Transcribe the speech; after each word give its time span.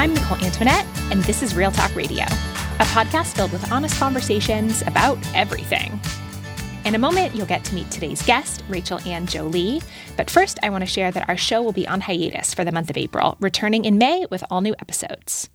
I'm 0.00 0.14
Nicole 0.14 0.42
Antoinette, 0.42 0.86
and 1.12 1.22
this 1.24 1.42
is 1.42 1.54
Real 1.54 1.70
Talk 1.70 1.94
Radio, 1.94 2.22
a 2.22 2.86
podcast 2.86 3.36
filled 3.36 3.52
with 3.52 3.70
honest 3.70 3.98
conversations 3.98 4.80
about 4.86 5.18
everything. 5.34 6.00
In 6.86 6.94
a 6.94 6.98
moment, 6.98 7.34
you'll 7.34 7.44
get 7.44 7.64
to 7.64 7.74
meet 7.74 7.90
today's 7.90 8.22
guest, 8.22 8.64
Raechel 8.70 9.06
Anne 9.06 9.26
Jolie. 9.26 9.82
But 10.16 10.30
first, 10.30 10.58
I 10.62 10.70
want 10.70 10.80
to 10.80 10.86
share 10.86 11.10
that 11.10 11.28
our 11.28 11.36
show 11.36 11.60
will 11.60 11.72
be 11.72 11.86
on 11.86 12.00
hiatus 12.00 12.54
for 12.54 12.64
the 12.64 12.72
month 12.72 12.88
of 12.88 12.96
April, 12.96 13.36
returning 13.40 13.84
in 13.84 13.98
May 13.98 14.24
with 14.30 14.42
all 14.50 14.62
new 14.62 14.74
episodes. 14.80 15.50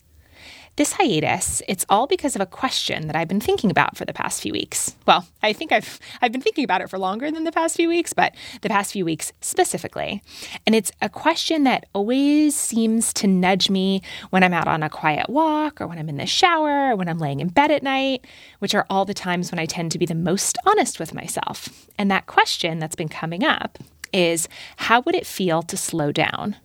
This 0.78 0.92
hiatus, 0.92 1.62
it's 1.70 1.86
all 1.88 2.06
because 2.06 2.36
of 2.36 2.42
a 2.42 2.46
question 2.46 3.08
that 3.08 3.16
I've 3.16 3.30
been 3.30 3.40
thinking 3.40 3.72
about 3.72 3.96
for 3.96 4.04
the 4.04 4.12
past 4.12 4.42
few 4.42 4.52
weeks. 4.52 4.94
Well, 5.08 5.26
I 5.42 5.54
think 5.54 5.72
I've 5.72 6.02
I've 6.22 6.34
been 6.34 6.42
thinking 6.42 6.66
about 6.66 6.82
it 6.82 6.90
for 6.90 7.00
longer 7.00 7.32
than 7.32 7.46
the 7.46 7.52
past 7.54 7.78
few 7.78 7.88
weeks, 7.88 8.12
but 8.12 8.36
the 8.62 8.68
past 8.68 8.92
few 8.92 9.06
weeks 9.06 9.32
specifically. 9.40 10.22
And 10.66 10.76
it's 10.76 10.92
a 11.02 11.08
question 11.08 11.64
that 11.64 11.86
always 11.94 12.56
seems 12.56 13.14
to 13.14 13.28
nudge 13.28 13.70
me 13.70 14.02
when 14.32 14.44
I'm 14.44 14.54
out 14.54 14.68
on 14.68 14.84
a 14.84 14.90
quiet 14.90 15.30
walk 15.30 15.80
or 15.80 15.88
when 15.88 15.98
I'm 15.98 16.10
in 16.10 16.18
the 16.18 16.26
shower 16.26 16.92
or 16.92 16.98
when 16.98 17.08
I'm 17.08 17.20
laying 17.20 17.40
in 17.40 17.48
bed 17.48 17.72
at 17.72 17.82
night, 17.82 18.26
which 18.60 18.76
are 18.76 18.86
all 18.90 19.06
the 19.06 19.14
times 19.14 19.52
when 19.52 19.60
I 19.60 19.66
tend 19.66 19.94
to 19.94 20.00
be 20.00 20.06
the 20.06 20.14
most 20.14 20.58
honest 20.66 21.00
with 21.00 21.14
myself. 21.14 21.88
And 21.98 22.12
that 22.12 22.26
question 22.26 22.80
that's 22.80 22.98
been 22.98 23.08
coming 23.08 23.46
up 23.46 23.80
is 24.12 24.50
how 24.76 25.00
would 25.02 25.16
it 25.16 25.26
feel 25.26 25.62
to 25.64 25.78
slow 25.78 26.12
down? 26.12 26.58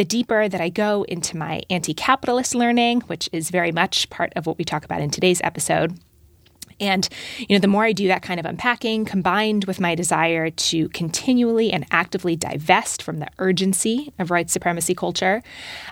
The 0.00 0.04
deeper 0.06 0.48
that 0.48 0.62
I 0.62 0.70
go 0.70 1.02
into 1.02 1.36
my 1.36 1.60
anti 1.68 1.92
capitalist 1.92 2.54
learning, 2.54 3.02
which 3.02 3.28
is 3.34 3.50
very 3.50 3.70
much 3.70 4.08
part 4.08 4.32
of 4.34 4.46
what 4.46 4.56
we 4.56 4.64
talk 4.64 4.82
about 4.82 5.02
in 5.02 5.10
today's 5.10 5.42
episode. 5.44 6.00
And, 6.80 7.06
you 7.36 7.54
know, 7.54 7.60
the 7.60 7.68
more 7.68 7.84
I 7.84 7.92
do 7.92 8.08
that 8.08 8.22
kind 8.22 8.40
of 8.40 8.46
unpacking, 8.46 9.04
combined 9.04 9.66
with 9.66 9.78
my 9.78 9.94
desire 9.94 10.48
to 10.48 10.88
continually 10.88 11.70
and 11.70 11.84
actively 11.90 12.34
divest 12.34 13.02
from 13.02 13.18
the 13.18 13.28
urgency 13.38 14.10
of 14.18 14.30
white 14.30 14.48
supremacy 14.48 14.94
culture, 14.94 15.42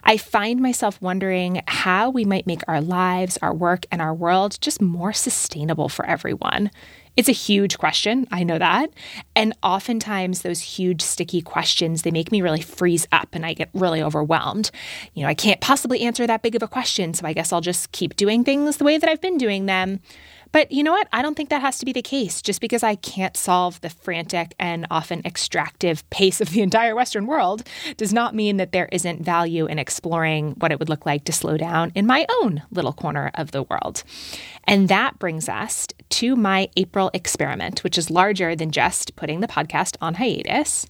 I 0.05 0.17
find 0.17 0.59
myself 0.61 1.03
wondering 1.03 1.61
how 1.69 2.09
we 2.09 2.25
might 2.25 2.47
make 2.47 2.63
our 2.67 2.81
lives, 2.81 3.37
our 3.43 3.53
work, 3.53 3.85
and 3.93 4.01
our 4.01 4.15
world 4.15 4.57
just 4.63 4.81
more 4.81 5.13
sustainable 5.13 5.91
for 5.91 6.07
everyone. 6.07 6.71
It's 7.19 7.29
a 7.29 7.33
huge 7.33 7.79
question, 7.79 8.29
I 8.31 8.45
know 8.45 8.59
that. 8.59 8.91
And 9.35 9.53
oftentimes 9.65 10.43
those 10.43 10.61
huge 10.61 11.03
sticky 11.03 11.43
questions, 11.43 12.03
they 12.03 12.13
make 12.13 12.31
me 12.31 12.43
really 12.43 12.63
freeze 12.63 13.09
up 13.11 13.31
and 13.33 13.45
I 13.45 13.55
get 13.55 13.71
really 13.75 14.01
overwhelmed. 14.01 14.71
You 15.15 15.25
know, 15.25 15.29
I 15.29 15.35
can't 15.35 15.61
possibly 15.61 16.03
answer 16.03 16.29
that 16.29 16.43
big 16.43 16.55
of 16.55 16.63
a 16.63 16.69
question, 16.69 17.15
so 17.15 17.27
I 17.27 17.33
guess 17.33 17.53
I'll 17.53 17.61
just 17.61 17.91
keep 17.91 18.15
doing 18.15 18.45
things 18.45 18.77
the 18.77 18.85
way 18.85 18.99
that 18.99 19.11
I've 19.11 19.21
been 19.21 19.37
doing 19.37 19.67
them. 19.67 19.99
But 20.53 20.73
you 20.73 20.83
know 20.83 20.93
what? 20.93 21.09
I 21.13 21.23
don't 21.23 21.35
think 21.35 21.51
that 21.51 21.61
has 21.61 21.79
to 21.79 21.85
be 21.85 21.93
the 21.93 22.03
case. 22.03 22.41
Just 22.41 22.61
because 22.61 22.83
I 22.83 22.95
can't 22.95 23.37
solve 23.37 23.81
the 23.81 23.91
frantic 23.91 24.55
and 24.59 24.87
often 24.91 25.21
extractive 25.25 26.09
pace 26.11 26.41
of 26.41 26.51
the 26.51 26.63
entire 26.63 26.95
Western 26.95 27.27
world 27.27 27.65
does 27.97 28.13
not 28.13 28.35
mean 28.35 28.57
that 28.57 28.73
there 28.73 28.89
isn't 28.93 29.23
value 29.23 29.67
in 29.67 29.79
exploring 29.79 30.53
what 30.53 30.73
it 30.73 30.79
would 30.79 30.89
look 30.89 31.05
like 31.05 31.25
to 31.25 31.33
slow 31.33 31.57
down 31.57 31.93
in 31.95 32.07
my 32.07 32.27
own 32.41 32.63
little 32.71 32.93
corner 32.93 33.31
of 33.35 33.51
the 33.51 33.63
world. 33.65 34.05
And 34.69 34.89
that 34.91 35.19
brings 35.19 35.49
us 35.49 35.87
to 36.11 36.37
my 36.37 36.69
April 36.77 37.11
experiment, 37.15 37.83
which 37.83 37.97
is 37.97 38.11
larger 38.11 38.55
than 38.55 38.71
just 38.71 39.17
putting 39.17 39.41
the 39.41 39.49
podcast 39.49 39.97
on 40.03 40.15
hiatus. 40.15 40.87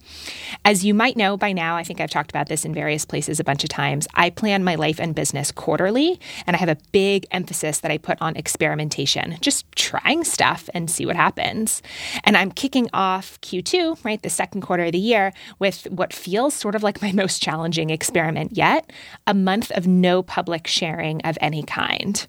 As 0.65 0.83
you 0.83 0.93
might 0.93 1.15
know 1.15 1.37
by 1.37 1.53
now, 1.53 1.77
I 1.77 1.83
think 1.83 2.01
I've 2.01 2.09
talked 2.09 2.29
about 2.29 2.49
this 2.49 2.65
in 2.65 2.73
various 2.73 3.05
places 3.05 3.39
a 3.39 3.43
bunch 3.43 3.63
of 3.63 3.69
times. 3.69 4.05
I 4.13 4.31
plan 4.31 4.65
my 4.65 4.75
life 4.75 4.99
and 4.99 5.15
business 5.15 5.49
quarterly, 5.51 6.19
and 6.45 6.57
I 6.57 6.59
have 6.59 6.67
a 6.67 6.77
big 6.91 7.25
emphasis 7.31 7.79
that 7.79 7.91
I 7.91 7.97
put 7.97 8.21
on 8.21 8.35
experimentation 8.35 9.37
just 9.39 9.65
trying 9.77 10.25
stuff 10.25 10.69
and 10.73 10.91
see 10.91 11.05
what 11.05 11.15
happens. 11.15 11.81
And 12.25 12.35
I'm 12.35 12.51
kicking 12.51 12.89
off 12.93 13.39
Q2, 13.39 14.03
right, 14.03 14.21
the 14.21 14.29
second 14.29 14.61
quarter 14.61 14.83
of 14.83 14.91
the 14.91 14.99
year, 14.99 15.31
with 15.57 15.85
what 15.89 16.11
feels 16.11 16.53
sort 16.53 16.75
of 16.75 16.83
like 16.83 17.01
my 17.01 17.11
most 17.19 17.41
challenging 17.41 17.91
experiment 17.91 18.57
yet 18.57 18.91
a 19.25 19.33
month 19.33 19.71
of 19.71 19.87
no 19.87 20.21
public 20.21 20.67
sharing 20.67 21.21
of 21.21 21.37
any 21.39 21.63
kind. 21.63 22.27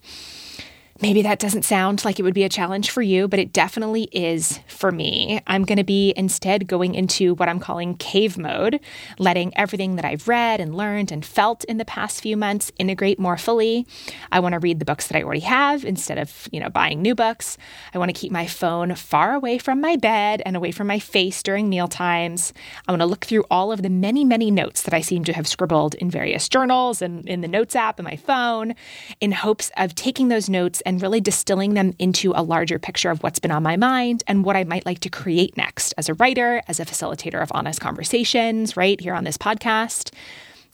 Maybe 1.03 1.23
that 1.23 1.39
doesn't 1.39 1.65
sound 1.65 2.05
like 2.05 2.19
it 2.19 2.25
would 2.25 2.35
be 2.35 2.45
a 2.45 2.51
challenge 2.51 2.91
for 2.91 3.01
you, 3.01 3.27
but 3.27 3.39
it 3.39 3.55
definitely 3.55 4.03
is 4.13 4.61
for 4.69 4.93
me. 4.93 5.41
I'm 5.47 5.65
going 5.65 5.79
to 5.79 5.85
be 5.85 6.13
instead 6.15 6.67
going 6.67 6.95
into 6.95 7.35
what 7.37 7.49
I'm 7.49 7.59
calling 7.59 7.97
cave 7.97 8.37
mode, 8.37 8.81
letting 9.19 9.57
everything 9.57 9.97
that 9.97 10.05
I've 10.05 10.29
read 10.29 10.61
and 10.61 10.75
learned 10.75 11.11
and 11.11 11.25
felt 11.25 11.65
in 11.65 11.79
the 11.79 11.87
past 11.87 12.21
few 12.21 12.37
months 12.37 12.71
integrate 12.79 13.19
more 13.19 13.39
fully. 13.39 13.87
I 14.31 14.41
want 14.41 14.53
to 14.53 14.59
read 14.59 14.79
the 14.79 14.85
books 14.85 15.07
that 15.07 15.17
I 15.17 15.23
already 15.23 15.41
have 15.41 15.87
instead 15.87 16.19
of, 16.19 16.47
you 16.53 16.61
know, 16.61 16.69
buying 16.69 17.01
new 17.01 17.15
books. 17.15 17.57
I 17.95 17.99
want 17.99 18.15
to 18.15 18.21
keep 18.21 18.31
my 18.31 18.47
phone 18.47 18.95
far 18.95 19.33
away 19.33 19.57
from 19.57 19.81
my 19.81 19.97
bed 19.97 20.43
and 20.45 20.55
away 20.55 20.71
from 20.71 20.87
my 20.87 20.99
face 20.99 21.43
during 21.43 21.71
meal 21.71 21.89
times. 21.89 22.53
I 22.87 22.93
want 22.93 23.01
to 23.01 23.07
look 23.07 23.25
through 23.25 23.45
all 23.51 23.73
of 23.73 23.81
the 23.81 23.89
many, 23.89 24.23
many 24.23 24.51
notes 24.51 24.83
that 24.83 24.93
I 24.93 25.01
seem 25.01 25.25
to 25.25 25.33
have 25.33 25.49
scribbled 25.49 25.95
in 25.95 26.11
various 26.11 26.47
journals 26.47 27.01
and 27.01 27.27
in 27.27 27.41
the 27.41 27.49
notes 27.49 27.75
app 27.75 27.99
and 27.99 28.07
my 28.07 28.17
phone 28.17 28.75
in 29.19 29.33
hopes 29.33 29.71
of 29.79 29.95
taking 29.95 30.29
those 30.29 30.51
notes 30.51 30.83
and 30.91 31.01
really 31.01 31.21
distilling 31.21 31.75
them 31.75 31.95
into 32.01 32.33
a 32.35 32.43
larger 32.43 32.77
picture 32.77 33.11
of 33.11 33.23
what's 33.23 33.39
been 33.39 33.53
on 33.53 33.63
my 33.63 33.77
mind 33.77 34.25
and 34.27 34.45
what 34.45 34.57
I 34.57 34.65
might 34.65 34.85
like 34.85 34.99
to 35.01 35.09
create 35.09 35.57
next 35.57 35.95
as 35.97 36.09
a 36.09 36.15
writer, 36.15 36.63
as 36.67 36.81
a 36.81 36.85
facilitator 36.85 37.41
of 37.41 37.53
honest 37.55 37.81
conversations, 37.81 38.77
right 38.77 39.01
here 39.01 39.15
on 39.15 39.23
this 39.23 39.39
podcast. 39.39 40.13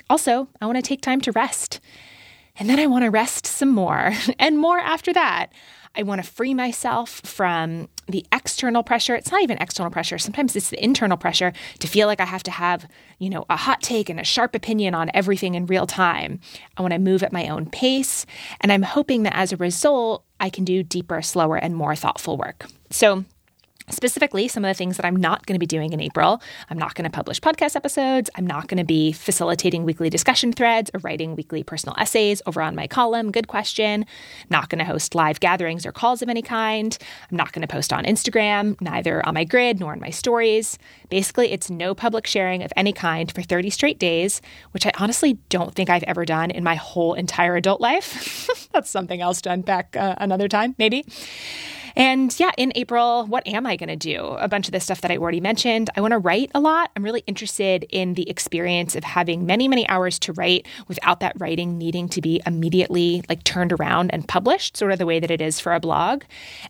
Also, 0.09 0.49
I 0.59 0.65
want 0.65 0.77
to 0.77 0.83
take 0.83 1.03
time 1.03 1.21
to 1.21 1.33
rest. 1.33 1.81
And 2.59 2.67
then 2.71 2.81
I 2.81 2.87
want 2.87 3.05
to 3.05 3.11
rest 3.11 3.45
some 3.45 3.69
more 3.69 4.15
and 4.39 4.59
more 4.59 4.79
after 4.79 5.13
that. 5.13 5.53
I 5.97 6.03
want 6.03 6.23
to 6.23 6.31
free 6.31 6.55
myself 6.55 7.21
from 7.25 7.89
the 8.07 8.25
external 8.33 8.83
pressure. 8.83 9.15
It's 9.15 9.33
not 9.33 9.43
even 9.43 9.59
external 9.59 9.91
pressure. 9.91 10.19
Sometimes 10.19 10.55
it's 10.55 10.71
the 10.71 10.83
internal 10.83 11.17
pressure 11.17 11.53
to 11.79 11.87
feel 11.87 12.07
like 12.07 12.21
I 12.21 12.25
have 12.25 12.43
to 12.45 12.51
have, 12.51 12.87
you 13.19 13.31
know, 13.31 13.45
a 13.49 13.57
hot 13.57 13.83
take 13.83 14.09
and 14.09 14.21
a 14.21 14.25
sharp 14.25 14.55
opinion 14.55 14.95
on 14.95 15.11
everything 15.15 15.55
in 15.55 15.67
real 15.67 15.87
time. 15.87 16.41
I 16.77 16.83
want 16.83 16.93
to 16.93 16.99
move 16.99 17.23
at 17.23 17.33
my 17.33 17.49
own 17.49 17.67
pace. 17.67 18.27
And 18.61 18.71
I'm 18.71 18.83
hoping 18.83 19.23
that 19.25 19.35
as 19.35 19.53
a 19.53 19.57
result, 19.57 20.25
I 20.39 20.51
can 20.51 20.65
do 20.65 20.83
deeper, 20.83 21.23
slower, 21.23 21.57
and 21.57 21.75
more 21.75 21.97
thoughtful 21.97 22.37
work. 22.37 22.67
So 22.91 23.25
Specifically, 23.91 24.49
some 24.49 24.65
of 24.65 24.69
the 24.69 24.75
things 24.75 24.97
that 24.97 25.07
I'm 25.07 25.17
not 25.17 25.47
going 25.47 25.55
to 25.55 25.61
be 25.61 25.67
doing 25.67 25.93
in 25.93 26.01
April 26.01 26.41
I'm 26.71 26.79
not 26.79 26.95
going 26.95 27.05
to 27.05 27.11
publish 27.11 27.41
podcast 27.41 27.77
episodes. 27.77 28.31
I'm 28.35 28.47
not 28.47 28.69
going 28.69 28.79
to 28.79 28.85
be 28.85 29.13
facilitating 29.13 29.85
weekly 29.85 30.11
discussion 30.11 30.53
threads 30.53 30.91
or 30.93 31.01
writing 31.01 31.37
weekly 31.37 31.63
personal 31.63 31.95
essays 31.99 32.43
over 32.47 32.61
on 32.61 32.75
my 32.75 32.87
column, 32.87 33.31
Good 33.31 33.49
Question. 33.49 34.07
Not 34.51 34.69
going 34.69 34.79
to 34.81 34.85
host 34.85 35.15
live 35.15 35.41
gatherings 35.41 35.87
or 35.87 35.93
calls 35.93 36.23
of 36.23 36.29
any 36.29 36.43
kind. 36.43 36.97
I'm 37.31 37.37
not 37.37 37.53
going 37.53 37.63
to 37.63 37.69
post 37.69 37.93
on 37.93 38.05
Instagram, 38.05 38.81
neither 38.81 39.25
on 39.27 39.35
my 39.35 39.45
grid 39.45 39.81
nor 39.81 39.93
in 39.93 40.01
my 40.01 40.11
stories. 40.11 40.79
Basically, 41.09 41.53
it's 41.53 41.71
no 41.71 41.95
public 41.95 42.27
sharing 42.27 42.63
of 42.63 42.73
any 42.77 42.93
kind 42.93 43.33
for 43.33 43.43
30 43.43 43.71
straight 43.71 43.99
days, 43.99 44.43
which 44.73 44.87
I 44.87 44.93
honestly 44.99 45.39
don't 45.49 45.75
think 45.75 45.91
I've 45.91 46.03
ever 46.05 46.25
done 46.25 46.51
in 46.51 46.65
my 46.65 46.75
whole 46.75 47.15
entire 47.15 47.57
adult 47.57 47.81
life. 47.81 48.49
That's 48.73 48.91
something 48.91 49.21
else 49.21 49.41
to 49.43 49.53
unpack 49.53 49.97
uh, 49.97 50.17
another 50.19 50.49
time, 50.49 50.75
maybe. 50.79 51.05
And 51.97 52.39
yeah, 52.39 52.51
in 52.59 52.73
April, 52.75 53.25
what 53.25 53.47
am 53.47 53.65
I 53.65 53.77
going 53.77 53.89
to 53.89 53.97
do? 53.97 54.21
A 54.39 54.49
bunch 54.49 54.69
of 54.69 54.73
the 54.73 54.81
stuff 54.81 55.01
that 55.01 55.11
I 55.11 55.17
already 55.17 55.41
mentioned. 55.41 55.89
I 55.97 56.03
want 56.03 56.13
to 56.13 56.19
write 56.19 56.51
a 56.55 56.61
lot. 56.61 56.91
I'm 56.95 57.03
really 57.03 57.25
interested 57.27 57.87
in 57.91 58.15
the 58.15 58.29
experience 58.29 58.95
of 58.95 59.03
having 59.03 59.47
many, 59.47 59.67
many 59.67 59.89
hours 59.89 60.19
to 60.21 60.35
write 60.35 60.67
without 60.89 61.21
that 61.21 61.33
writing 61.39 61.79
needing 61.79 62.09
to 62.11 62.21
be 62.21 62.43
immediately 62.47 63.23
like 63.31 63.43
turned 63.45 63.73
around 63.73 64.13
and 64.13 64.29
published, 64.29 64.77
sort 64.77 64.93
of 64.93 64.99
the 64.99 65.07
way 65.07 65.19
that 65.19 65.31
it 65.31 65.41
is 65.41 65.59
for 65.59 65.73
a 65.73 65.81
blog. 65.81 66.25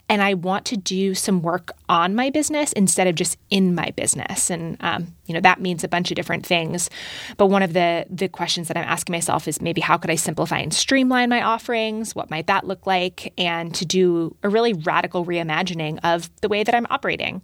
And 0.07 0.21
I 0.21 0.33
want 0.33 0.65
to 0.67 0.77
do 0.77 1.13
some 1.13 1.41
work 1.41 1.73
on 1.89 2.15
my 2.15 2.29
business 2.29 2.71
instead 2.73 3.07
of 3.07 3.15
just 3.15 3.37
in 3.49 3.75
my 3.75 3.91
business. 3.91 4.49
And 4.49 4.77
um, 4.79 5.16
you 5.27 5.33
know 5.33 5.41
that 5.41 5.61
means 5.61 5.83
a 5.83 5.87
bunch 5.87 6.11
of 6.11 6.15
different 6.15 6.45
things. 6.45 6.89
But 7.37 7.47
one 7.47 7.63
of 7.63 7.73
the 7.73 8.05
the 8.09 8.27
questions 8.27 8.67
that 8.67 8.77
I'm 8.77 8.83
asking 8.83 9.13
myself 9.13 9.47
is 9.47 9.61
maybe 9.61 9.81
how 9.81 9.97
could 9.97 10.09
I 10.09 10.15
simplify 10.15 10.59
and 10.59 10.73
streamline 10.73 11.29
my 11.29 11.41
offerings? 11.41 12.15
What 12.15 12.29
might 12.29 12.47
that 12.47 12.65
look 12.65 12.87
like? 12.87 13.33
And 13.37 13.73
to 13.75 13.85
do 13.85 14.35
a 14.43 14.49
really 14.49 14.73
radical 14.73 15.25
reimagining 15.25 15.99
of 16.03 16.29
the 16.41 16.49
way 16.49 16.63
that 16.63 16.73
I'm 16.73 16.87
operating. 16.89 17.41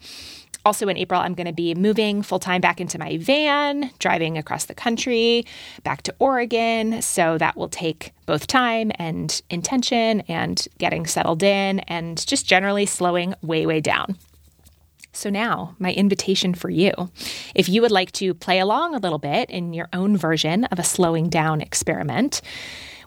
Also, 0.66 0.88
in 0.88 0.97
April, 0.97 1.19
I'm 1.19 1.33
going 1.33 1.47
to 1.47 1.53
be 1.53 1.75
moving 1.75 2.21
full 2.21 2.39
time 2.39 2.61
back 2.61 2.79
into 2.79 2.97
my 2.97 3.17
van, 3.17 3.91
driving 4.00 4.38
across 4.38 4.65
the 4.65 4.73
country, 4.73 5.45
back 5.83 6.03
to 6.03 6.15
Oregon. 6.19 7.01
So 7.01 7.38
that 7.38 7.57
will 7.57 7.67
take 7.67 8.13
both 8.25 8.47
time 8.47 8.91
and 8.95 9.41
intention 9.50 10.21
and 10.21 10.65
getting 10.77 11.06
settled 11.06 11.44
in 11.44 11.80
and 11.81 12.25
just 12.25 12.45
generally 12.45 12.85
slowing 12.85 13.35
way, 13.41 13.65
way 13.65 13.81
down. 13.81 14.18
So, 15.13 15.30
now 15.30 15.75
my 15.80 15.94
invitation 15.94 16.54
for 16.54 16.69
you. 16.69 16.92
If 17.56 17.69
you 17.69 17.81
would 17.81 17.92
like 17.92 18.12
to 18.13 18.33
play 18.33 18.60
along 18.60 18.95
a 18.95 19.00
little 19.00 19.19
bit 19.19 19.50
in 19.50 19.74
your 19.74 19.88
own 19.94 20.18
version 20.18 20.65
of 20.65 20.80
a 20.80 20.83
slowing 20.83 21.30
down 21.30 21.62
experiment, 21.62 22.42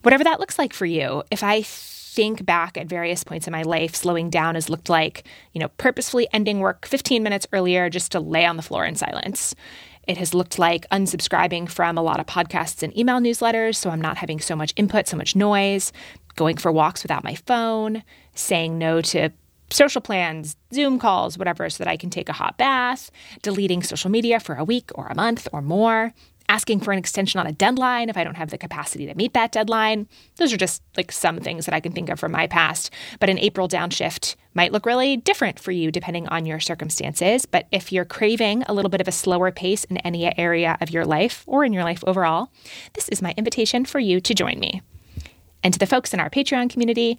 whatever 0.03 0.23
that 0.25 0.38
looks 0.38 0.58
like 0.58 0.73
for 0.73 0.87
you, 0.87 1.25
if 1.32 1.43
I 1.43 1.62
think 1.62 2.47
back 2.47 2.79
at 2.79 2.87
various 2.87 3.25
points 3.25 3.47
in 3.47 3.53
my 3.53 3.62
life, 3.62 3.94
slowing 3.94 4.31
down 4.31 4.55
has 4.55 4.70
looked 4.70 4.88
like, 4.88 5.26
you 5.53 5.61
know, 5.61 5.69
purposefully 5.76 6.29
ending 6.32 6.61
work 6.61 6.87
15 6.87 7.23
minutes 7.23 7.47
earlier 7.53 7.91
just 7.91 8.12
to 8.12 8.20
lay 8.20 8.47
on 8.47 8.56
the 8.56 8.62
floor 8.62 8.87
in 8.87 8.94
silence. 8.94 9.55
It 10.06 10.17
has 10.17 10.32
looked 10.32 10.59
like 10.59 10.88
unsubscribing 10.91 11.69
from 11.69 11.99
a 11.99 12.02
lot 12.02 12.20
of 12.20 12.26
podcasts 12.26 12.82
and 12.82 12.97
email 12.97 13.19
newsletters, 13.19 13.76
so 13.76 13.91
I'm 13.91 14.00
not 14.00 14.17
having 14.17 14.41
so 14.41 14.55
much 14.55 14.73
input, 14.76 15.09
so 15.09 15.17
much 15.17 15.35
noise, 15.35 15.93
going 16.37 16.56
for 16.56 16.70
walks 16.70 17.02
without 17.02 17.25
my 17.25 17.35
phone, 17.35 18.02
saying 18.35 18.79
no 18.79 19.02
to 19.02 19.31
social 19.70 20.00
plans, 20.00 20.56
Zoom 20.72 20.98
calls, 20.98 21.38
whatever, 21.38 21.68
so 21.70 21.82
that 21.82 21.90
I 21.90 21.96
can 21.96 22.10
take 22.10 22.28
a 22.28 22.34
hot 22.34 22.56
bath, 22.56 23.10
deleting 23.42 23.82
social 23.82 24.10
media 24.10 24.40
for 24.40 24.54
a 24.54 24.64
week 24.64 24.90
or 24.94 25.06
a 25.06 25.14
month 25.14 25.48
or 25.52 25.62
more, 25.62 26.12
asking 26.48 26.80
for 26.80 26.92
an 26.92 26.98
extension 26.98 27.40
on 27.40 27.46
a 27.46 27.52
deadline 27.52 28.08
if 28.08 28.16
I 28.16 28.24
don't 28.24 28.36
have 28.36 28.50
the 28.50 28.58
capacity 28.58 29.06
to 29.06 29.14
meet 29.14 29.34
that 29.34 29.52
deadline. 29.52 30.08
Those 30.36 30.52
are 30.52 30.56
just 30.56 30.82
like 30.96 31.10
some 31.10 31.40
things 31.40 31.66
that 31.66 31.74
I 31.74 31.80
can 31.80 31.92
think 31.92 32.08
of 32.08 32.20
from 32.20 32.32
my 32.32 32.46
past. 32.46 32.90
But 33.18 33.30
an 33.30 33.38
April 33.38 33.68
downshift 33.68 34.36
might 34.54 34.72
look 34.72 34.86
really 34.86 35.16
different 35.16 35.58
for 35.58 35.72
you 35.72 35.90
depending 35.90 36.28
on 36.28 36.46
your 36.46 36.60
circumstances. 36.60 37.46
But 37.46 37.66
if 37.72 37.92
you're 37.92 38.04
craving 38.04 38.62
a 38.64 38.74
little 38.74 38.90
bit 38.90 39.00
of 39.00 39.08
a 39.08 39.12
slower 39.12 39.50
pace 39.50 39.84
in 39.84 39.96
any 39.98 40.38
area 40.38 40.78
of 40.80 40.90
your 40.90 41.04
life 41.04 41.42
or 41.46 41.64
in 41.64 41.72
your 41.72 41.84
life 41.84 42.04
overall, 42.06 42.50
this 42.94 43.08
is 43.08 43.22
my 43.22 43.34
invitation 43.36 43.84
for 43.84 43.98
you 43.98 44.20
to 44.20 44.34
join 44.34 44.60
me. 44.60 44.82
And 45.62 45.72
to 45.72 45.80
the 45.80 45.86
folks 45.86 46.14
in 46.14 46.20
our 46.20 46.30
Patreon 46.30 46.70
community, 46.70 47.18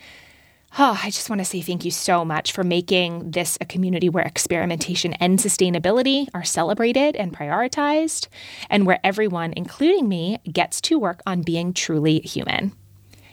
Oh, 0.80 1.00
I 1.02 1.10
just 1.10 1.30
want 1.30 1.40
to 1.40 1.46
say 1.46 1.62
thank 1.62 1.86
you 1.86 1.92
so 1.92 2.24
much 2.24 2.52
for 2.52 2.64
making 2.64 3.32
this 3.32 3.58
a 3.60 3.66
community 3.66 4.10
where 4.10 4.24
experimentation 4.24 5.14
and 5.14 5.40
sustainability 5.40 6.28
are 6.34 6.44
celebrated 6.44 7.16
and 7.16 7.36
prioritized, 7.36 8.28
and 8.70 8.86
where 8.86 9.00
everyone, 9.04 9.54
including 9.56 10.08
me, 10.08 10.40
gets 10.52 10.80
to 10.82 11.00
work 11.00 11.22
on 11.26 11.42
being 11.42 11.74
truly 11.74 12.20
human. 12.20 12.74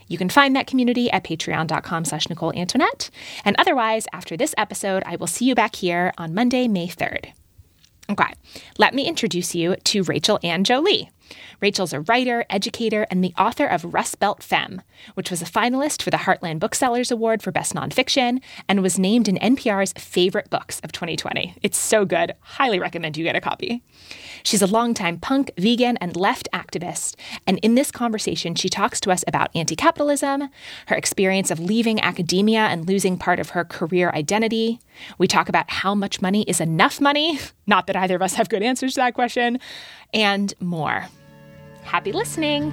You 0.06 0.18
can 0.18 0.28
find 0.28 0.54
that 0.54 0.66
community 0.66 1.10
at 1.10 1.24
patreon.com 1.24 2.04
slash 2.04 2.28
Nicole 2.28 2.56
Antoinette. 2.56 3.10
And 3.44 3.56
otherwise, 3.58 4.06
after 4.12 4.36
this 4.36 4.54
episode, 4.56 5.02
I 5.06 5.16
will 5.16 5.26
see 5.26 5.46
you 5.46 5.54
back 5.54 5.76
here 5.76 6.12
on 6.18 6.34
Monday, 6.34 6.68
May 6.68 6.88
3rd. 6.88 7.32
Okay, 8.10 8.32
let 8.78 8.94
me 8.94 9.06
introduce 9.06 9.54
you 9.54 9.76
to 9.76 10.04
Raechel 10.04 10.38
Anne 10.44 10.64
Jolie. 10.64 11.10
Raechel's 11.60 11.92
a 11.92 12.00
writer, 12.00 12.44
educator, 12.50 13.06
and 13.10 13.22
the 13.22 13.34
author 13.38 13.66
of 13.66 13.94
Rust 13.94 14.18
Belt 14.18 14.42
Femme, 14.42 14.82
which 15.14 15.30
was 15.30 15.42
a 15.42 15.46
finalist 15.46 16.02
for 16.02 16.10
the 16.10 16.18
Heartland 16.18 16.58
Booksellers 16.58 17.10
Award 17.10 17.42
for 17.42 17.50
Best 17.50 17.74
Nonfiction 17.74 18.40
and 18.68 18.82
was 18.82 18.98
named 18.98 19.28
in 19.28 19.36
NPR's 19.36 19.92
Favorite 19.96 20.50
Books 20.50 20.80
of 20.80 20.92
2020. 20.92 21.56
It's 21.62 21.78
so 21.78 22.04
good. 22.04 22.34
Highly 22.40 22.78
recommend 22.78 23.16
you 23.16 23.24
get 23.24 23.36
a 23.36 23.40
copy. 23.40 23.82
She's 24.42 24.62
a 24.62 24.66
longtime 24.66 25.18
punk, 25.18 25.52
vegan, 25.58 25.96
and 25.98 26.16
left 26.16 26.48
activist, 26.52 27.16
and 27.46 27.58
in 27.58 27.74
this 27.74 27.90
conversation, 27.90 28.54
she 28.54 28.68
talks 28.68 29.00
to 29.00 29.10
us 29.10 29.24
about 29.26 29.50
anti 29.54 29.76
capitalism, 29.76 30.48
her 30.86 30.96
experience 30.96 31.50
of 31.50 31.60
leaving 31.60 32.00
academia 32.00 32.60
and 32.60 32.86
losing 32.86 33.16
part 33.16 33.40
of 33.40 33.50
her 33.50 33.64
career 33.64 34.10
identity. 34.10 34.80
We 35.18 35.26
talk 35.26 35.48
about 35.48 35.70
how 35.70 35.94
much 35.94 36.20
money 36.22 36.42
is 36.42 36.60
enough 36.60 37.00
money, 37.00 37.38
not 37.66 37.86
that 37.86 37.96
either 37.96 38.16
of 38.16 38.22
us 38.22 38.34
have 38.34 38.48
good 38.48 38.62
answers 38.62 38.94
to 38.94 39.00
that 39.00 39.14
question, 39.14 39.58
and 40.12 40.52
more. 40.60 41.06
Happy 41.82 42.12
listening! 42.12 42.72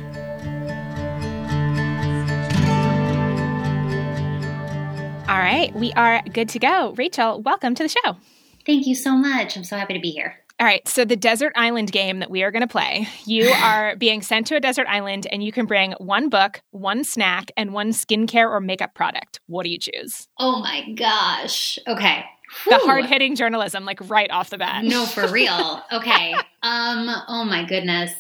All 5.30 5.38
right, 5.38 5.74
we 5.74 5.94
are 5.94 6.22
good 6.24 6.50
to 6.50 6.60
go. 6.60 6.94
Raechel, 6.98 7.42
welcome 7.44 7.74
to 7.76 7.84
the 7.84 7.90
show. 7.90 8.18
Thank 8.66 8.86
you 8.86 8.96
so 8.96 9.16
much. 9.16 9.56
I'm 9.56 9.64
so 9.64 9.78
happy 9.78 9.94
to 9.94 10.00
be 10.00 10.12
here. 10.12 10.36
All 10.62 10.68
right, 10.68 10.88
so 10.88 11.06
the 11.06 11.16
desert 11.16 11.54
island 11.56 11.92
game 11.92 12.20
that 12.20 12.30
we 12.30 12.44
are 12.44 12.52
going 12.52 12.62
to 12.62 12.68
play, 12.68 13.08
you 13.26 13.50
are 13.64 13.96
being 13.96 14.22
sent 14.22 14.46
to 14.46 14.56
a 14.56 14.60
desert 14.60 14.86
island 14.88 15.26
and 15.32 15.44
you 15.44 15.52
can 15.52 15.66
bring 15.66 15.94
one 15.94 16.30
book, 16.30 16.62
one 16.70 17.04
snack, 17.04 17.52
and 17.58 17.74
one 17.74 17.90
skincare 17.90 18.48
or 18.48 18.62
makeup 18.62 18.94
product. 18.94 19.40
What 19.48 19.64
do 19.64 19.72
you 19.72 19.80
choose? 19.80 20.28
Oh 20.38 20.60
my 20.60 20.92
gosh. 20.94 21.80
Okay. 21.88 22.24
The 22.70 22.78
hard 22.78 23.06
hitting 23.06 23.36
journalism, 23.36 23.86
like 23.86 24.08
right 24.08 24.30
off 24.30 24.52
the 24.52 24.60
bat. 24.60 24.84
No, 24.84 25.08
for 25.08 25.28
real. 25.28 25.82
Okay. 25.92 26.36
um, 26.62 27.10
oh 27.28 27.44
my 27.44 27.66
goodness. 27.66 28.14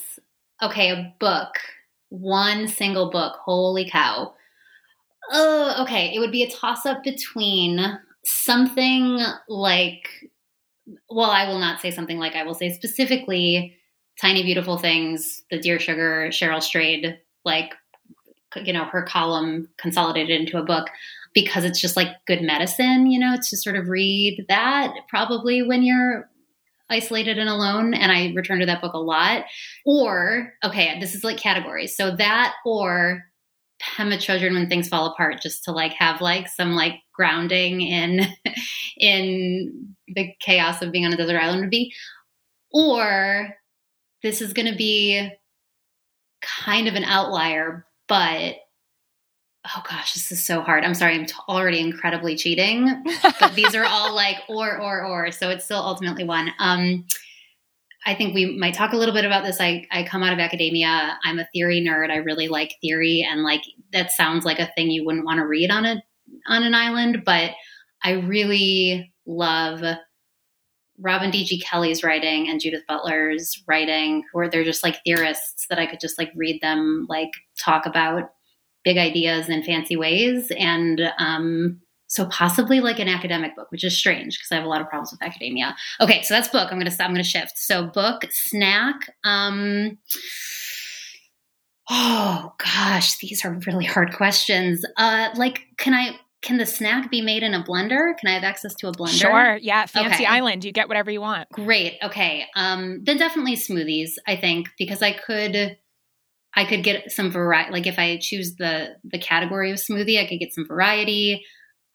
Okay, 0.64 0.90
a 0.90 1.14
book. 1.20 1.60
One 2.10 2.68
single 2.68 3.12
book. 3.12 3.36
Holy 3.46 3.88
cow. 3.88 4.34
Oh, 5.32 5.84
okay. 5.84 6.12
It 6.16 6.18
would 6.18 6.32
be 6.32 6.42
a 6.42 6.50
toss 6.50 6.88
up 6.88 7.04
between 7.04 8.00
something 8.26 9.20
like, 9.48 10.10
well, 11.10 11.32
I 11.32 11.48
will 11.48 11.60
not 11.60 11.82
say 11.82 11.92
something 11.92 12.18
like, 12.18 12.36
I 12.36 12.44
will 12.44 12.54
say 12.54 12.72
specifically 12.72 13.78
Tiny 14.20 14.44
Beautiful 14.44 14.78
Things, 14.78 15.44
the 15.50 15.60
Dear 15.60 15.80
Sugar, 15.80 16.28
Cheryl 16.30 16.62
Strayed, 16.62 17.18
like, 17.46 17.74
you 18.56 18.74
know, 18.74 18.86
her 18.86 19.04
column 19.04 19.70
consolidated 19.78 20.40
into 20.42 20.58
a 20.58 20.64
book 20.64 20.88
because 21.34 21.64
it's 21.64 21.80
just 21.80 21.96
like 21.96 22.10
good 22.28 22.42
medicine, 22.42 23.10
you 23.10 23.20
know, 23.20 23.38
to 23.38 23.58
sort 23.58 23.76
of 23.76 23.88
read 23.88 24.46
that 24.50 24.94
probably 25.10 25.64
when 25.64 25.84
you're 25.84 26.30
isolated 26.90 27.38
and 27.38 27.48
alone 27.48 27.94
and 27.94 28.12
i 28.12 28.34
return 28.36 28.60
to 28.60 28.66
that 28.66 28.82
book 28.82 28.94
a 28.94 29.00
lot. 29.00 29.46
Or 29.86 30.54
okay 30.64 31.00
this 31.00 31.16
is 31.16 31.24
like 31.24 31.38
categories. 31.38 31.96
So 31.96 32.16
that 32.18 32.54
or 32.66 33.24
Pema 33.92 34.16
Chodron 34.16 34.54
when 34.54 34.70
things 34.70 34.88
fall 34.88 35.08
apart 35.08 35.42
just 35.42 35.64
to 35.66 35.72
like 35.72 35.94
have 35.94 36.22
like 36.22 36.48
some 36.48 36.74
like 36.74 36.96
grounding 37.14 37.82
in 37.82 38.28
in 38.98 39.96
the 40.08 40.34
chaos 40.40 40.82
of 40.82 40.92
being 40.92 41.06
on 41.06 41.14
a 41.14 41.18
desert 41.18 41.40
island 41.40 41.62
would 41.62 41.70
be 41.70 41.94
or 42.72 43.56
this 44.24 44.42
is 44.42 44.54
to 44.54 44.76
be 44.76 45.30
kind 46.42 46.88
of 46.88 46.96
an 46.96 47.04
outlier 47.04 47.86
but 48.08 48.56
oh 49.66 49.84
gosh, 49.90 50.14
this 50.14 50.32
is 50.32 50.44
so 50.44 50.62
hard. 50.62 50.84
I'm 50.84 50.94
sorry, 50.94 51.16
I'm 51.16 51.26
t- 51.26 51.34
already 51.48 51.80
incredibly 51.80 52.36
cheating, 52.36 53.04
but 53.40 53.54
these 53.56 53.76
are 53.76 53.86
all 53.86 54.16
like 54.16 54.38
or 54.50 54.80
or 54.80 55.06
or, 55.06 55.32
so 55.32 55.50
it's 55.50 55.66
still 55.66 55.82
ultimately 55.82 56.24
one. 56.24 56.52
Um, 56.60 57.06
I 58.06 58.16
think 58.16 58.34
we 58.34 58.58
might 58.58 58.74
talk 58.74 58.94
a 58.94 58.98
little 58.98 59.14
bit 59.14 59.26
about 59.26 59.44
this. 59.44 59.62
I, 59.62 59.86
I 59.92 60.04
come 60.04 60.24
out 60.24 60.34
of 60.34 60.40
academia. 60.40 61.18
I'm 61.24 61.40
a 61.40 61.48
theory 61.54 61.86
nerd. 61.86 62.10
I 62.10 62.16
really 62.18 62.48
like 62.48 62.76
theory, 62.82 63.28
and 63.30 63.44
like 63.44 63.64
that 63.94 64.12
sounds 64.12 64.46
like 64.46 64.60
a 64.60 64.72
thing 64.76 64.90
you 64.90 65.06
wouldn't 65.06 65.26
want 65.26 65.38
to 65.38 65.46
read 65.46 65.70
on 65.70 65.86
a 65.86 66.02
on 66.48 66.64
an 66.64 66.74
island, 66.74 67.24
but 67.26 67.52
I 68.04 68.12
really 68.12 69.14
love 69.26 69.82
Robin 70.98 71.32
D.G. 71.32 71.62
Kelley's 71.62 72.04
writing 72.04 72.48
and 72.48 72.60
Judith 72.60 72.84
Butler's 72.88 73.62
writing, 73.68 74.24
where 74.34 74.50
they're 74.50 74.64
just 74.64 74.84
like 74.84 75.04
theorists 75.04 75.66
that 75.70 75.80
I 75.80 75.86
could 75.86 76.00
just 76.00 76.18
like 76.18 76.32
read 76.36 76.62
them 76.62 77.06
like 77.10 77.32
talk 77.60 77.86
about 77.86 78.32
big 78.84 78.98
ideas 78.98 79.50
in 79.50 79.64
fancy 79.64 79.96
ways. 79.96 80.52
And 80.58 81.02
um, 81.18 81.82
so 82.12 82.26
possibly 82.26 82.82
like 82.82 83.00
an 83.00 83.08
academic 83.08 83.56
book, 83.56 83.72
which 83.72 83.86
is 83.86 83.98
strange 83.98 84.38
because 84.38 84.52
I 84.52 84.56
have 84.56 84.66
a 84.66 84.68
lot 84.68 84.82
of 84.82 84.90
problems 84.90 85.14
with 85.14 85.24
academia. 85.24 85.78
Okay, 86.02 86.22
so 86.24 86.34
that's 86.34 86.50
book. 86.50 86.68
I'm 86.70 86.78
gonna 86.78 86.92
stop. 86.92 87.08
I'm 87.08 87.14
gonna 87.14 87.24
shift. 87.24 87.58
So 87.58 87.88
book, 87.88 88.26
snack. 88.32 89.16
Um, 89.24 89.98
oh 91.90 92.54
gosh, 92.58 93.18
these 93.20 93.46
are 93.46 93.58
really 93.66 93.86
hard 93.86 94.14
questions. 94.14 94.84
Uh, 94.98 95.30
like, 95.36 95.62
can 95.78 95.94
I? 95.94 96.18
Can 96.42 96.58
the 96.58 96.66
snack 96.66 97.10
be 97.10 97.22
made 97.22 97.44
in 97.44 97.54
a 97.54 97.64
blender? 97.64 98.18
Can 98.18 98.28
I 98.28 98.34
have 98.34 98.44
access 98.44 98.76
to 98.76 98.90
a 98.90 98.92
blender? 98.92 99.22
Sure. 99.22 99.58
Yeah. 99.62 99.86
Fancy 99.86 100.16
okay. 100.16 100.26
island. 100.26 100.66
You 100.66 100.74
get 100.74 100.90
whatever 100.90 101.12
you 101.12 101.22
want. 101.22 101.48
Great. 101.52 101.98
Okay. 102.04 102.46
Um, 102.56 103.04
then 103.04 103.18
definitely 103.18 103.56
smoothies, 103.56 104.14
I 104.28 104.36
think, 104.36 104.68
because 104.78 105.02
I 105.02 105.14
could 105.14 105.78
I 106.56 106.66
could 106.66 106.84
get 106.84 107.12
some 107.12 107.32
variety. 107.32 107.72
Like 107.72 107.88
if 107.88 107.98
I 107.98 108.18
choose 108.22 108.56
the 108.56 108.96
the 109.06 109.20
category 109.20 109.72
of 109.72 109.78
smoothie, 109.78 110.20
I 110.22 110.28
could 110.28 110.40
get 110.40 110.54
some 110.54 110.68
variety. 110.68 111.46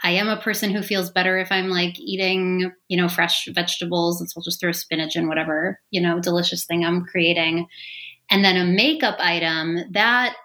I 0.07 0.11
am 0.11 0.29
a 0.29 0.41
person 0.41 0.71
who 0.71 0.83
feels 0.83 1.11
better 1.11 1.37
if 1.37 1.51
I'm 1.51 1.69
like 1.69 1.99
eating, 1.99 2.71
you 2.87 2.97
know, 2.97 3.09
fresh 3.09 3.49
vegetables. 3.53 4.21
And 4.21 4.31
so 4.31 4.39
I'll 4.39 4.45
just 4.45 4.61
throw 4.61 4.71
spinach 4.71 5.17
and 5.17 5.27
whatever, 5.27 5.81
you 5.91 6.01
know, 6.01 6.21
delicious 6.21 6.65
thing 6.65 6.85
I'm 6.85 7.05
creating. 7.05 7.67
And 8.31 8.45
then 8.45 8.57
a 8.57 8.65
makeup 8.65 9.17
item 9.19 9.81
that, 9.91 10.37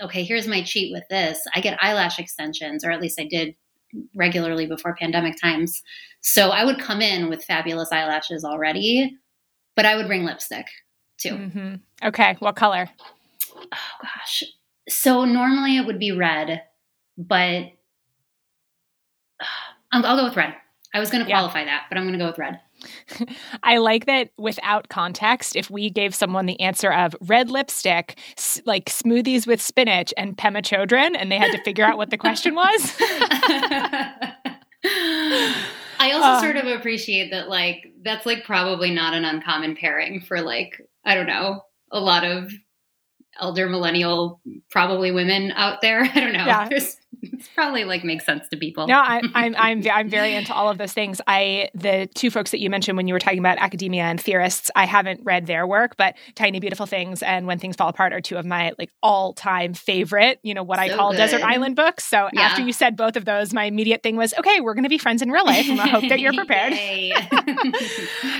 okay, 0.00 0.24
here's 0.24 0.48
my 0.48 0.62
cheat 0.62 0.90
with 0.90 1.04
this. 1.10 1.38
I 1.54 1.60
get 1.60 1.76
eyelash 1.82 2.18
extensions, 2.18 2.82
or 2.82 2.90
at 2.92 3.02
least 3.02 3.20
I 3.20 3.26
did 3.28 3.54
regularly 4.16 4.64
before 4.64 4.96
pandemic 4.98 5.38
times. 5.38 5.82
So 6.22 6.48
I 6.48 6.64
would 6.64 6.80
come 6.80 7.02
in 7.02 7.28
with 7.28 7.44
fabulous 7.44 7.92
eyelashes 7.92 8.42
already, 8.42 9.18
but 9.76 9.84
I 9.84 9.96
would 9.96 10.06
bring 10.06 10.24
lipstick 10.24 10.64
too. 11.18 11.34
Mm-hmm. 11.34 11.74
Okay. 12.08 12.36
What 12.38 12.56
color? 12.56 12.88
oh 13.54 13.98
gosh. 14.00 14.44
So 14.88 15.26
normally 15.26 15.76
it 15.76 15.84
would 15.84 15.98
be 15.98 16.12
red, 16.12 16.62
but 17.18 17.64
I'll, 19.92 20.04
I'll 20.06 20.16
go 20.16 20.24
with 20.24 20.36
red. 20.36 20.54
I 20.92 21.00
was 21.00 21.10
going 21.10 21.24
to 21.24 21.30
qualify 21.30 21.60
yeah. 21.60 21.66
that, 21.66 21.86
but 21.88 21.98
I'm 21.98 22.04
going 22.04 22.18
to 22.18 22.18
go 22.18 22.26
with 22.26 22.38
red. 22.38 22.60
I 23.62 23.76
like 23.76 24.06
that 24.06 24.30
without 24.38 24.88
context, 24.88 25.54
if 25.54 25.70
we 25.70 25.90
gave 25.90 26.14
someone 26.14 26.46
the 26.46 26.60
answer 26.60 26.92
of 26.92 27.14
red 27.20 27.50
lipstick, 27.50 28.18
s- 28.36 28.60
like 28.64 28.86
smoothies 28.86 29.46
with 29.46 29.60
spinach 29.60 30.12
and 30.16 30.36
Pema 30.36 30.62
Chodron, 30.62 31.14
and 31.16 31.30
they 31.30 31.38
had 31.38 31.52
to 31.52 31.62
figure 31.62 31.84
out 31.84 31.96
what 31.96 32.10
the 32.10 32.18
question 32.18 32.54
was. 32.54 32.96
I 36.02 36.12
also 36.12 36.28
uh, 36.28 36.40
sort 36.40 36.56
of 36.56 36.66
appreciate 36.66 37.30
that, 37.30 37.48
like, 37.48 37.92
that's 38.02 38.26
like 38.26 38.44
probably 38.44 38.90
not 38.90 39.14
an 39.14 39.24
uncommon 39.24 39.76
pairing 39.76 40.20
for, 40.20 40.40
like, 40.40 40.80
I 41.04 41.14
don't 41.14 41.26
know, 41.26 41.62
a 41.92 42.00
lot 42.00 42.24
of 42.24 42.50
elder 43.38 43.68
millennial, 43.68 44.40
probably 44.70 45.10
women 45.10 45.52
out 45.52 45.80
there. 45.80 46.02
I 46.14 46.20
don't 46.20 46.32
know. 46.32 46.44
Yeah. 46.44 46.68
There's, 46.68 46.96
it's 47.22 47.48
probably 47.48 47.84
like 47.84 48.04
makes 48.04 48.24
sense 48.24 48.48
to 48.48 48.56
people. 48.56 48.86
No, 48.86 48.98
I, 48.98 49.20
I'm 49.34 49.54
I'm 49.56 49.82
I'm 49.92 50.08
very 50.08 50.34
into 50.34 50.54
all 50.54 50.70
of 50.70 50.78
those 50.78 50.92
things. 50.92 51.20
I 51.26 51.68
the 51.74 52.08
two 52.14 52.30
folks 52.30 52.50
that 52.50 52.60
you 52.60 52.70
mentioned 52.70 52.96
when 52.96 53.06
you 53.06 53.14
were 53.14 53.20
talking 53.20 53.38
about 53.38 53.58
academia 53.58 54.04
and 54.04 54.20
theorists, 54.20 54.70
I 54.74 54.86
haven't 54.86 55.20
read 55.24 55.46
their 55.46 55.66
work, 55.66 55.96
but 55.96 56.16
Tiny 56.34 56.60
Beautiful 56.60 56.86
Things 56.86 57.22
and 57.22 57.46
When 57.46 57.58
Things 57.58 57.76
Fall 57.76 57.88
Apart 57.88 58.12
are 58.12 58.20
two 58.20 58.36
of 58.36 58.46
my 58.46 58.72
like 58.78 58.90
all 59.02 59.32
time 59.32 59.74
favorite. 59.74 60.40
You 60.42 60.54
know 60.54 60.62
what 60.62 60.78
so 60.78 60.82
I 60.82 60.88
call 60.96 61.10
good. 61.10 61.18
desert 61.18 61.42
island 61.42 61.76
books. 61.76 62.04
So 62.04 62.28
yeah. 62.32 62.42
after 62.42 62.62
you 62.62 62.72
said 62.72 62.96
both 62.96 63.16
of 63.16 63.24
those, 63.24 63.52
my 63.52 63.64
immediate 63.64 64.02
thing 64.02 64.16
was 64.16 64.32
okay, 64.38 64.60
we're 64.60 64.74
going 64.74 64.84
to 64.84 64.90
be 64.90 64.98
friends 64.98 65.22
in 65.22 65.30
real 65.30 65.44
life, 65.44 65.68
and 65.68 65.80
I 65.80 65.88
hope 65.88 66.08
that 66.08 66.20
you're 66.20 66.32
prepared. 66.34 66.72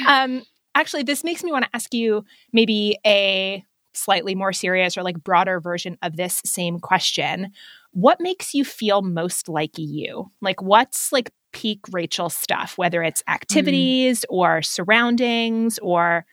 um, 0.07 0.43
actually, 0.75 1.03
this 1.03 1.25
makes 1.25 1.45
me 1.45 1.53
want 1.53 1.65
to 1.65 1.71
ask 1.75 1.93
you 1.93 2.25
maybe 2.53 2.99
a 3.07 3.65
slightly 3.95 4.35
more 4.35 4.53
serious 4.53 4.97
or 4.97 5.03
like 5.03 5.23
broader 5.23 5.61
version 5.61 5.97
of 6.03 6.17
this 6.17 6.41
same 6.45 6.79
question, 6.79 7.53
what 7.93 8.21
makes 8.21 8.55
you 8.55 8.65
feel 8.65 9.03
most 9.03 9.49
like 9.49 9.73
you? 9.77 10.31
Like, 10.41 10.63
what's 10.63 11.13
like 11.13 11.31
peak 11.53 11.81
Raechel 11.91 12.31
stuff, 12.31 12.79
whether 12.79 13.03
it's 13.03 13.23
mm. 13.23 13.33
activities 13.33 14.21
mm. 14.21 14.35
or 14.35 14.63
surroundings 14.63 15.79
or 15.81 16.25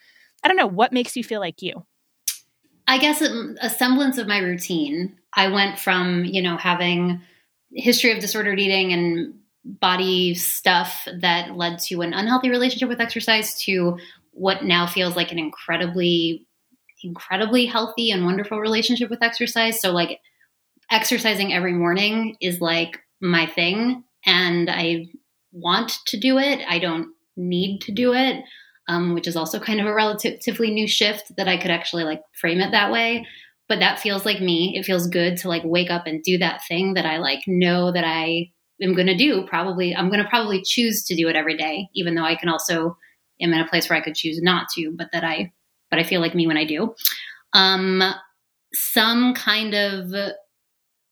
I 0.43 0.47
don't 0.47 0.57
know, 0.57 0.67
what 0.67 0.93
makes 0.93 1.15
you 1.15 1.23
feel 1.23 1.39
like 1.39 1.61
you? 1.61 1.85
I 2.87 2.99
guess 2.99 3.21
a 3.21 3.69
semblance 3.69 4.17
of 4.17 4.27
my 4.27 4.37
routine. 4.37 5.17
I 5.33 5.49
went 5.49 5.77
from, 5.77 6.23
you 6.23 6.41
know, 6.41 6.55
having 6.55 7.21
history 7.71 8.11
of 8.11 8.19
disordered 8.19 8.59
eating 8.59 8.93
and 8.93 9.33
body 9.65 10.33
stuff 10.35 11.05
that 11.19 11.57
led 11.57 11.79
to 11.79 12.01
an 12.01 12.13
unhealthy 12.13 12.49
relationship 12.49 12.87
with 12.87 13.01
exercise 13.01 13.59
to 13.63 13.97
what 14.31 14.63
now 14.63 14.87
feels 14.87 15.15
like 15.15 15.31
an 15.31 15.39
incredibly 15.39 16.45
incredibly 17.03 17.65
healthy 17.65 18.11
and 18.11 18.25
wonderful 18.25 18.59
relationship 18.59 19.09
with 19.09 19.23
exercise. 19.23 19.81
So 19.81 19.91
like 19.91 20.19
exercising 20.91 21.53
every 21.53 21.73
morning 21.73 22.35
is 22.41 22.61
like 22.61 22.99
my 23.21 23.45
thing 23.45 24.03
and 24.25 24.69
I 24.69 25.07
want 25.51 25.97
to 26.07 26.19
do 26.19 26.37
it. 26.37 26.61
I 26.67 26.79
don't 26.79 27.09
need 27.35 27.81
to 27.81 27.91
do 27.91 28.13
it, 28.13 28.43
um, 28.87 29.13
which 29.13 29.27
is 29.27 29.35
also 29.35 29.59
kind 29.59 29.79
of 29.79 29.85
a 29.85 29.93
relatively 29.93 30.71
new 30.71 30.87
shift 30.87 31.35
that 31.37 31.47
I 31.47 31.57
could 31.57 31.71
actually 31.71 32.03
like 32.03 32.21
frame 32.39 32.59
it 32.59 32.71
that 32.71 32.91
way. 32.91 33.25
But 33.69 33.79
that 33.79 33.99
feels 33.99 34.25
like 34.25 34.39
me. 34.39 34.77
It 34.77 34.85
feels 34.85 35.07
good 35.07 35.37
to 35.37 35.49
like 35.49 35.63
wake 35.65 35.91
up 35.91 36.07
and 36.07 36.23
do 36.23 36.37
that 36.37 36.61
thing 36.67 36.93
that 36.93 37.05
I 37.05 37.17
like 37.17 37.41
know 37.47 37.91
that 37.91 38.05
I 38.05 38.51
am 38.81 38.93
going 38.93 39.07
to 39.07 39.17
do. 39.17 39.45
Probably, 39.45 39.95
I'm 39.95 40.09
going 40.09 40.23
to 40.23 40.29
probably 40.29 40.61
choose 40.63 41.03
to 41.05 41.15
do 41.15 41.27
it 41.27 41.35
every 41.35 41.57
day, 41.57 41.89
even 41.93 42.15
though 42.15 42.23
I 42.23 42.35
can 42.35 42.47
also 42.47 42.97
am 43.41 43.53
in 43.53 43.59
a 43.59 43.67
place 43.67 43.89
where 43.89 43.99
I 43.99 44.03
could 44.03 44.15
choose 44.15 44.41
not 44.41 44.67
to. 44.75 44.93
But 44.95 45.09
that 45.11 45.25
I, 45.25 45.51
but 45.89 45.99
I 45.99 46.03
feel 46.03 46.21
like 46.21 46.35
me 46.35 46.47
when 46.47 46.57
I 46.57 46.65
do. 46.65 46.95
Um, 47.53 48.03
some 48.73 49.33
kind 49.33 49.73
of 49.73 50.11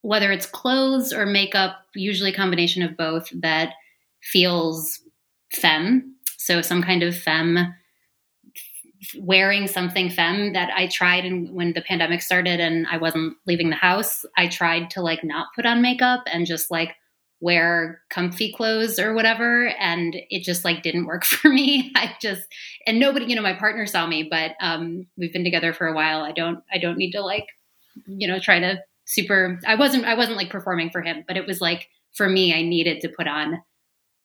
whether 0.01 0.31
it's 0.31 0.45
clothes 0.45 1.11
or 1.11 1.25
makeup, 1.25 1.77
usually 1.95 2.31
a 2.31 2.35
combination 2.35 2.83
of 2.83 2.95
both, 2.95 3.27
that 3.41 3.73
feels 4.21 5.01
femme. 5.51 6.15
So 6.37 6.61
some 6.61 6.83
kind 6.83 7.01
of 7.01 7.17
femme 7.17 7.73
wearing 9.17 9.67
something 9.67 10.11
femme 10.11 10.53
that 10.53 10.71
I 10.75 10.87
tried 10.87 11.25
and 11.25 11.51
when 11.53 11.73
the 11.73 11.81
pandemic 11.81 12.21
started 12.21 12.59
and 12.59 12.85
I 12.87 12.97
wasn't 12.97 13.35
leaving 13.47 13.71
the 13.71 13.75
house, 13.75 14.25
I 14.37 14.47
tried 14.47 14.91
to 14.91 15.01
like 15.01 15.23
not 15.23 15.47
put 15.55 15.65
on 15.65 15.81
makeup 15.81 16.23
and 16.31 16.45
just 16.45 16.69
like 16.69 16.95
wear 17.45 18.01
comfy 18.09 18.51
clothes 18.51 18.97
or 18.97 19.13
whatever 19.13 19.67
and 19.79 20.15
it 20.31 20.43
just 20.43 20.65
like 20.65 20.81
didn't 20.81 21.05
work 21.05 21.23
for 21.25 21.49
me. 21.49 21.91
I 21.95 22.15
just 22.19 22.41
and 22.87 22.99
nobody, 22.99 23.27
you 23.27 23.35
know, 23.35 23.43
my 23.43 23.53
partner 23.53 23.85
saw 23.85 24.07
me, 24.07 24.27
but 24.29 24.53
um 24.59 25.05
we've 25.15 25.31
been 25.31 25.43
together 25.43 25.71
for 25.71 25.87
a 25.87 25.93
while. 25.93 26.21
I 26.21 26.31
don't 26.31 26.63
I 26.73 26.79
don't 26.79 26.97
need 26.97 27.11
to 27.11 27.21
like 27.21 27.45
you 28.07 28.27
know 28.27 28.39
try 28.39 28.59
to 28.59 28.79
super 29.05 29.59
I 29.65 29.75
wasn't 29.75 30.05
I 30.05 30.15
wasn't 30.15 30.37
like 30.37 30.49
performing 30.49 30.89
for 30.89 31.01
him, 31.01 31.23
but 31.27 31.37
it 31.37 31.45
was 31.45 31.61
like 31.61 31.87
for 32.15 32.27
me 32.27 32.51
I 32.53 32.63
needed 32.63 33.01
to 33.01 33.09
put 33.09 33.27
on 33.27 33.61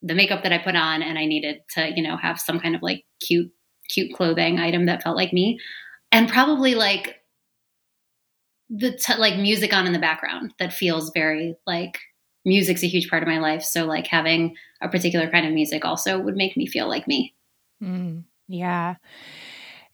the 0.03 0.15
makeup 0.15 0.43
that 0.43 0.53
I 0.53 0.59
put 0.59 0.77
on 0.77 1.03
and 1.03 1.19
I 1.19 1.27
needed 1.27 1.61
to, 1.75 1.93
you 1.95 2.03
know, 2.03 2.17
have 2.17 2.41
some 2.41 2.59
kind 2.59 2.75
of 2.75 2.81
like 2.81 3.05
cute 3.21 3.53
cute 3.91 4.15
clothing 4.15 4.59
item 4.59 4.87
that 4.87 5.03
felt 5.03 5.17
like 5.17 5.35
me. 5.35 5.61
And 6.11 6.27
probably 6.27 6.75
like 6.75 7.17
the 8.71 8.97
t- 8.97 9.17
like 9.17 9.37
music 9.37 9.75
on 9.75 9.87
in 9.87 9.93
the 9.93 9.99
background 9.99 10.55
that 10.59 10.73
feels 10.73 11.11
very 11.13 11.57
like 11.67 11.99
music's 12.45 12.83
a 12.83 12.89
huge 12.89 13.09
part 13.09 13.23
of 13.23 13.29
my 13.29 13.39
life. 13.39 13.63
So 13.63 13.85
like 13.87 14.07
having 14.07 14.57
a 14.81 14.89
particular 14.89 15.31
kind 15.31 15.47
of 15.47 15.53
music 15.53 15.85
also 15.85 16.19
would 16.19 16.37
make 16.37 16.57
me 16.57 16.67
feel 16.67 16.89
like 16.89 17.07
me. 17.07 17.35
Mm, 17.83 18.25
yeah. 18.49 18.97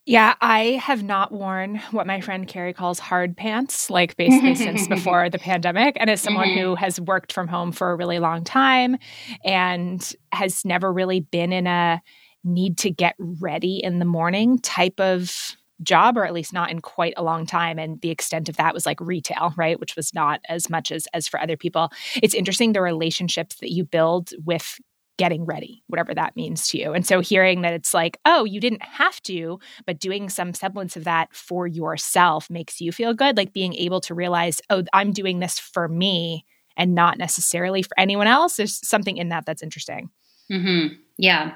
Yeah, 0.08 0.34
I 0.40 0.80
have 0.84 1.02
not 1.02 1.32
worn 1.32 1.82
what 1.90 2.06
my 2.06 2.20
friend 2.20 2.46
Carrie 2.46 2.72
calls 2.72 3.00
hard 3.00 3.36
pants, 3.36 3.90
like 3.90 4.16
basically 4.16 4.54
since 4.54 4.86
before 4.88 5.28
the 5.28 5.38
pandemic. 5.38 5.96
And 5.98 6.08
as 6.08 6.20
someone 6.20 6.50
mm-hmm. 6.50 6.60
who 6.60 6.74
has 6.76 7.00
worked 7.00 7.32
from 7.32 7.48
home 7.48 7.72
for 7.72 7.90
a 7.90 7.96
really 7.96 8.20
long 8.20 8.44
time 8.44 8.98
and 9.44 10.14
has 10.30 10.64
never 10.64 10.92
really 10.92 11.20
been 11.20 11.52
in 11.52 11.66
a 11.66 12.00
need 12.44 12.78
to 12.78 12.90
get 12.90 13.16
ready 13.18 13.80
in 13.82 13.98
the 13.98 14.04
morning 14.04 14.60
type 14.60 15.00
of 15.00 15.56
job 15.82 16.16
or 16.16 16.24
at 16.24 16.32
least 16.32 16.52
not 16.52 16.70
in 16.70 16.80
quite 16.80 17.14
a 17.16 17.22
long 17.22 17.46
time 17.46 17.78
and 17.78 18.00
the 18.00 18.10
extent 18.10 18.48
of 18.48 18.56
that 18.56 18.74
was 18.74 18.86
like 18.86 19.00
retail 19.00 19.52
right 19.56 19.78
which 19.78 19.96
was 19.96 20.14
not 20.14 20.40
as 20.48 20.70
much 20.70 20.90
as 20.90 21.06
as 21.12 21.28
for 21.28 21.40
other 21.40 21.56
people 21.56 21.90
it's 22.22 22.34
interesting 22.34 22.72
the 22.72 22.80
relationships 22.80 23.56
that 23.56 23.72
you 23.72 23.84
build 23.84 24.30
with 24.44 24.78
getting 25.18 25.44
ready, 25.44 25.82
whatever 25.86 26.14
that 26.14 26.36
means 26.36 26.68
to 26.68 26.78
you. 26.78 26.92
And 26.92 27.06
so 27.06 27.20
hearing 27.20 27.62
that 27.62 27.72
it's 27.72 27.94
like, 27.94 28.18
oh, 28.24 28.44
you 28.44 28.60
didn't 28.60 28.82
have 28.82 29.22
to, 29.22 29.58
but 29.86 29.98
doing 29.98 30.28
some 30.28 30.52
semblance 30.52 30.96
of 30.96 31.04
that 31.04 31.34
for 31.34 31.66
yourself 31.66 32.50
makes 32.50 32.80
you 32.80 32.92
feel 32.92 33.14
good, 33.14 33.36
like 33.36 33.52
being 33.52 33.74
able 33.74 34.00
to 34.02 34.14
realize, 34.14 34.60
oh, 34.68 34.82
I'm 34.92 35.12
doing 35.12 35.40
this 35.40 35.58
for 35.58 35.88
me 35.88 36.44
and 36.76 36.94
not 36.94 37.18
necessarily 37.18 37.82
for 37.82 37.98
anyone 37.98 38.26
else. 38.26 38.56
There's 38.56 38.86
something 38.86 39.16
in 39.16 39.30
that 39.30 39.46
that's 39.46 39.62
interesting. 39.62 40.10
Mm-hmm. 40.52 40.94
Yeah. 41.16 41.54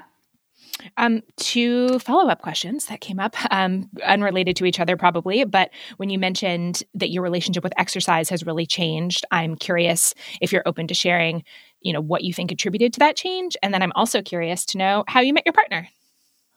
Um, 0.97 1.21
two 1.37 1.99
follow 1.99 2.29
up 2.29 2.41
questions 2.41 2.85
that 2.87 3.01
came 3.01 3.19
up, 3.19 3.35
um, 3.51 3.89
unrelated 4.03 4.55
to 4.57 4.65
each 4.65 4.79
other 4.79 4.97
probably, 4.97 5.43
but 5.43 5.71
when 5.97 6.09
you 6.09 6.19
mentioned 6.19 6.83
that 6.93 7.09
your 7.09 7.23
relationship 7.23 7.63
with 7.63 7.73
exercise 7.77 8.29
has 8.29 8.45
really 8.45 8.65
changed, 8.65 9.25
I'm 9.31 9.55
curious 9.55 10.13
if 10.41 10.51
you're 10.51 10.63
open 10.65 10.87
to 10.87 10.93
sharing, 10.93 11.43
you 11.81 11.93
know, 11.93 12.01
what 12.01 12.23
you 12.23 12.33
think 12.33 12.51
attributed 12.51 12.93
to 12.93 12.99
that 12.99 13.15
change, 13.15 13.55
and 13.61 13.73
then 13.73 13.81
I'm 13.81 13.93
also 13.95 14.21
curious 14.21 14.65
to 14.67 14.77
know 14.77 15.03
how 15.07 15.21
you 15.21 15.33
met 15.33 15.45
your 15.45 15.53
partner. 15.53 15.87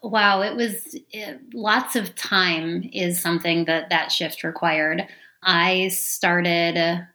Wow, 0.03 0.43
it 0.43 0.55
was 0.55 0.95
it, 1.11 1.41
lots 1.55 1.97
of 1.97 2.15
time 2.15 2.89
is 2.93 3.23
something 3.23 3.65
that 3.65 3.89
that 3.89 4.13
shift 4.13 4.45
required. 4.45 5.07
I 5.43 5.89
started 5.89 7.07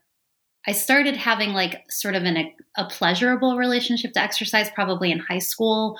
I 0.66 0.72
started 0.72 1.16
having 1.16 1.52
like 1.52 1.90
sort 1.90 2.14
of 2.14 2.24
an, 2.24 2.36
a, 2.36 2.54
a 2.76 2.84
pleasurable 2.88 3.56
relationship 3.56 4.12
to 4.12 4.20
exercise 4.20 4.70
probably 4.70 5.10
in 5.10 5.18
high 5.18 5.38
school 5.38 5.98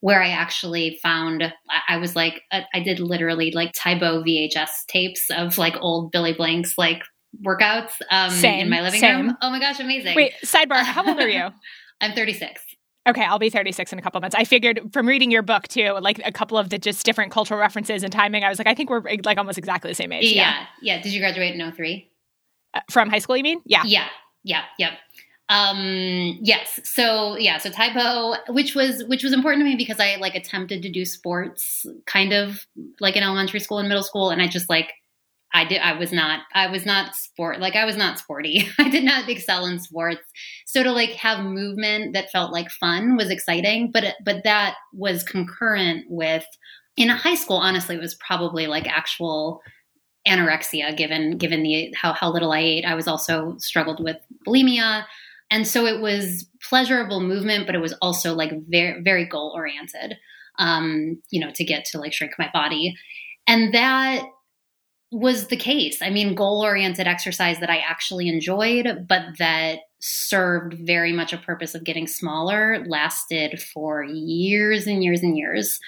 where 0.00 0.22
I 0.22 0.28
actually 0.28 0.98
found 1.02 1.52
I 1.88 1.96
was 1.96 2.16
like 2.16 2.42
uh, 2.50 2.62
I 2.74 2.80
did 2.80 3.00
literally 3.00 3.50
like 3.52 3.72
Tae 3.72 3.98
Bo 3.98 4.22
VHS 4.22 4.70
tapes 4.88 5.26
of 5.30 5.58
like 5.58 5.74
old 5.80 6.12
Billy 6.12 6.32
Blanks 6.32 6.76
like 6.76 7.02
workouts 7.44 7.92
um, 8.10 8.30
same, 8.30 8.60
in 8.60 8.70
my 8.70 8.80
living 8.80 9.00
same. 9.00 9.26
room. 9.26 9.36
Oh 9.42 9.50
my 9.50 9.58
gosh, 9.58 9.80
amazing! 9.80 10.14
Wait, 10.14 10.32
sidebar: 10.44 10.82
How 10.82 11.06
old 11.06 11.18
are 11.18 11.28
you? 11.28 11.48
I'm 12.00 12.12
36. 12.14 12.60
Okay, 13.08 13.24
I'll 13.24 13.38
be 13.38 13.50
36 13.50 13.92
in 13.92 13.98
a 13.98 14.02
couple 14.02 14.20
months. 14.20 14.36
I 14.36 14.44
figured 14.44 14.80
from 14.92 15.08
reading 15.08 15.30
your 15.30 15.42
book 15.42 15.66
too, 15.66 15.98
like 16.00 16.20
a 16.24 16.30
couple 16.30 16.56
of 16.56 16.70
the 16.70 16.78
just 16.78 17.04
different 17.04 17.32
cultural 17.32 17.58
references 17.58 18.04
and 18.04 18.12
timing. 18.12 18.44
I 18.44 18.48
was 18.48 18.58
like, 18.58 18.68
I 18.68 18.74
think 18.74 18.90
we're 18.90 19.02
like 19.24 19.38
almost 19.38 19.58
exactly 19.58 19.90
the 19.90 19.94
same 19.94 20.12
age. 20.12 20.32
Yeah, 20.32 20.66
yeah. 20.82 20.96
yeah. 20.96 21.02
Did 21.02 21.12
you 21.12 21.20
graduate 21.20 21.54
in 21.54 21.72
03? 21.72 22.08
Uh, 22.74 22.80
from 22.90 23.08
high 23.08 23.18
school, 23.18 23.36
you 23.36 23.42
mean? 23.42 23.60
Yeah, 23.64 23.82
yeah, 23.84 24.06
yeah, 24.44 24.62
yeah. 24.78 24.94
Um, 25.52 26.38
yes. 26.40 26.80
So 26.82 27.36
yeah, 27.36 27.58
so 27.58 27.68
Tae 27.68 27.92
Bo, 27.92 28.36
which 28.48 28.74
was 28.74 29.04
which 29.04 29.22
was 29.22 29.34
important 29.34 29.60
to 29.60 29.64
me 29.68 29.76
because 29.76 30.00
I 30.00 30.16
like 30.16 30.34
attempted 30.34 30.80
to 30.82 30.88
do 30.90 31.04
sports 31.04 31.84
kind 32.06 32.32
of 32.32 32.66
like 33.00 33.16
in 33.16 33.22
elementary 33.22 33.60
school 33.60 33.78
and 33.78 33.86
middle 33.86 34.02
school, 34.02 34.30
and 34.30 34.40
I 34.40 34.48
just 34.48 34.70
like 34.70 34.94
I 35.52 35.66
did 35.66 35.82
I 35.82 35.92
was 35.92 36.10
not 36.10 36.40
I 36.54 36.68
was 36.68 36.86
not 36.86 37.14
sport 37.14 37.60
like 37.60 37.76
I 37.76 37.84
was 37.84 37.98
not 37.98 38.18
sporty. 38.18 38.66
I 38.78 38.88
did 38.88 39.04
not 39.04 39.28
excel 39.28 39.66
in 39.66 39.78
sports. 39.78 40.22
So 40.64 40.82
to 40.82 40.90
like 40.90 41.10
have 41.10 41.44
movement 41.44 42.14
that 42.14 42.30
felt 42.30 42.50
like 42.50 42.70
fun 42.70 43.16
was 43.18 43.28
exciting, 43.28 43.90
but 43.90 44.14
but 44.24 44.44
that 44.44 44.76
was 44.94 45.22
concurrent 45.22 46.06
with 46.08 46.46
in 46.96 47.10
high 47.10 47.34
school 47.34 47.56
honestly 47.56 47.96
it 47.96 48.00
was 48.00 48.14
probably 48.14 48.66
like 48.66 48.86
actual 48.86 49.60
anorexia 50.26 50.94
given 50.96 51.36
given 51.36 51.62
the 51.62 51.94
how 51.94 52.14
how 52.14 52.32
little 52.32 52.52
I 52.52 52.60
ate. 52.60 52.86
I 52.86 52.94
was 52.94 53.06
also 53.06 53.54
struggled 53.58 54.02
with 54.02 54.16
bulimia. 54.46 55.04
And 55.52 55.68
so 55.68 55.84
it 55.84 56.00
was 56.00 56.48
pleasurable 56.66 57.20
movement, 57.20 57.66
but 57.66 57.74
it 57.74 57.80
was 57.80 57.92
also 58.00 58.32
like 58.34 58.52
very, 58.68 59.02
very 59.02 59.26
goal 59.26 59.52
oriented, 59.54 60.16
um, 60.58 61.22
you 61.28 61.38
know, 61.38 61.52
to 61.54 61.62
get 61.62 61.84
to 61.86 61.98
like 61.98 62.14
shrink 62.14 62.32
my 62.38 62.48
body. 62.54 62.96
And 63.46 63.74
that 63.74 64.22
was 65.10 65.48
the 65.48 65.58
case. 65.58 66.00
I 66.00 66.08
mean, 66.08 66.34
goal 66.34 66.62
oriented 66.62 67.06
exercise 67.06 67.60
that 67.60 67.68
I 67.68 67.84
actually 67.86 68.28
enjoyed, 68.28 69.04
but 69.06 69.24
that 69.38 69.80
served 70.00 70.74
very 70.86 71.12
much 71.12 71.34
a 71.34 71.38
purpose 71.38 71.74
of 71.74 71.84
getting 71.84 72.06
smaller 72.06 72.82
lasted 72.88 73.62
for 73.62 74.02
years 74.02 74.86
and 74.86 75.04
years 75.04 75.22
and 75.22 75.36
years. 75.36 75.78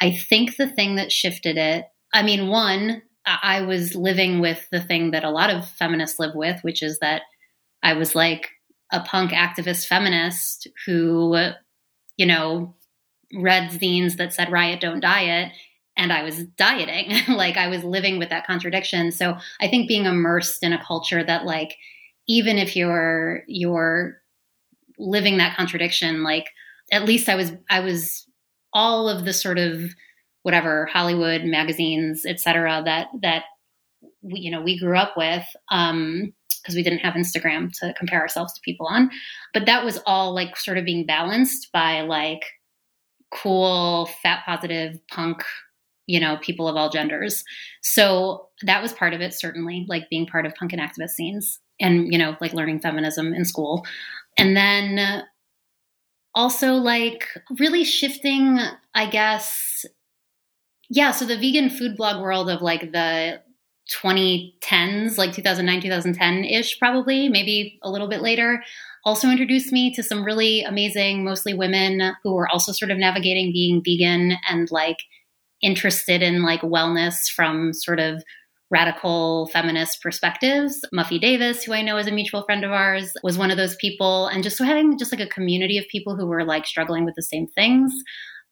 I 0.00 0.12
think 0.12 0.56
the 0.56 0.70
thing 0.70 0.96
that 0.96 1.12
shifted 1.12 1.58
it, 1.58 1.84
I 2.14 2.22
mean, 2.22 2.48
one, 2.48 3.02
I 3.26 3.60
was 3.60 3.94
living 3.94 4.40
with 4.40 4.66
the 4.72 4.80
thing 4.80 5.10
that 5.10 5.22
a 5.22 5.30
lot 5.30 5.50
of 5.50 5.68
feminists 5.68 6.18
live 6.18 6.34
with, 6.34 6.58
which 6.62 6.82
is 6.82 6.98
that 7.00 7.22
I 7.82 7.92
was 7.92 8.14
like, 8.14 8.48
a 8.92 9.00
punk 9.00 9.32
activist 9.32 9.86
feminist 9.86 10.68
who, 10.86 11.36
you 12.16 12.26
know, 12.26 12.74
read 13.34 13.70
zines 13.70 14.16
that 14.18 14.32
said 14.32 14.52
riot, 14.52 14.80
don't 14.80 15.00
diet. 15.00 15.52
And 15.96 16.12
I 16.12 16.22
was 16.22 16.44
dieting. 16.44 17.12
like 17.34 17.56
I 17.56 17.68
was 17.68 17.82
living 17.82 18.18
with 18.18 18.30
that 18.30 18.46
contradiction. 18.46 19.10
So 19.10 19.36
I 19.60 19.68
think 19.68 19.88
being 19.88 20.04
immersed 20.04 20.62
in 20.62 20.72
a 20.72 20.84
culture 20.84 21.24
that 21.24 21.44
like, 21.44 21.76
even 22.28 22.58
if 22.58 22.76
you're, 22.76 23.42
you're 23.48 24.20
living 24.98 25.38
that 25.38 25.56
contradiction, 25.56 26.22
like 26.22 26.46
at 26.92 27.04
least 27.04 27.28
I 27.28 27.34
was, 27.34 27.52
I 27.68 27.80
was 27.80 28.26
all 28.72 29.08
of 29.08 29.24
the 29.24 29.32
sort 29.32 29.58
of 29.58 29.82
whatever 30.42 30.86
Hollywood 30.86 31.44
magazines, 31.44 32.24
et 32.26 32.40
cetera, 32.40 32.82
that, 32.84 33.08
that 33.22 33.44
we, 34.22 34.40
you 34.40 34.50
know 34.50 34.60
we 34.62 34.78
grew 34.78 34.96
up 34.96 35.16
with 35.16 35.44
um 35.70 36.32
because 36.62 36.74
we 36.74 36.82
didn't 36.82 37.00
have 37.00 37.14
Instagram 37.14 37.76
to 37.80 37.92
compare 37.94 38.20
ourselves 38.20 38.52
to 38.54 38.60
people 38.64 38.86
on. 38.86 39.10
But 39.52 39.66
that 39.66 39.84
was 39.84 39.98
all 40.06 40.34
like 40.34 40.56
sort 40.56 40.78
of 40.78 40.84
being 40.84 41.04
balanced 41.04 41.70
by 41.72 42.02
like 42.02 42.44
cool, 43.32 44.08
fat 44.22 44.42
positive 44.44 44.98
punk, 45.08 45.42
you 46.06 46.20
know, 46.20 46.36
people 46.40 46.68
of 46.68 46.76
all 46.76 46.90
genders. 46.90 47.44
So 47.82 48.48
that 48.62 48.82
was 48.82 48.92
part 48.92 49.14
of 49.14 49.20
it, 49.20 49.34
certainly, 49.34 49.86
like 49.88 50.10
being 50.10 50.26
part 50.26 50.46
of 50.46 50.54
punk 50.54 50.72
and 50.72 50.82
activist 50.82 51.10
scenes 51.10 51.58
and, 51.80 52.12
you 52.12 52.18
know, 52.18 52.36
like 52.40 52.52
learning 52.52 52.80
feminism 52.80 53.32
in 53.32 53.44
school. 53.44 53.84
And 54.38 54.56
then 54.56 55.24
also 56.34 56.74
like 56.74 57.28
really 57.58 57.84
shifting, 57.84 58.58
I 58.94 59.06
guess. 59.06 59.84
Yeah, 60.88 61.10
so 61.10 61.24
the 61.24 61.38
vegan 61.38 61.70
food 61.70 61.96
blog 61.96 62.22
world 62.22 62.50
of 62.50 62.62
like 62.62 62.92
the 62.92 63.40
2010s, 64.02 65.18
like 65.18 65.32
2009, 65.32 65.80
2010 65.82 66.44
ish, 66.44 66.78
probably, 66.78 67.28
maybe 67.28 67.78
a 67.82 67.90
little 67.90 68.08
bit 68.08 68.22
later, 68.22 68.62
also 69.04 69.28
introduced 69.28 69.72
me 69.72 69.92
to 69.94 70.02
some 70.02 70.24
really 70.24 70.62
amazing, 70.62 71.24
mostly 71.24 71.54
women 71.54 72.14
who 72.22 72.34
were 72.34 72.48
also 72.48 72.72
sort 72.72 72.90
of 72.90 72.98
navigating 72.98 73.52
being 73.52 73.82
vegan 73.84 74.36
and 74.48 74.70
like 74.70 74.98
interested 75.60 76.22
in 76.22 76.42
like 76.42 76.60
wellness 76.62 77.28
from 77.34 77.72
sort 77.72 78.00
of 78.00 78.22
radical 78.70 79.48
feminist 79.52 80.00
perspectives. 80.02 80.82
Muffy 80.94 81.20
Davis, 81.20 81.62
who 81.62 81.74
I 81.74 81.82
know 81.82 81.98
is 81.98 82.06
a 82.06 82.12
mutual 82.12 82.42
friend 82.44 82.64
of 82.64 82.72
ours, 82.72 83.12
was 83.22 83.36
one 83.36 83.50
of 83.50 83.58
those 83.58 83.76
people. 83.76 84.28
And 84.28 84.42
just 84.42 84.56
so 84.56 84.64
having 84.64 84.96
just 84.98 85.12
like 85.12 85.20
a 85.20 85.26
community 85.26 85.76
of 85.76 85.84
people 85.88 86.16
who 86.16 86.26
were 86.26 86.44
like 86.44 86.66
struggling 86.66 87.04
with 87.04 87.14
the 87.14 87.22
same 87.22 87.48
things, 87.48 87.92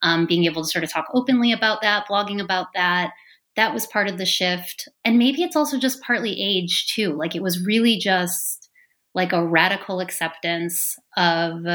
um, 0.03 0.27
being 0.27 0.45
able 0.45 0.61
to 0.61 0.67
sort 0.67 0.83
of 0.83 0.91
talk 0.91 1.07
openly 1.13 1.51
about 1.51 1.81
that, 1.81 2.05
blogging 2.07 2.41
about 2.41 2.67
that 2.75 3.11
that 3.55 3.73
was 3.73 3.85
part 3.87 4.07
of 4.07 4.17
the 4.17 4.25
shift. 4.25 4.87
And 5.03 5.17
maybe 5.17 5.43
it's 5.43 5.55
also 5.55 5.77
just 5.77 6.01
partly 6.01 6.41
age 6.41 6.93
too. 6.93 7.13
Like 7.13 7.35
it 7.35 7.43
was 7.43 7.65
really 7.65 7.97
just 7.97 8.69
like 9.13 9.33
a 9.33 9.45
radical 9.45 9.99
acceptance 9.99 10.97
of 11.17 11.65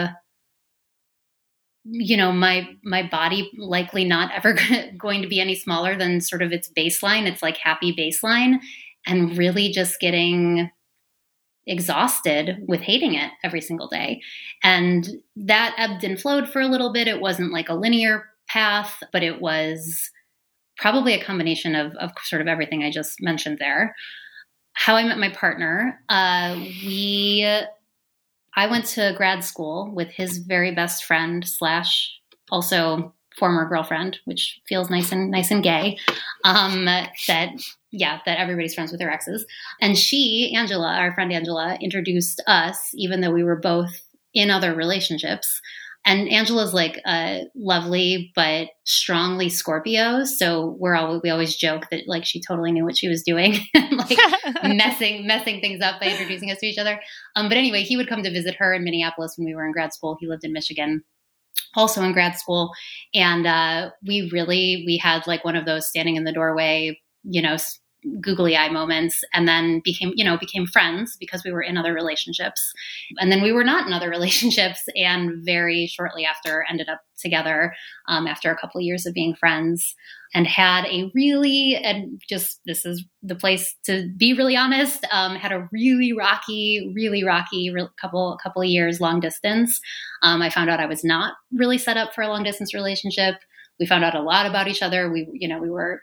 you 1.89 2.17
know 2.17 2.33
my 2.33 2.69
my 2.83 3.03
body 3.03 3.51
likely 3.59 4.05
not 4.05 4.33
ever 4.35 4.57
going 4.99 5.23
to 5.23 5.29
be 5.29 5.41
any 5.41 5.55
smaller 5.55 5.97
than 5.97 6.21
sort 6.21 6.43
of 6.43 6.53
its 6.53 6.71
baseline 6.77 7.27
its 7.27 7.43
like 7.43 7.57
happy 7.59 7.95
baseline 7.95 8.59
and 9.07 9.39
really 9.39 9.71
just 9.71 10.01
getting 10.01 10.69
exhausted 11.69 12.59
with 12.67 12.81
hating 12.81 13.15
it 13.15 13.31
every 13.45 13.61
single 13.61 13.89
day 13.89 14.21
and 14.63 15.11
that 15.37 15.75
ebbed 15.79 16.03
and 16.05 16.21
flowed 16.21 16.49
for 16.49 16.61
a 16.61 16.69
little 16.69 16.93
bit 16.93 17.09
it 17.09 17.21
wasn't 17.21 17.53
like 17.53 17.69
a 17.69 17.75
linear 17.75 18.25
path 18.49 19.03
but 19.13 19.23
it 19.23 19.41
was 19.41 20.11
probably 20.77 21.15
a 21.15 21.25
combination 21.25 21.75
of, 21.75 21.95
of 21.97 22.13
sort 22.25 22.43
of 22.43 22.49
everything 22.49 22.83
I 22.83 22.91
just 22.91 23.21
mentioned 23.21 23.59
there. 23.59 23.95
How 24.73 24.97
I 24.97 25.05
met 25.05 25.19
my 25.19 25.31
partner, 25.31 26.01
uh, 26.09 26.55
we, 26.59 27.47
I 28.55 28.67
went 28.67 28.85
to 28.87 29.15
grad 29.17 29.43
school 29.43 29.91
with 29.95 30.09
his 30.09 30.39
very 30.39 30.75
best 30.75 31.05
friend 31.05 31.47
slash 31.47 32.13
also 32.51 33.15
former 33.39 33.69
girlfriend, 33.69 34.19
which 34.25 34.61
feels 34.67 34.91
nice 34.91 35.13
and 35.13 35.31
nice 35.31 35.51
and 35.51 35.63
gay. 35.63 35.99
Um, 36.45 36.87
that 36.87 37.61
yeah, 37.91 38.21
that 38.27 38.39
everybody's 38.39 38.75
friends 38.75 38.91
with 38.91 39.01
their 39.01 39.11
exes. 39.11 39.47
And 39.81 39.97
she, 39.97 40.55
Angela, 40.57 40.95
our 40.97 41.15
friend 41.15 41.33
Angela, 41.33 41.79
introduced 41.81 42.43
us, 42.47 42.91
even 42.95 43.21
though 43.21 43.31
we 43.31 43.45
were 43.45 43.57
both 43.57 44.03
in 44.35 44.51
other 44.51 44.75
relationships 44.75 45.61
and 46.07 46.29
Angela's 46.29 46.73
like 46.73 47.01
a 47.05 47.43
lovely 47.57 48.31
but 48.37 48.69
strongly 48.85 49.49
Scorpio, 49.49 50.25
so 50.25 50.77
we're 50.79 50.95
all 50.95 51.21
we 51.23 51.31
always 51.31 51.57
joke 51.57 51.89
that 51.91 52.05
like 52.07 52.25
she 52.25 52.41
totally 52.41 52.71
knew 52.71 52.85
what 52.85 52.97
she 52.97 53.09
was 53.09 53.25
doing, 53.25 53.57
like 53.75 54.17
messing 54.63 55.27
messing 55.27 55.61
things 55.61 55.83
up 55.83 56.01
by 56.01 56.07
introducing 56.07 56.51
us 56.53 56.59
to 56.59 56.67
each 56.67 56.79
other. 56.79 57.01
Um, 57.35 57.49
but 57.49 57.59
anyway, 57.59 57.83
he 57.83 57.97
would 57.97 58.09
come 58.09 58.23
to 58.23 58.31
visit 58.31 58.55
her 58.59 58.73
in 58.73 58.85
Minneapolis 58.85 59.35
when 59.37 59.47
we 59.47 59.55
were 59.55 59.67
in 59.67 59.73
grad 59.73 59.93
school. 59.93 60.17
He 60.21 60.29
lived 60.29 60.45
in 60.45 60.53
Michigan, 60.53 61.03
also 61.75 62.03
in 62.03 62.13
grad 62.13 62.39
school, 62.39 62.71
and 63.13 63.45
uh, 63.45 63.91
we 64.07 64.31
really 64.33 64.85
we 64.87 64.99
had 65.03 65.27
like 65.27 65.45
one 65.45 65.57
of 65.57 65.67
those 65.67 65.89
standing 65.89 66.15
in 66.15 66.23
the 66.23 66.33
doorway, 66.33 67.01
you 67.25 67.43
know, 67.43 67.57
googly 68.21 68.57
eye 68.57 68.69
moments 68.69 69.23
and 69.33 69.49
then 69.49 69.81
became 69.85 70.13
you 70.17 70.25
know 70.25 70.37
became 70.39 70.67
friends 70.67 71.17
because 71.19 71.43
we 71.45 71.53
were 71.53 71.63
in 71.63 71.77
other 71.77 71.93
relationships. 71.93 72.73
And 73.19 73.31
then 73.31 73.43
we 73.43 73.53
were 73.53 73.65
not 73.65 73.87
in 73.87 73.93
other 73.93 74.11
relationships 74.17 74.83
and 74.95 75.45
very 75.45 75.87
shortly 75.87 76.25
after 76.25 76.65
ended 76.69 76.89
up 76.89 77.01
together 77.19 77.75
um, 78.09 78.27
after 78.27 78.51
a 78.51 78.57
couple 78.57 78.79
of 78.79 78.85
years 78.85 79.07
of 79.07 79.15
being 79.15 79.35
friends 79.35 79.95
and 80.35 80.47
had 80.47 80.85
a 80.87 81.11
really 81.15 81.77
and 81.77 82.21
just 82.29 82.61
this 82.67 82.85
is 82.85 83.05
the 83.23 83.35
place 83.35 83.75
to 83.85 84.11
be 84.17 84.35
really 84.35 84.57
honest 84.57 85.07
um, 85.13 85.37
had 85.37 85.53
a 85.53 85.69
really 85.73 86.13
rocky 86.13 86.93
really 86.95 87.25
rocky 87.25 87.71
re- 87.71 87.89
couple 88.01 88.39
couple 88.43 88.63
of 88.63 88.69
years 88.69 89.01
long 89.01 89.21
distance. 89.21 89.81
Um, 90.23 90.43
i 90.43 90.51
found 90.51 90.71
out 90.71 90.81
i 90.81 90.87
was 90.87 91.05
not 91.05 91.35
really 91.53 91.79
set 91.79 91.97
up 91.97 92.15
for 92.15 92.23
a 92.23 92.29
long 92.29 92.43
distance 92.43 92.75
relationship. 92.75 93.37
We 93.79 93.87
found 93.87 94.05
out 94.05 94.15
a 94.15 94.23
lot 94.23 94.47
about 94.47 94.69
each 94.69 94.83
other. 94.83 95.11
We 95.11 95.29
you 95.33 95.49
know 95.49 95.59
we 95.59 95.71
were 95.71 96.01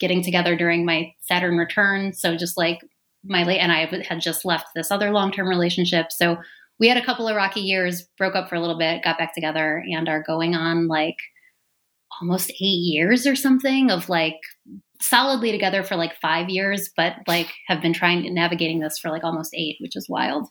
getting 0.00 0.22
together 0.22 0.56
during 0.56 0.84
my 0.84 1.12
Saturn 1.20 1.56
return. 1.56 2.12
So 2.12 2.36
just 2.36 2.56
like 2.56 2.80
my 3.22 3.44
late 3.44 3.58
and 3.58 3.70
I 3.70 3.84
had 3.84 4.20
just 4.20 4.44
left 4.44 4.68
this 4.74 4.90
other 4.90 5.10
long 5.10 5.30
term 5.30 5.48
relationship. 5.48 6.10
So 6.10 6.38
we 6.78 6.88
had 6.88 6.96
a 6.96 7.04
couple 7.04 7.28
of 7.28 7.36
rocky 7.36 7.60
years, 7.60 8.08
broke 8.16 8.34
up 8.34 8.48
for 8.48 8.56
a 8.56 8.60
little 8.60 8.78
bit, 8.78 9.04
got 9.04 9.18
back 9.18 9.34
together, 9.34 9.84
and 9.86 10.08
are 10.08 10.22
going 10.22 10.54
on 10.54 10.88
like 10.88 11.16
almost 12.20 12.50
eight 12.50 12.80
years 12.80 13.26
or 13.26 13.36
something 13.36 13.90
of 13.90 14.08
like 14.08 14.38
solidly 15.00 15.52
together 15.52 15.82
for 15.82 15.96
like 15.96 16.14
five 16.20 16.48
years, 16.48 16.90
but 16.96 17.14
like 17.26 17.48
have 17.66 17.80
been 17.80 17.92
trying 17.92 18.32
navigating 18.34 18.80
this 18.80 18.98
for 18.98 19.10
like 19.10 19.24
almost 19.24 19.54
eight, 19.54 19.76
which 19.80 19.96
is 19.96 20.08
wild. 20.08 20.48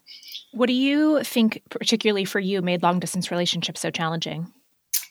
What 0.52 0.66
do 0.66 0.72
you 0.72 1.22
think, 1.22 1.62
particularly 1.70 2.24
for 2.24 2.40
you, 2.40 2.62
made 2.62 2.82
long 2.82 2.98
distance 2.98 3.30
relationships 3.30 3.80
so 3.80 3.90
challenging? 3.90 4.52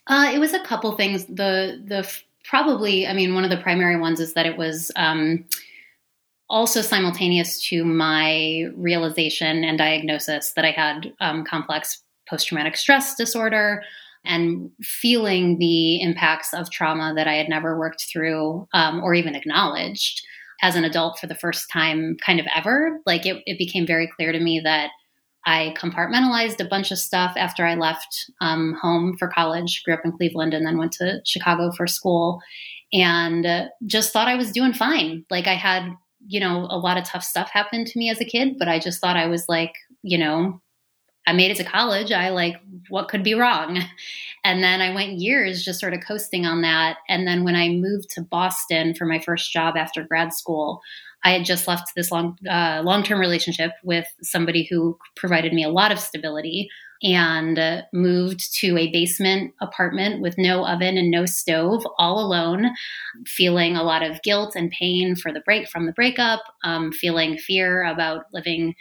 Uh, 0.08 0.32
it 0.34 0.40
was 0.40 0.54
a 0.54 0.60
couple 0.62 0.92
things. 0.96 1.26
The 1.26 1.84
the 1.86 2.10
probably, 2.50 3.06
I 3.06 3.14
mean, 3.14 3.36
one 3.36 3.44
of 3.44 3.52
the 3.52 3.58
primary 3.58 4.00
ones 4.00 4.20
is 4.20 4.34
that 4.34 4.48
it 4.48 4.58
was 4.58 4.92
um, 4.96 5.46
also 6.50 6.82
simultaneous 6.82 7.64
to 7.68 7.86
my 7.86 8.66
realization 8.76 9.64
and 9.64 9.78
diagnosis 9.78 10.54
that 10.54 10.66
I 10.66 10.72
had 10.72 11.14
um, 11.20 11.46
complex 11.46 12.02
post 12.28 12.48
traumatic 12.48 12.76
stress 12.76 13.16
disorder 13.16 13.84
and 14.26 14.72
feeling 14.82 15.60
the 15.60 16.02
impacts 16.02 16.54
of 16.54 16.72
trauma 16.72 17.14
that 17.16 17.28
I 17.28 17.36
had 17.36 17.50
never 17.50 17.78
worked 17.78 18.08
through 18.12 18.68
um, 18.74 19.02
or 19.04 19.14
even 19.14 19.36
acknowledged 19.36 20.26
as 20.62 20.76
an 20.76 20.84
adult 20.84 21.20
for 21.20 21.28
the 21.28 21.36
first 21.36 21.70
time, 21.72 22.18
kind 22.26 22.40
of 22.40 22.48
ever. 22.54 23.00
Like 23.06 23.26
it, 23.26 23.44
it 23.46 23.58
became 23.58 23.86
very 23.86 24.10
clear 24.16 24.32
to 24.32 24.40
me 24.40 24.60
that 24.64 24.90
I 25.50 25.74
compartmentalized 25.76 26.64
a 26.64 26.70
bunch 26.70 26.92
of 26.92 27.00
stuff 27.00 27.34
after 27.36 27.66
I 27.66 27.74
left 27.74 28.30
um, 28.40 28.78
home 28.80 29.18
for 29.18 29.28
college, 29.28 29.82
grew 29.84 29.96
up 29.96 30.06
in 30.06 30.12
Cleveland, 30.12 30.54
and 30.54 30.64
then 30.64 30.78
went 30.78 30.92
to 30.94 31.22
Chicago 31.26 31.72
for 31.72 31.88
school, 31.88 32.40
and 32.94 33.48
uh, 33.48 33.66
just 33.88 34.14
thought 34.14 34.28
I 34.28 34.36
was 34.36 34.52
doing 34.52 34.74
fine. 34.74 35.26
Like 35.32 35.48
I 35.48 35.56
had, 35.56 35.90
you 36.28 36.40
know, 36.40 36.68
a 36.70 36.78
lot 36.78 37.00
of 37.00 37.04
tough 37.04 37.24
stuff 37.24 37.50
happen 37.50 37.84
to 37.84 37.98
me 37.98 38.12
as 38.12 38.22
a 38.22 38.26
kid, 38.26 38.60
but 38.60 38.68
I 38.68 38.78
just 38.78 39.02
thought 39.02 39.18
I 39.18 39.26
was 39.26 39.50
like, 39.50 39.74
you 40.04 40.20
know, 40.20 40.62
I 41.26 41.34
made 41.34 41.50
it 41.50 41.58
to 41.58 41.64
college. 41.64 42.12
I 42.12 42.30
like, 42.30 42.56
what 42.90 43.08
could 43.08 43.24
be 43.24 43.34
wrong? 43.34 43.82
And 44.46 44.64
then 44.64 44.80
I 44.80 44.96
went 44.96 45.20
years 45.20 45.66
just 45.66 45.82
sort 45.82 45.94
of 45.94 46.00
coasting 46.00 46.46
on 46.46 46.62
that. 46.62 47.00
And 47.10 47.28
then 47.28 47.44
when 47.44 47.58
I 47.58 47.68
moved 47.68 48.10
to 48.12 48.22
Boston 48.22 48.96
for 48.96 49.06
my 49.06 49.20
first 49.20 49.52
job 49.52 49.76
after 49.76 50.06
grad 50.06 50.34
school, 50.34 50.80
I 51.24 51.32
had 51.32 51.46
just 51.46 51.68
left 51.68 51.96
this 51.96 52.12
long 52.12 52.38
uh, 52.50 52.82
long 52.84 53.04
term 53.04 53.20
relationship 53.20 53.72
with 53.84 54.08
somebody 54.22 54.68
who 54.70 54.98
provided 55.16 55.54
me 55.54 55.64
a 55.64 55.70
lot 55.70 55.92
of 55.92 56.00
stability 56.00 56.70
and 57.02 57.58
uh, 57.58 57.82
moved 57.94 58.54
to 58.60 58.78
a 58.78 58.92
basement 58.92 59.54
apartment 59.62 60.22
with 60.22 60.38
no 60.38 60.66
oven 60.66 60.98
and 60.98 61.10
no 61.10 61.26
stove, 61.26 61.86
all 61.98 62.20
alone, 62.20 62.72
feeling 63.26 63.76
a 63.76 63.84
lot 63.84 64.04
of 64.04 64.22
guilt 64.22 64.54
and 64.56 64.72
pain 64.72 65.16
for 65.16 65.32
the 65.32 65.40
break 65.42 65.70
from 65.70 65.86
the 65.86 65.94
breakup, 65.94 66.42
um, 66.64 66.92
feeling 66.92 67.38
fear 67.38 67.86
about 67.86 68.26
living 68.34 68.76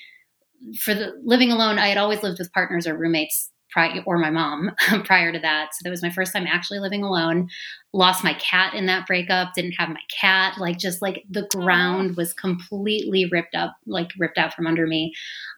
for 0.81 0.95
the 0.95 1.13
living 1.23 1.53
alone. 1.53 1.79
I 1.79 1.89
had 1.89 1.99
always 1.99 2.23
lived 2.23 2.39
with 2.39 2.53
partners 2.53 2.87
or 2.87 2.97
roommates 2.97 3.51
prior 3.71 4.03
or 4.07 4.19
my 4.19 4.31
mom 4.31 4.71
prior 5.05 5.33
to 5.33 5.39
that. 5.39 5.71
So 5.75 5.81
that 5.85 5.91
was 5.91 6.03
my 6.03 6.11
first 6.11 6.33
time 6.33 6.47
actually 6.47 6.81
living 6.81 7.03
alone. 7.03 7.49
Lost 7.93 8.25
my 8.25 8.35
cat 8.35 8.75
in 8.75 8.87
that 8.87 9.07
breakup, 9.07 9.55
didn't 9.55 9.73
have 9.73 9.89
my 9.89 10.01
cat, 10.11 10.59
like 10.59 10.79
just 10.79 11.03
like 11.03 11.25
the 11.29 11.47
ground 11.51 12.17
was 12.17 12.33
completely 12.33 13.27
ripped 13.31 13.55
up, 13.55 13.77
like 13.87 14.11
ripped 14.19 14.39
out 14.39 14.55
from 14.55 14.67
under 14.67 14.87
me. 14.87 15.13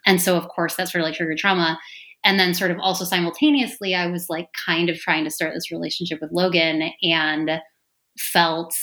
And 0.07 0.21
so 0.21 0.37
of 0.37 0.49
course 0.49 0.75
that's 0.75 0.95
really 0.95 1.13
triggered 1.13 1.39
trauma. 1.39 1.79
And 2.23 2.39
then 2.39 2.53
sort 2.53 2.71
of 2.71 2.79
also 2.79 3.05
simultaneously 3.05 3.95
I 3.95 4.07
was 4.07 4.29
like 4.29 4.49
kind 4.53 4.91
of 4.91 4.99
trying 4.99 5.25
to 5.25 5.31
start 5.31 5.55
this 5.55 5.73
relationship 5.73 6.21
with 6.21 6.33
Logan 6.33 6.91
and 7.03 7.61
felt 8.19 8.75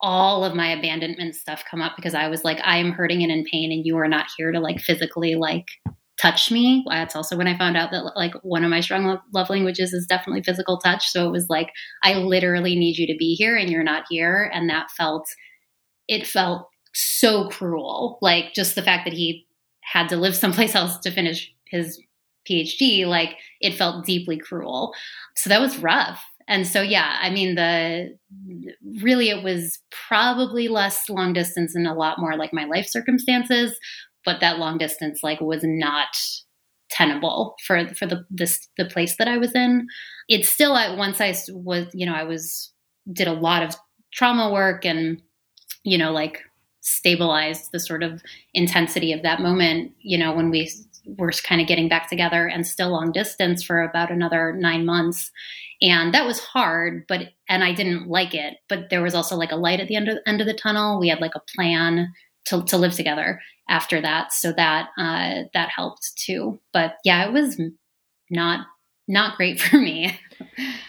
all 0.00 0.44
of 0.44 0.54
my 0.54 0.68
abandonment 0.68 1.34
stuff 1.34 1.64
come 1.70 1.82
up 1.82 1.92
because 1.96 2.14
I 2.14 2.28
was 2.28 2.44
like, 2.44 2.58
I 2.64 2.78
am 2.78 2.92
hurting 2.92 3.22
and 3.22 3.30
in 3.30 3.44
pain, 3.44 3.70
and 3.70 3.84
you 3.84 3.98
are 3.98 4.08
not 4.08 4.28
here 4.36 4.50
to 4.52 4.60
like 4.60 4.80
physically 4.80 5.34
like 5.34 5.66
touch 6.20 6.50
me. 6.50 6.84
That's 6.88 7.16
also 7.16 7.36
when 7.36 7.46
I 7.46 7.56
found 7.56 7.76
out 7.76 7.90
that 7.92 8.12
like 8.16 8.34
one 8.42 8.64
of 8.64 8.70
my 8.70 8.80
strong 8.80 9.18
love 9.32 9.50
languages 9.50 9.92
is 9.92 10.06
definitely 10.06 10.42
physical 10.42 10.78
touch. 10.78 11.08
So 11.08 11.26
it 11.26 11.32
was 11.32 11.46
like, 11.48 11.70
I 12.02 12.14
literally 12.14 12.76
need 12.76 12.98
you 12.98 13.06
to 13.06 13.16
be 13.18 13.34
here 13.34 13.56
and 13.56 13.70
you're 13.70 13.82
not 13.82 14.04
here. 14.10 14.50
And 14.52 14.68
that 14.68 14.90
felt, 14.90 15.26
it 16.08 16.26
felt 16.26 16.68
so 16.92 17.48
cruel. 17.48 18.18
Like 18.20 18.52
just 18.54 18.74
the 18.74 18.82
fact 18.82 19.04
that 19.04 19.14
he 19.14 19.46
had 19.82 20.08
to 20.08 20.16
live 20.16 20.36
someplace 20.36 20.74
else 20.74 20.98
to 20.98 21.10
finish 21.10 21.52
his 21.66 22.00
PhD, 22.48 23.06
like 23.06 23.36
it 23.60 23.74
felt 23.74 24.04
deeply 24.04 24.38
cruel. 24.38 24.92
So 25.36 25.48
that 25.48 25.60
was 25.60 25.78
rough. 25.78 26.22
And 26.48 26.66
so, 26.66 26.82
yeah, 26.82 27.16
I 27.22 27.30
mean, 27.30 27.54
the 27.54 28.18
really 29.00 29.30
it 29.30 29.44
was 29.44 29.78
probably 30.08 30.66
less 30.66 31.08
long 31.08 31.32
distance 31.32 31.76
and 31.76 31.86
a 31.86 31.94
lot 31.94 32.18
more 32.18 32.36
like 32.36 32.52
my 32.52 32.64
life 32.64 32.88
circumstances, 32.88 33.78
but 34.24 34.40
that 34.40 34.58
long 34.58 34.78
distance 34.78 35.20
like 35.22 35.40
was 35.40 35.60
not 35.62 36.16
tenable 36.90 37.54
for 37.64 37.88
for 37.94 38.06
the 38.06 38.24
this 38.30 38.68
the 38.76 38.84
place 38.84 39.16
that 39.18 39.28
I 39.28 39.38
was 39.38 39.54
in. 39.54 39.86
It's 40.28 40.48
still 40.48 40.76
at 40.76 40.96
once 40.96 41.20
I 41.20 41.34
was 41.50 41.86
you 41.94 42.06
know 42.06 42.14
I 42.14 42.24
was 42.24 42.72
did 43.12 43.28
a 43.28 43.32
lot 43.32 43.62
of 43.62 43.74
trauma 44.12 44.52
work 44.52 44.84
and 44.84 45.20
you 45.84 45.98
know 45.98 46.12
like 46.12 46.42
stabilized 46.82 47.72
the 47.72 47.78
sort 47.78 48.02
of 48.02 48.22
intensity 48.54 49.12
of 49.12 49.22
that 49.22 49.40
moment. 49.40 49.92
You 50.00 50.18
know 50.18 50.34
when 50.34 50.50
we 50.50 50.70
were 51.06 51.32
kind 51.32 51.60
of 51.60 51.66
getting 51.66 51.88
back 51.88 52.08
together 52.08 52.46
and 52.46 52.66
still 52.66 52.90
long 52.90 53.12
distance 53.12 53.62
for 53.62 53.82
about 53.82 54.10
another 54.10 54.52
nine 54.52 54.84
months. 54.84 55.30
And 55.82 56.12
that 56.12 56.26
was 56.26 56.40
hard, 56.40 57.04
but, 57.08 57.30
and 57.48 57.64
I 57.64 57.72
didn't 57.72 58.08
like 58.08 58.34
it, 58.34 58.58
but 58.68 58.90
there 58.90 59.02
was 59.02 59.14
also 59.14 59.36
like 59.36 59.50
a 59.50 59.56
light 59.56 59.80
at 59.80 59.88
the 59.88 59.96
end 59.96 60.08
of, 60.08 60.18
end 60.26 60.40
of 60.40 60.46
the 60.46 60.54
tunnel. 60.54 61.00
We 61.00 61.08
had 61.08 61.20
like 61.20 61.34
a 61.34 61.42
plan 61.56 62.12
to, 62.46 62.62
to 62.64 62.76
live 62.76 62.92
together 62.92 63.40
after 63.70 64.00
that. 64.00 64.32
So 64.32 64.52
that, 64.52 64.88
uh, 64.98 65.44
that 65.54 65.70
helped 65.74 66.12
too. 66.16 66.60
But 66.72 66.96
yeah, 67.04 67.26
it 67.26 67.32
was 67.32 67.58
not, 68.28 68.66
not 69.08 69.36
great 69.36 69.60
for 69.60 69.78
me. 69.78 70.18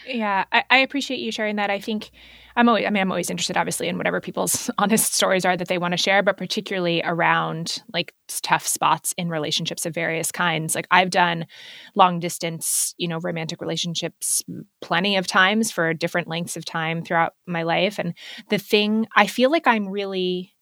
yeah. 0.06 0.44
I, 0.52 0.64
I 0.68 0.78
appreciate 0.78 1.20
you 1.20 1.32
sharing 1.32 1.56
that. 1.56 1.70
I 1.70 1.80
think, 1.80 2.10
I'm 2.56 2.68
always, 2.68 2.86
I 2.86 2.90
mean, 2.90 3.00
I'm 3.00 3.10
always 3.10 3.30
interested, 3.30 3.56
obviously, 3.56 3.88
in 3.88 3.96
whatever 3.96 4.20
people's 4.20 4.70
honest 4.78 5.14
stories 5.14 5.44
are 5.44 5.56
that 5.56 5.68
they 5.68 5.78
want 5.78 5.92
to 5.92 5.98
share, 5.98 6.22
but 6.22 6.36
particularly 6.36 7.02
around 7.04 7.82
like 7.92 8.14
tough 8.42 8.66
spots 8.66 9.14
in 9.16 9.28
relationships 9.28 9.86
of 9.86 9.94
various 9.94 10.30
kinds. 10.30 10.74
Like 10.74 10.86
I've 10.90 11.10
done 11.10 11.46
long 11.94 12.20
distance, 12.20 12.94
you 12.98 13.08
know, 13.08 13.18
romantic 13.20 13.60
relationships 13.60 14.42
plenty 14.80 15.16
of 15.16 15.26
times 15.26 15.70
for 15.70 15.94
different 15.94 16.28
lengths 16.28 16.56
of 16.56 16.64
time 16.64 17.02
throughout 17.02 17.34
my 17.46 17.62
life. 17.62 17.98
And 17.98 18.14
the 18.50 18.58
thing, 18.58 19.06
I 19.16 19.26
feel 19.26 19.50
like 19.50 19.66
I'm 19.66 19.88
really 19.88 20.54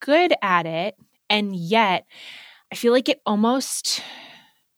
good 0.00 0.32
at 0.42 0.66
it. 0.66 0.96
And 1.28 1.54
yet 1.56 2.06
I 2.72 2.76
feel 2.76 2.92
like 2.92 3.08
it 3.08 3.20
almost 3.26 4.02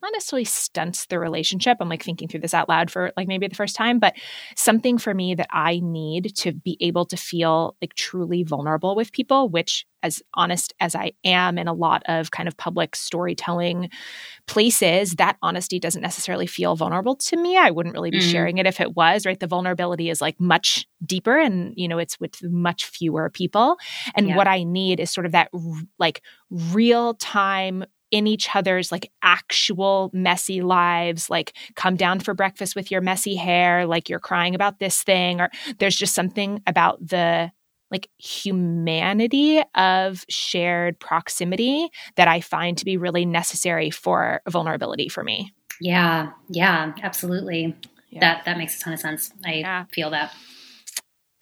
not 0.02 0.12
necessarily 0.12 0.44
stunts 0.44 1.06
the 1.06 1.18
relationship. 1.18 1.78
I'm 1.80 1.88
like 1.88 2.02
thinking 2.02 2.28
through 2.28 2.40
this 2.40 2.54
out 2.54 2.68
loud 2.68 2.90
for 2.90 3.12
like 3.16 3.28
maybe 3.28 3.48
the 3.48 3.54
first 3.54 3.76
time, 3.76 3.98
but 3.98 4.14
something 4.56 4.98
for 4.98 5.12
me 5.14 5.34
that 5.34 5.48
I 5.50 5.80
need 5.82 6.34
to 6.36 6.52
be 6.52 6.76
able 6.80 7.04
to 7.06 7.16
feel 7.16 7.76
like 7.82 7.94
truly 7.94 8.42
vulnerable 8.42 8.94
with 8.94 9.12
people, 9.12 9.48
which, 9.48 9.86
as 10.04 10.22
honest 10.34 10.72
as 10.78 10.94
I 10.94 11.12
am 11.24 11.58
in 11.58 11.66
a 11.66 11.72
lot 11.72 12.04
of 12.06 12.30
kind 12.30 12.46
of 12.46 12.56
public 12.56 12.94
storytelling 12.94 13.90
places, 14.46 15.14
that 15.14 15.36
honesty 15.42 15.80
doesn't 15.80 16.02
necessarily 16.02 16.46
feel 16.46 16.76
vulnerable 16.76 17.16
to 17.16 17.36
me. 17.36 17.56
I 17.56 17.70
wouldn't 17.70 17.94
really 17.94 18.12
be 18.12 18.20
mm. 18.20 18.30
sharing 18.30 18.58
it 18.58 18.66
if 18.66 18.80
it 18.80 18.94
was, 18.94 19.26
right? 19.26 19.40
The 19.40 19.48
vulnerability 19.48 20.08
is 20.08 20.20
like 20.20 20.40
much 20.40 20.86
deeper 21.04 21.36
and, 21.36 21.72
you 21.76 21.88
know, 21.88 21.98
it's 21.98 22.20
with 22.20 22.40
much 22.44 22.84
fewer 22.84 23.28
people. 23.28 23.76
And 24.14 24.28
yeah. 24.28 24.36
what 24.36 24.46
I 24.46 24.62
need 24.62 25.00
is 25.00 25.10
sort 25.10 25.26
of 25.26 25.32
that 25.32 25.50
like 25.98 26.22
real 26.48 27.14
time 27.14 27.84
in 28.10 28.26
each 28.26 28.54
other's 28.54 28.90
like 28.90 29.10
actual 29.22 30.10
messy 30.12 30.62
lives 30.62 31.28
like 31.28 31.54
come 31.74 31.96
down 31.96 32.20
for 32.20 32.34
breakfast 32.34 32.74
with 32.74 32.90
your 32.90 33.00
messy 33.00 33.36
hair 33.36 33.86
like 33.86 34.08
you're 34.08 34.18
crying 34.18 34.54
about 34.54 34.78
this 34.78 35.02
thing 35.02 35.40
or 35.40 35.50
there's 35.78 35.96
just 35.96 36.14
something 36.14 36.62
about 36.66 36.98
the 37.06 37.50
like 37.90 38.08
humanity 38.18 39.62
of 39.74 40.24
shared 40.28 40.98
proximity 41.00 41.88
that 42.16 42.28
i 42.28 42.40
find 42.40 42.78
to 42.78 42.84
be 42.84 42.96
really 42.96 43.24
necessary 43.24 43.90
for 43.90 44.40
vulnerability 44.48 45.08
for 45.08 45.24
me. 45.24 45.52
Yeah. 45.80 46.32
Yeah 46.48 46.92
absolutely. 47.02 47.76
Yeah. 48.10 48.20
that 48.20 48.44
that 48.46 48.58
makes 48.58 48.80
a 48.80 48.80
ton 48.80 48.92
of 48.94 49.00
sense. 49.00 49.30
I 49.44 49.54
yeah. 49.54 49.84
feel 49.92 50.10
that 50.10 50.32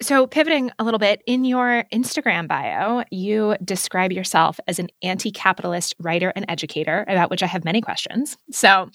so, 0.01 0.27
pivoting 0.27 0.71
a 0.77 0.83
little 0.83 0.99
bit, 0.99 1.23
in 1.25 1.43
your 1.43 1.83
Instagram 1.91 2.47
bio, 2.47 3.03
you 3.09 3.55
describe 3.63 4.11
yourself 4.11 4.59
as 4.67 4.77
an 4.77 4.89
anti 5.01 5.31
capitalist 5.31 5.95
writer 5.99 6.31
and 6.35 6.45
educator, 6.47 7.03
about 7.07 7.31
which 7.31 7.41
I 7.41 7.47
have 7.47 7.65
many 7.65 7.81
questions. 7.81 8.37
So, 8.51 8.89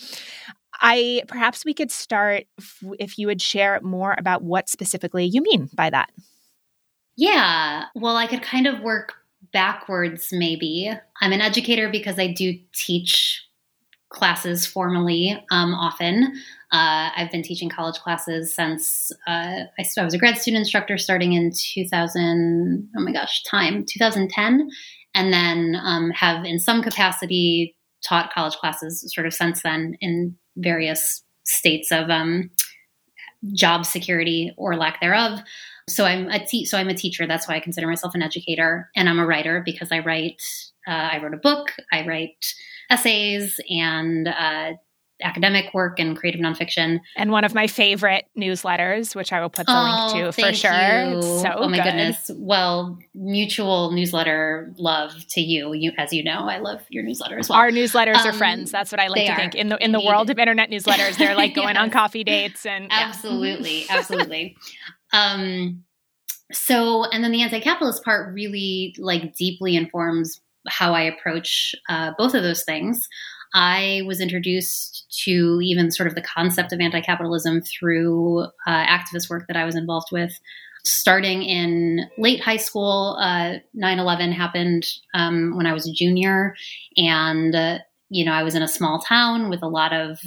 I 0.81 1.23
perhaps 1.27 1.65
we 1.65 1.75
could 1.75 1.91
start 1.91 2.45
if, 2.59 2.83
if 2.99 3.19
you 3.19 3.27
would 3.27 3.43
share 3.43 3.81
more 3.83 4.15
about 4.17 4.43
what 4.43 4.69
specifically 4.69 5.25
you 5.25 5.43
mean 5.43 5.69
by 5.75 5.91
that. 5.91 6.11
Yeah, 7.17 7.85
well, 7.95 8.17
I 8.17 8.27
could 8.27 8.43
kind 8.43 8.67
of 8.67 8.81
work 8.81 9.15
backwards 9.53 10.29
maybe. 10.33 10.91
I'm 11.21 11.33
an 11.33 11.41
educator 11.41 11.91
because 11.91 12.19
I 12.19 12.29
do 12.29 12.55
teach 12.73 13.43
classes 14.09 14.67
formally 14.67 15.43
um, 15.51 15.75
often. 15.75 16.33
Uh, 16.73 17.11
I've 17.15 17.31
been 17.31 17.43
teaching 17.43 17.69
college 17.69 17.99
classes 17.99 18.55
since 18.55 19.13
uh, 19.27 19.65
I, 19.79 19.85
I, 19.99 20.05
was 20.05 20.15
a 20.15 20.19
grad 20.19 20.39
student 20.39 20.61
instructor 20.61 20.97
starting 20.97 21.35
in 21.35 21.53
2000, 21.55 22.89
oh 22.97 23.01
my 23.03 23.13
gosh, 23.13 23.43
time, 23.43 23.85
2010. 23.87 24.71
And 25.15 25.33
then 25.35 25.77
um, 25.83 26.11
have 26.13 26.47
in 26.47 26.59
some 26.59 26.83
capacity 26.83 27.77
taught 28.03 28.33
college 28.33 28.55
classes 28.55 29.05
sort 29.15 29.27
of 29.27 29.35
since 29.35 29.63
then 29.63 29.99
in 30.01 30.35
various 30.57 31.23
states 31.45 31.93
of 31.93 32.09
um, 32.09 32.51
job 33.53 33.85
security 33.85 34.55
or 34.57 34.75
lack 34.75 35.01
thereof. 35.01 35.41
So 35.91 36.07
I'm 36.07 36.29
a 36.29 36.45
te- 36.45 36.65
so 36.65 36.79
I'm 36.79 36.89
a 36.89 36.95
teacher. 36.95 37.27
That's 37.27 37.47
why 37.47 37.57
I 37.57 37.61
consider 37.61 37.87
myself 37.87 38.15
an 38.15 38.23
educator, 38.23 38.89
and 38.95 39.09
I'm 39.09 39.19
a 39.19 39.27
writer 39.27 39.63
because 39.65 39.91
I 39.91 39.99
write. 39.99 40.41
Uh, 40.87 41.11
I 41.13 41.23
wrote 41.23 41.35
a 41.35 41.39
book. 41.39 41.73
I 41.93 42.07
write 42.07 42.55
essays 42.91 43.61
and 43.69 44.29
uh, 44.29 44.73
academic 45.23 45.73
work 45.75 45.99
and 45.99 46.17
creative 46.17 46.41
nonfiction. 46.41 47.01
And 47.17 47.31
one 47.31 47.45
of 47.45 47.55
my 47.55 47.67
favorite 47.67 48.27
newsletters, 48.39 49.15
which 49.15 49.33
I 49.33 49.41
will 49.41 49.51
put 49.51 49.67
the 49.67 49.73
oh, 49.77 50.13
link 50.15 50.35
to 50.35 50.43
for 50.43 50.53
sure. 50.53 51.23
So 51.23 51.53
oh 51.57 51.69
my 51.69 51.77
good. 51.79 51.85
goodness. 51.85 52.31
Well, 52.37 52.99
mutual 53.15 53.93
newsletter 53.93 54.73
love 54.77 55.13
to 55.31 55.41
you. 55.41 55.73
You 55.73 55.93
as 55.99 56.13
you 56.13 56.23
know, 56.23 56.49
I 56.49 56.59
love 56.59 56.83
your 56.89 57.03
newsletter 57.03 57.39
as 57.39 57.49
well. 57.49 57.59
Our 57.59 57.71
newsletters 57.71 58.17
um, 58.17 58.29
are 58.29 58.33
friends. 58.33 58.71
That's 58.71 58.93
what 58.93 59.01
I 59.01 59.09
like 59.09 59.27
to 59.27 59.33
are. 59.33 59.37
think. 59.37 59.55
In 59.55 59.69
the 59.69 59.83
in 59.83 59.93
the 59.93 60.01
world 60.01 60.31
of 60.31 60.39
internet 60.39 60.71
newsletters, 60.71 61.17
they're 61.17 61.35
like 61.35 61.55
going 61.55 61.75
yes. 61.75 61.83
on 61.83 61.91
coffee 61.91 62.25
dates 62.25 62.67
and 62.67 62.89
Absolutely. 62.91 63.85
Yeah. 63.85 63.97
Absolutely. 63.99 64.57
um 65.13 65.85
so 66.53 67.05
and 67.05 67.25
then 67.25 67.33
the 67.33 67.43
anti-capitalist 67.43 68.05
part 68.05 68.35
really 68.35 68.95
like 68.99 69.35
deeply 69.37 69.75
informs 69.77 70.41
how 70.69 70.95
I 70.95 71.03
approach 71.03 71.75
uh, 71.89 72.13
both 72.17 72.35
of 72.35 72.43
those 72.43 72.65
things. 72.65 73.09
I 73.55 74.03
was 74.07 74.21
introduced 74.21 75.07
to 75.25 75.61
even 75.63 75.91
sort 75.91 76.07
of 76.07 76.15
the 76.15 76.23
concept 76.23 76.73
of 76.73 76.81
anti 76.81 77.01
capitalism 77.01 77.61
through 77.61 78.45
uh, 78.67 78.87
activist 78.87 79.29
work 79.29 79.47
that 79.49 79.57
I 79.57 79.65
was 79.65 79.77
involved 79.77 80.09
with. 80.11 80.33
Starting 80.85 81.43
in 81.43 82.11
late 82.19 82.41
high 82.41 82.57
school, 82.57 83.17
uh, 83.21 83.55
9 83.75 83.99
11 83.99 84.33
happened 84.33 84.85
um, 85.15 85.57
when 85.57 85.67
I 85.67 85.73
was 85.73 85.87
a 85.89 85.93
junior. 85.93 86.57
And, 86.97 87.55
uh, 87.55 87.79
you 88.09 88.25
know, 88.25 88.33
I 88.33 88.43
was 88.43 88.55
in 88.55 88.63
a 88.63 88.69
small 88.69 89.01
town 89.01 89.49
with 89.49 89.63
a 89.63 89.69
lot 89.69 89.93
of, 89.93 90.19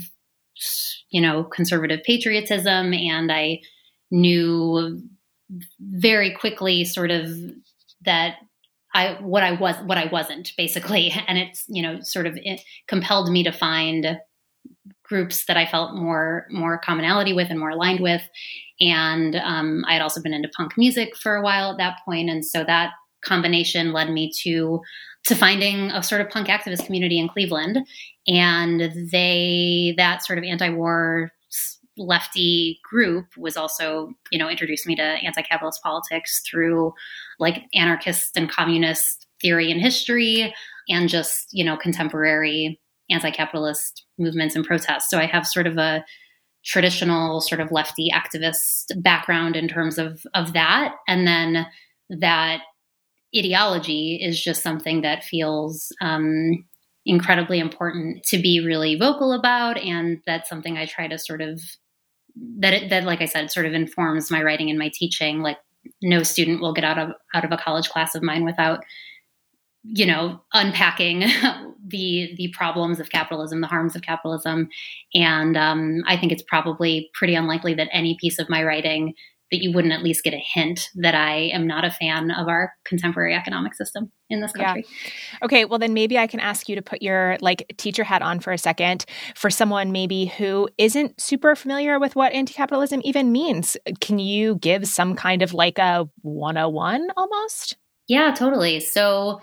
you 1.09 1.19
know, 1.21 1.43
conservative 1.43 2.01
patriotism. 2.03 2.93
And 2.93 3.31
I 3.31 3.59
knew 4.11 5.01
very 5.79 6.33
quickly 6.33 6.85
sort 6.85 7.11
of 7.11 7.29
that 8.05 8.38
I 8.95 9.17
what 9.21 9.43
I 9.43 9.51
was 9.51 9.75
what 9.86 9.97
I 9.97 10.05
wasn't 10.05 10.53
basically, 10.58 11.13
and 11.27 11.38
it's 11.38 11.65
you 11.67 11.84
know 11.84 11.99
sort 12.01 12.25
of 12.25 12.39
compelled 12.88 13.29
me 13.29 13.43
to 13.43 13.51
find 13.51 14.17
groups 15.03 15.45
that 15.45 15.58
I 15.58 15.67
felt 15.67 15.95
more 15.95 16.47
more 16.49 16.79
commonality 16.79 17.34
with 17.34 17.51
and 17.51 17.60
more 17.60 17.69
aligned 17.69 17.99
with. 17.99 18.23
And 18.81 19.36
um, 19.36 19.84
I 19.88 19.93
had 19.93 20.01
also 20.01 20.21
been 20.21 20.34
into 20.34 20.49
punk 20.58 20.73
music 20.77 21.15
for 21.15 21.36
a 21.36 21.43
while 21.43 21.71
at 21.71 21.77
that 21.77 21.99
point, 22.05 22.29
and 22.29 22.43
so 22.43 22.63
that 22.63 22.91
combination 23.23 23.93
led 23.93 24.10
me 24.10 24.31
to 24.43 24.81
to 25.25 25.36
finding 25.36 25.91
a 25.91 26.01
sort 26.03 26.21
of 26.21 26.29
punk 26.29 26.47
activist 26.47 26.86
community 26.86 27.19
in 27.19 27.27
Cleveland. 27.27 27.79
And 28.27 29.10
they 29.12 29.93
that 29.97 30.23
sort 30.23 30.39
of 30.39 30.45
anti-war 30.45 31.31
lefty 31.97 32.79
group 32.84 33.25
was 33.38 33.58
also, 33.58 34.13
you 34.31 34.39
know, 34.39 34.49
introduced 34.49 34.88
me 34.88 34.95
to 34.95 35.01
anti-capitalist 35.01 35.81
politics 35.81 36.41
through 36.49 36.93
like 37.39 37.63
anarchist 37.73 38.36
and 38.36 38.49
communist 38.49 39.27
theory 39.41 39.71
and 39.71 39.81
history 39.81 40.53
and 40.89 41.10
just, 41.10 41.47
you 41.51 41.63
know, 41.63 41.77
contemporary 41.77 42.79
anti-capitalist 43.10 44.05
movements 44.17 44.55
and 44.55 44.65
protests. 44.65 45.10
So 45.10 45.19
I 45.19 45.25
have 45.25 45.45
sort 45.45 45.67
of 45.67 45.77
a 45.77 46.03
traditional 46.65 47.41
sort 47.41 47.62
of 47.62 47.71
lefty 47.71 48.10
activist 48.12 48.86
background 49.01 49.55
in 49.55 49.67
terms 49.67 49.97
of 49.97 50.25
of 50.34 50.53
that 50.53 50.95
and 51.08 51.27
then 51.27 51.67
that 52.10 52.62
ideology 53.38 54.19
is 54.21 54.41
just 54.41 54.63
something 54.63 55.01
that 55.01 55.23
feels 55.23 55.91
um, 56.01 56.65
incredibly 57.05 57.60
important 57.60 58.23
to 58.23 58.39
be 58.41 58.65
really 58.65 58.95
vocal 58.95 59.31
about 59.31 59.77
and 59.77 60.21
that's 60.25 60.49
something 60.49 60.75
i 60.75 60.88
try 60.88 61.08
to 61.08 61.19
sort 61.19 61.41
of 61.41 61.62
that 62.59 62.73
it, 62.73 62.89
that 62.89 63.03
like 63.03 63.21
I 63.21 63.25
said 63.25 63.51
sort 63.51 63.65
of 63.65 63.73
informs 63.73 64.31
my 64.31 64.41
writing 64.43 64.69
and 64.69 64.79
my 64.79 64.91
teaching. 64.93 65.41
Like 65.41 65.57
no 66.01 66.23
student 66.23 66.61
will 66.61 66.73
get 66.73 66.83
out 66.83 66.97
of 66.97 67.11
out 67.33 67.45
of 67.45 67.51
a 67.51 67.57
college 67.57 67.89
class 67.89 68.15
of 68.15 68.23
mine 68.23 68.45
without 68.45 68.83
you 69.87 70.05
know, 70.05 70.41
unpacking 70.53 71.19
the 71.87 72.33
the 72.37 72.51
problems 72.55 72.99
of 72.99 73.09
capitalism, 73.09 73.61
the 73.61 73.67
harms 73.67 73.95
of 73.95 74.01
capitalism, 74.01 74.69
and 75.13 75.55
um, 75.55 76.01
I 76.07 76.17
think 76.17 76.31
it's 76.31 76.43
probably 76.43 77.09
pretty 77.13 77.35
unlikely 77.35 77.75
that 77.75 77.89
any 77.91 78.17
piece 78.19 78.39
of 78.39 78.49
my 78.49 78.63
writing 78.63 79.13
that 79.51 79.62
you 79.62 79.71
wouldn't 79.71 79.93
at 79.93 80.01
least 80.01 80.23
get 80.23 80.34
a 80.34 80.43
hint 80.53 80.89
that 80.95 81.13
I 81.13 81.49
am 81.53 81.67
not 81.67 81.86
a 81.86 81.91
fan 81.91 82.31
of 82.31 82.47
our 82.47 82.73
contemporary 82.84 83.36
economic 83.36 83.75
system 83.75 84.12
in 84.29 84.41
this 84.41 84.51
country. 84.53 84.86
Yeah. 84.88 85.45
Okay, 85.45 85.65
well 85.65 85.77
then 85.77 85.93
maybe 85.93 86.17
I 86.17 86.25
can 86.25 86.39
ask 86.39 86.67
you 86.67 86.75
to 86.75 86.81
put 86.81 87.01
your 87.01 87.38
like 87.41 87.71
teacher 87.77 88.03
hat 88.03 88.21
on 88.23 88.39
for 88.39 88.51
a 88.51 88.58
second 88.58 89.05
for 89.36 89.49
someone 89.51 89.91
maybe 89.91 90.25
who 90.25 90.67
isn't 90.77 91.21
super 91.21 91.55
familiar 91.55 91.99
with 91.99 92.15
what 92.15 92.34
anti-capitalism 92.34 93.01
even 93.03 93.31
means. 93.31 93.77
Can 94.01 94.17
you 94.17 94.55
give 94.55 94.88
some 94.88 95.15
kind 95.15 95.43
of 95.43 95.53
like 95.53 95.77
a 95.77 96.10
101 96.23 97.10
almost? 97.15 97.77
Yeah, 98.08 98.34
totally. 98.34 98.79
So 98.79 99.41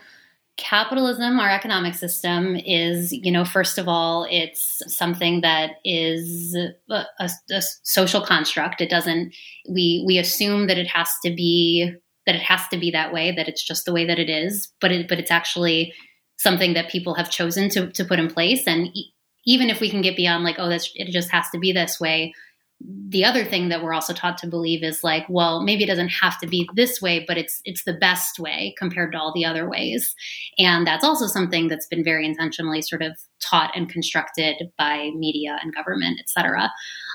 capitalism, 0.56 1.40
our 1.40 1.50
economic 1.50 1.94
system, 1.94 2.56
is, 2.56 3.12
you 3.12 3.32
know, 3.32 3.44
first 3.44 3.78
of 3.78 3.88
all, 3.88 4.26
it's 4.30 4.82
something 4.86 5.40
that 5.40 5.72
is 5.84 6.56
a, 6.90 7.04
a, 7.20 7.30
a, 7.50 7.62
social 7.82 8.20
construct. 8.20 8.80
It 8.80 8.90
doesn't, 8.90 9.34
we, 9.68 10.04
we 10.06 10.18
assume 10.18 10.66
that 10.66 10.78
it 10.78 10.86
has 10.88 11.08
to 11.24 11.34
be, 11.34 11.92
that 12.26 12.34
it 12.34 12.42
has 12.42 12.68
to 12.68 12.78
be 12.78 12.90
that 12.90 13.12
way, 13.12 13.32
that 13.32 13.48
it's 13.48 13.64
just 13.64 13.84
the 13.84 13.92
way 13.92 14.04
that 14.04 14.18
it 14.18 14.28
is, 14.28 14.72
but 14.80 14.92
it, 14.92 15.08
but 15.08 15.18
it's 15.18 15.30
actually 15.30 15.92
something 16.38 16.74
that 16.74 16.90
people 16.90 17.14
have 17.14 17.30
chosen 17.30 17.68
to, 17.70 17.90
to 17.92 18.04
put 18.04 18.18
in 18.18 18.28
place. 18.28 18.66
And 18.66 18.88
e- 18.94 19.12
even 19.46 19.70
if 19.70 19.80
we 19.80 19.90
can 19.90 20.02
get 20.02 20.16
beyond 20.16 20.44
like, 20.44 20.56
oh, 20.58 20.68
that's, 20.68 20.90
it 20.94 21.10
just 21.10 21.30
has 21.30 21.48
to 21.50 21.58
be 21.58 21.72
this 21.72 21.98
way, 21.98 22.34
the 23.08 23.24
other 23.24 23.44
thing 23.44 23.68
that 23.68 23.82
we're 23.82 23.92
also 23.92 24.14
taught 24.14 24.38
to 24.38 24.46
believe 24.46 24.82
is 24.82 25.04
like 25.04 25.24
well 25.28 25.62
maybe 25.62 25.84
it 25.84 25.88
doesn't 25.88 26.08
have 26.08 26.38
to 26.38 26.46
be 26.46 26.68
this 26.74 27.00
way 27.00 27.24
but 27.28 27.36
it's 27.36 27.60
it's 27.64 27.84
the 27.84 27.92
best 27.92 28.38
way 28.38 28.74
compared 28.78 29.12
to 29.12 29.18
all 29.18 29.32
the 29.34 29.44
other 29.44 29.68
ways. 29.68 30.14
And 30.58 30.86
that's 30.86 31.04
also 31.04 31.26
something 31.26 31.68
that's 31.68 31.86
been 31.86 32.04
very 32.04 32.26
intentionally 32.26 32.82
sort 32.82 33.02
of 33.02 33.12
taught 33.40 33.76
and 33.76 33.88
constructed 33.88 34.70
by 34.78 35.10
media 35.14 35.58
and 35.62 35.74
government 35.74 36.18
et 36.20 36.28
cetera. 36.28 36.70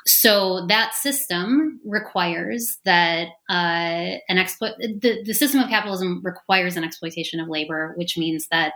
So 0.06 0.66
that 0.68 0.94
system 0.94 1.80
requires 1.86 2.78
that 2.86 3.30
uh, 3.50 4.18
an 4.30 4.38
exploit 4.38 4.74
the, 4.78 5.24
the 5.26 5.34
system 5.34 5.62
of 5.62 5.70
capitalism 5.70 6.22
requires 6.24 6.78
an 6.78 6.84
exploitation 6.84 7.40
of 7.40 7.50
labor 7.50 7.94
which 7.98 8.18
means 8.18 8.48
that 8.52 8.74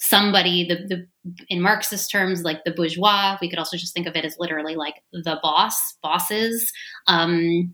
somebody 0.00 0.66
the, 0.66 0.76
the 0.86 1.06
in 1.48 1.60
marxist 1.60 2.10
terms 2.10 2.42
like 2.42 2.64
the 2.64 2.72
bourgeois 2.72 3.36
we 3.40 3.48
could 3.48 3.58
also 3.58 3.76
just 3.76 3.94
think 3.94 4.06
of 4.06 4.16
it 4.16 4.24
as 4.24 4.36
literally 4.38 4.74
like 4.74 4.94
the 5.12 5.38
boss 5.42 5.96
bosses 6.02 6.72
um, 7.06 7.72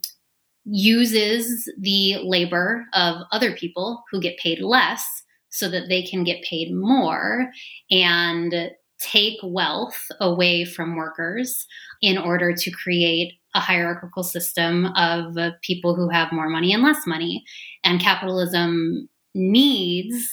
uses 0.64 1.70
the 1.78 2.16
labor 2.24 2.84
of 2.92 3.22
other 3.30 3.52
people 3.52 4.02
who 4.10 4.20
get 4.20 4.36
paid 4.38 4.60
less 4.60 5.04
so 5.50 5.68
that 5.68 5.88
they 5.88 6.02
can 6.02 6.24
get 6.24 6.42
paid 6.42 6.74
more 6.74 7.50
and 7.90 8.54
take 8.98 9.38
wealth 9.42 10.06
away 10.20 10.64
from 10.64 10.96
workers 10.96 11.66
in 12.02 12.18
order 12.18 12.54
to 12.54 12.70
create 12.70 13.34
a 13.54 13.60
hierarchical 13.60 14.22
system 14.22 14.86
of 14.96 15.36
people 15.62 15.94
who 15.94 16.08
have 16.08 16.32
more 16.32 16.48
money 16.48 16.72
and 16.72 16.82
less 16.82 17.06
money. 17.06 17.44
And 17.84 18.00
capitalism 18.00 19.08
needs 19.34 20.28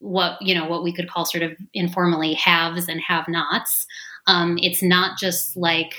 what 0.00 0.40
you 0.40 0.54
know 0.54 0.66
what 0.66 0.82
we 0.82 0.92
could 0.92 1.10
call 1.10 1.24
sort 1.24 1.42
of 1.42 1.52
informally 1.74 2.34
haves 2.34 2.88
and 2.88 3.00
have 3.00 3.26
nots 3.28 3.86
um, 4.26 4.58
it's 4.60 4.82
not 4.82 5.18
just 5.18 5.56
like 5.56 5.94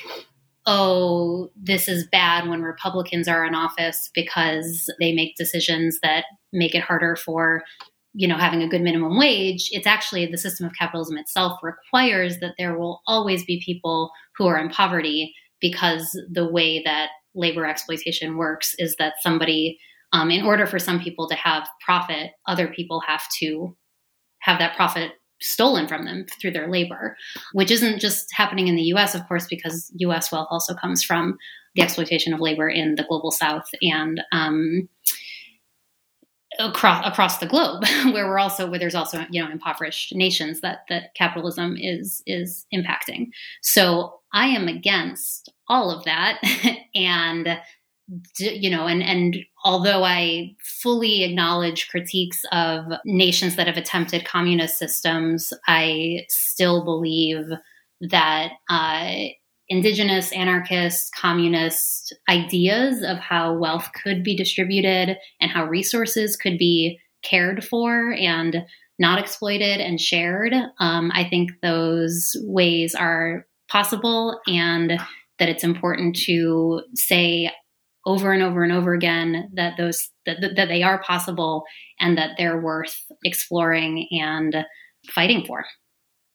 oh 0.66 1.50
this 1.56 1.88
is 1.88 2.08
bad 2.12 2.48
when 2.48 2.62
republicans 2.62 3.28
are 3.28 3.46
in 3.46 3.56
office 3.56 4.10
because 4.14 4.92
they 5.00 5.14
make 5.14 5.36
decisions 5.36 6.00
that 6.02 6.26
make 6.54 6.74
it 6.76 6.82
harder 6.82 7.16
for 7.16 7.64
you 8.14 8.28
know 8.28 8.38
having 8.38 8.62
a 8.62 8.68
good 8.68 8.82
minimum 8.82 9.18
wage. 9.18 9.70
It's 9.72 9.88
actually 9.88 10.26
the 10.26 10.38
system 10.38 10.66
of 10.66 10.74
capitalism 10.78 11.18
itself 11.18 11.60
requires 11.62 12.40
that 12.40 12.56
there 12.58 12.78
will 12.78 13.02
always 13.08 13.46
be 13.46 13.62
people 13.64 14.12
who 14.36 14.48
are 14.48 14.58
in 14.58 14.70
poverty 14.70 15.34
because 15.62 16.20
the 16.32 16.50
way 16.50 16.82
that 16.84 17.10
labor 17.36 17.66
exploitation 17.66 18.38
works 18.38 18.74
is 18.78 18.96
that 18.98 19.14
somebody 19.22 19.78
um, 20.12 20.32
in 20.32 20.44
order 20.44 20.66
for 20.66 20.80
some 20.80 21.00
people 21.00 21.30
to 21.30 21.36
have 21.36 21.68
profit 21.86 22.32
other 22.48 22.68
people 22.68 23.02
have 23.02 23.24
to 23.40 23.76
have 24.42 24.60
that 24.60 24.76
profit 24.76 25.14
stolen 25.42 25.88
from 25.88 26.06
them 26.06 26.26
through 26.40 26.52
their 26.52 26.70
labor, 26.70 27.16
which 27.54 27.72
isn't 27.72 28.00
just 28.00 28.28
happening 28.34 28.68
in 28.68 28.76
the 28.76 28.94
US, 28.94 29.16
of 29.16 29.28
course, 29.28 29.48
because 29.50 29.92
US 29.98 30.32
wealth 30.32 30.48
also 30.52 30.74
comes 30.74 31.04
from 31.04 31.38
the 31.76 31.82
exploitation 31.82 32.34
of 32.34 32.40
labor 32.40 32.68
in 32.68 32.96
the 32.96 33.06
global 33.08 33.32
south 33.32 33.70
and 33.82 34.22
um, 34.32 34.90
across 36.58 37.06
across 37.06 37.38
the 37.38 37.46
globe, 37.46 37.84
where 38.06 38.28
we're 38.28 38.40
also 38.40 38.70
where 38.70 38.80
there's 38.80 38.96
also 38.96 39.26
you 39.30 39.44
know 39.44 39.52
impoverished 39.52 40.14
nations 40.16 40.62
that 40.62 40.80
that 40.90 41.14
capitalism 41.16 41.76
is 41.80 42.22
is 42.26 42.66
impacting. 42.74 43.28
So 43.62 44.20
I 44.34 44.48
am 44.48 44.68
against 44.68 45.52
all 45.68 45.92
of 45.92 46.04
that, 46.06 46.42
and 46.96 47.60
you 48.38 48.70
know, 48.70 48.88
and 48.88 49.04
and 49.04 49.38
although 49.64 50.04
I 50.04 50.56
fully 50.64 51.24
acknowledge 51.24 51.90
critiques 51.90 52.42
of 52.52 52.86
nations 53.06 53.56
that 53.56 53.68
have 53.68 53.78
attempted 53.78 54.26
communist 54.26 54.78
systems, 54.78 55.52
I 55.68 56.26
still 56.30 56.84
believe 56.84 57.46
that 58.02 58.52
uh, 58.70 59.28
indigenous, 59.68 60.32
anarchist, 60.32 61.14
communist 61.16 62.14
ideas 62.30 63.04
of 63.04 63.18
how 63.18 63.54
wealth 63.54 63.90
could 64.02 64.24
be 64.24 64.36
distributed 64.36 65.18
and 65.40 65.52
how 65.52 65.66
resources 65.66 66.36
could 66.36 66.58
be 66.58 67.00
cared 67.22 67.64
for 67.64 68.14
and 68.14 68.66
not 68.98 69.20
exploited 69.20 69.80
and 69.80 70.00
shared. 70.00 70.54
Um, 70.80 71.12
I 71.14 71.28
think 71.30 71.52
those 71.62 72.36
ways 72.44 72.96
are 72.96 73.46
possible 73.70 74.40
and 74.48 75.00
that 75.38 75.50
it's 75.50 75.64
important 75.64 76.16
to 76.16 76.82
say 76.96 77.52
over 78.10 78.32
and 78.34 78.42
over 78.42 78.64
and 78.64 78.74
over 78.74 78.96
again 78.96 79.52
that 79.54 79.78
those 79.78 80.10
that, 80.26 80.38
that 80.56 80.68
they 80.68 80.82
are 80.82 81.02
possible 81.04 81.64
and 82.00 82.18
that 82.18 82.32
they're 82.40 82.60
worth 82.60 82.96
exploring 83.24 84.08
and 84.12 84.66
fighting 85.12 85.46
for. 85.46 85.64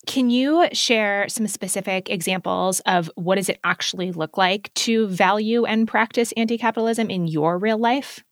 Can 0.07 0.31
you 0.31 0.69
share 0.73 1.29
some 1.29 1.49
specific 1.49 2.09
examples 2.09 2.79
of 2.81 3.11
what 3.17 3.37
does 3.37 3.49
it 3.49 3.59
actually 3.65 4.13
look 4.13 4.39
like 4.39 4.73
to 4.75 5.09
value 5.09 5.65
and 5.65 5.89
practice 5.89 6.33
anti-capitalism 6.37 7.11
in 7.11 7.27
your 7.27 7.59
real 7.59 7.79
life? 7.79 8.23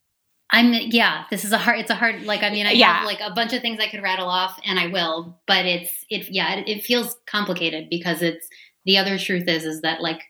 I'm 0.51 0.73
yeah, 0.73 1.25
this 1.31 1.45
is 1.45 1.51
a 1.51 1.59
hard 1.59 1.81
it's 1.81 1.91
a 1.91 1.97
hard 1.97 2.23
like 2.23 2.45
I 2.45 2.51
mean 2.51 2.67
I 2.67 2.73
yeah. 2.73 2.99
have 2.99 3.07
like 3.07 3.21
a 3.21 3.35
bunch 3.35 3.53
of 3.55 3.61
things 3.61 3.81
I 3.81 3.89
could 3.89 4.03
rattle 4.03 4.29
off 4.29 4.57
and 4.65 4.79
I 4.79 4.87
will, 4.87 5.41
but 5.49 5.67
it's 5.67 5.91
it 6.11 6.29
yeah, 6.31 6.55
it, 6.55 6.69
it 6.69 6.85
feels 6.85 7.17
complicated 7.27 7.89
because 7.91 8.23
it's 8.23 8.47
the 8.85 8.99
other 8.99 9.19
truth 9.19 9.49
is 9.49 9.65
is 9.65 9.81
that 9.81 10.01
like 10.01 10.21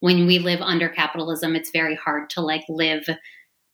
when 0.00 0.26
we 0.26 0.38
live 0.38 0.60
under 0.60 0.88
capitalism, 0.88 1.56
it's 1.56 1.70
very 1.70 1.94
hard 1.94 2.30
to 2.30 2.40
like 2.40 2.64
live 2.68 3.08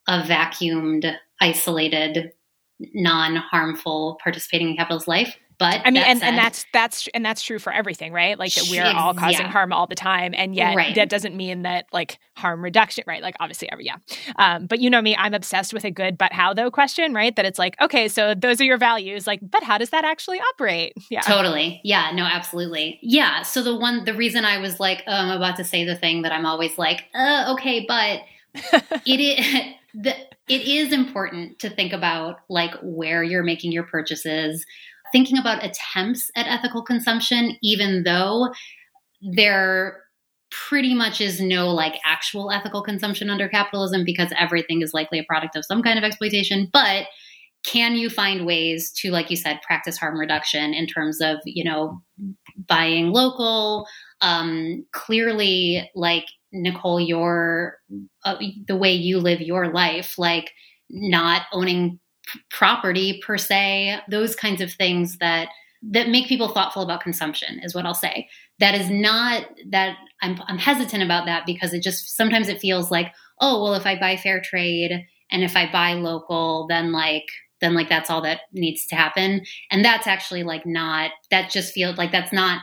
a 0.07 0.21
vacuumed, 0.21 1.15
isolated, 1.41 2.31
non 2.79 3.35
harmful 3.35 4.17
participating 4.23 4.69
in 4.69 4.77
capitalist 4.77 5.07
life. 5.07 5.37
But 5.57 5.81
I 5.85 5.91
mean, 5.91 6.03
and, 6.03 6.19
said, 6.19 6.29
and 6.29 6.37
that's 6.37 6.65
that's 6.73 7.07
and 7.13 7.25
that's 7.25 7.41
true 7.41 7.59
for 7.59 7.71
everything, 7.71 8.11
right? 8.11 8.37
Like 8.37 8.53
that 8.53 8.67
we're 8.69 8.85
all 8.85 9.13
causing 9.13 9.45
yeah. 9.45 9.51
harm 9.51 9.71
all 9.71 9.87
the 9.87 9.95
time, 9.95 10.33
and 10.35 10.53
yet 10.53 10.75
right. 10.75 10.95
that 10.95 11.09
doesn't 11.09 11.35
mean 11.35 11.61
that 11.61 11.85
like 11.93 12.19
harm 12.35 12.63
reduction, 12.63 13.05
right? 13.07 13.21
Like 13.21 13.35
obviously, 13.39 13.71
every 13.71 13.85
yeah. 13.85 13.97
Um, 14.37 14.65
but 14.65 14.79
you 14.79 14.89
know 14.89 15.01
me, 15.01 15.15
I'm 15.15 15.33
obsessed 15.33 15.73
with 15.73 15.85
a 15.85 15.91
good 15.91 16.17
but 16.17 16.33
how 16.33 16.53
though 16.53 16.69
question, 16.69 17.13
right? 17.13 17.35
That 17.35 17.45
it's 17.45 17.59
like 17.59 17.79
okay, 17.81 18.07
so 18.07 18.33
those 18.35 18.59
are 18.59 18.65
your 18.65 18.77
values, 18.77 19.27
like, 19.27 19.39
but 19.41 19.63
how 19.63 19.77
does 19.77 19.91
that 19.91 20.03
actually 20.03 20.39
operate? 20.39 20.93
Yeah, 21.09 21.21
totally. 21.21 21.79
Yeah, 21.83 22.11
no, 22.13 22.23
absolutely. 22.23 22.99
Yeah. 23.01 23.43
So 23.43 23.63
the 23.63 23.75
one, 23.75 24.03
the 24.03 24.13
reason 24.13 24.43
I 24.43 24.57
was 24.57 24.79
like, 24.79 25.03
oh, 25.07 25.13
I'm 25.13 25.37
about 25.37 25.55
to 25.57 25.63
say 25.63 25.85
the 25.85 25.95
thing 25.95 26.23
that 26.23 26.31
I'm 26.31 26.45
always 26.45 26.77
like, 26.77 27.05
uh, 27.13 27.53
okay, 27.53 27.85
but 27.87 28.21
it 29.05 29.19
is. 29.19 29.65
The, 29.97 30.13
it 30.49 30.67
is 30.67 30.91
important 30.91 31.59
to 31.59 31.69
think 31.69 31.93
about 31.93 32.41
like 32.49 32.73
where 32.83 33.23
you're 33.23 33.43
making 33.43 33.71
your 33.71 33.83
purchases 33.83 34.65
thinking 35.11 35.37
about 35.37 35.63
attempts 35.63 36.29
at 36.35 36.47
ethical 36.47 36.83
consumption, 36.83 37.57
even 37.61 38.03
though 38.03 38.49
there 39.33 40.01
pretty 40.51 40.93
much 40.93 41.19
is 41.19 41.41
no 41.41 41.69
like 41.69 41.95
actual 42.05 42.51
ethical 42.51 42.81
consumption 42.81 43.29
under 43.29 43.49
capitalism 43.49 44.03
because 44.05 44.31
everything 44.37 44.81
is 44.81 44.93
likely 44.93 45.19
a 45.19 45.23
product 45.23 45.55
of 45.55 45.65
some 45.65 45.81
kind 45.81 45.97
of 45.97 46.03
exploitation. 46.03 46.69
But 46.71 47.07
can 47.65 47.95
you 47.95 48.09
find 48.09 48.45
ways 48.45 48.91
to, 48.97 49.09
like 49.09 49.31
you 49.31 49.35
said, 49.35 49.59
practice 49.65 49.97
harm 49.97 50.19
reduction 50.19 50.73
in 50.73 50.85
terms 50.85 51.19
of, 51.19 51.37
you 51.45 51.63
know, 51.63 51.99
buying 52.67 53.11
local? 53.11 53.87
Um, 54.21 54.85
clearly, 54.91 55.89
like 55.95 56.25
Nicole, 56.53 57.01
your 57.01 57.77
uh, 58.23 58.37
the 58.67 58.75
way 58.75 58.93
you 58.93 59.19
live 59.19 59.41
your 59.41 59.73
life, 59.73 60.17
like 60.17 60.51
not 60.89 61.43
owning 61.51 61.99
property 62.49 63.21
per 63.25 63.37
se, 63.37 63.99
those 64.09 64.35
kinds 64.35 64.61
of 64.61 64.71
things 64.71 65.17
that 65.17 65.49
that 65.91 66.09
make 66.09 66.27
people 66.27 66.47
thoughtful 66.47 66.81
about 66.81 67.01
consumption 67.01 67.59
is 67.61 67.75
what 67.75 67.85
I'll 67.85 67.93
say. 67.93 68.27
That 68.59 68.73
is 68.73 68.89
not 68.89 69.45
that 69.69 69.97
I'm 70.21 70.41
I'm 70.47 70.57
hesitant 70.57 71.03
about 71.03 71.25
that 71.25 71.45
because 71.45 71.73
it 71.73 71.83
just 71.83 72.15
sometimes 72.15 72.47
it 72.47 72.59
feels 72.59 72.91
like, 72.91 73.13
oh, 73.41 73.61
well 73.61 73.75
if 73.75 73.85
I 73.85 73.99
buy 73.99 74.17
fair 74.17 74.41
trade 74.41 75.05
and 75.31 75.43
if 75.43 75.55
I 75.55 75.71
buy 75.71 75.93
local, 75.93 76.65
then 76.67 76.91
like 76.91 77.27
then 77.61 77.73
like 77.73 77.89
that's 77.89 78.09
all 78.09 78.21
that 78.21 78.41
needs 78.51 78.85
to 78.87 78.95
happen. 78.95 79.45
And 79.71 79.83
that's 79.83 80.07
actually 80.07 80.43
like 80.43 80.65
not 80.65 81.11
that 81.31 81.51
just 81.51 81.73
feels 81.73 81.97
like 81.97 82.11
that's 82.11 82.33
not 82.33 82.61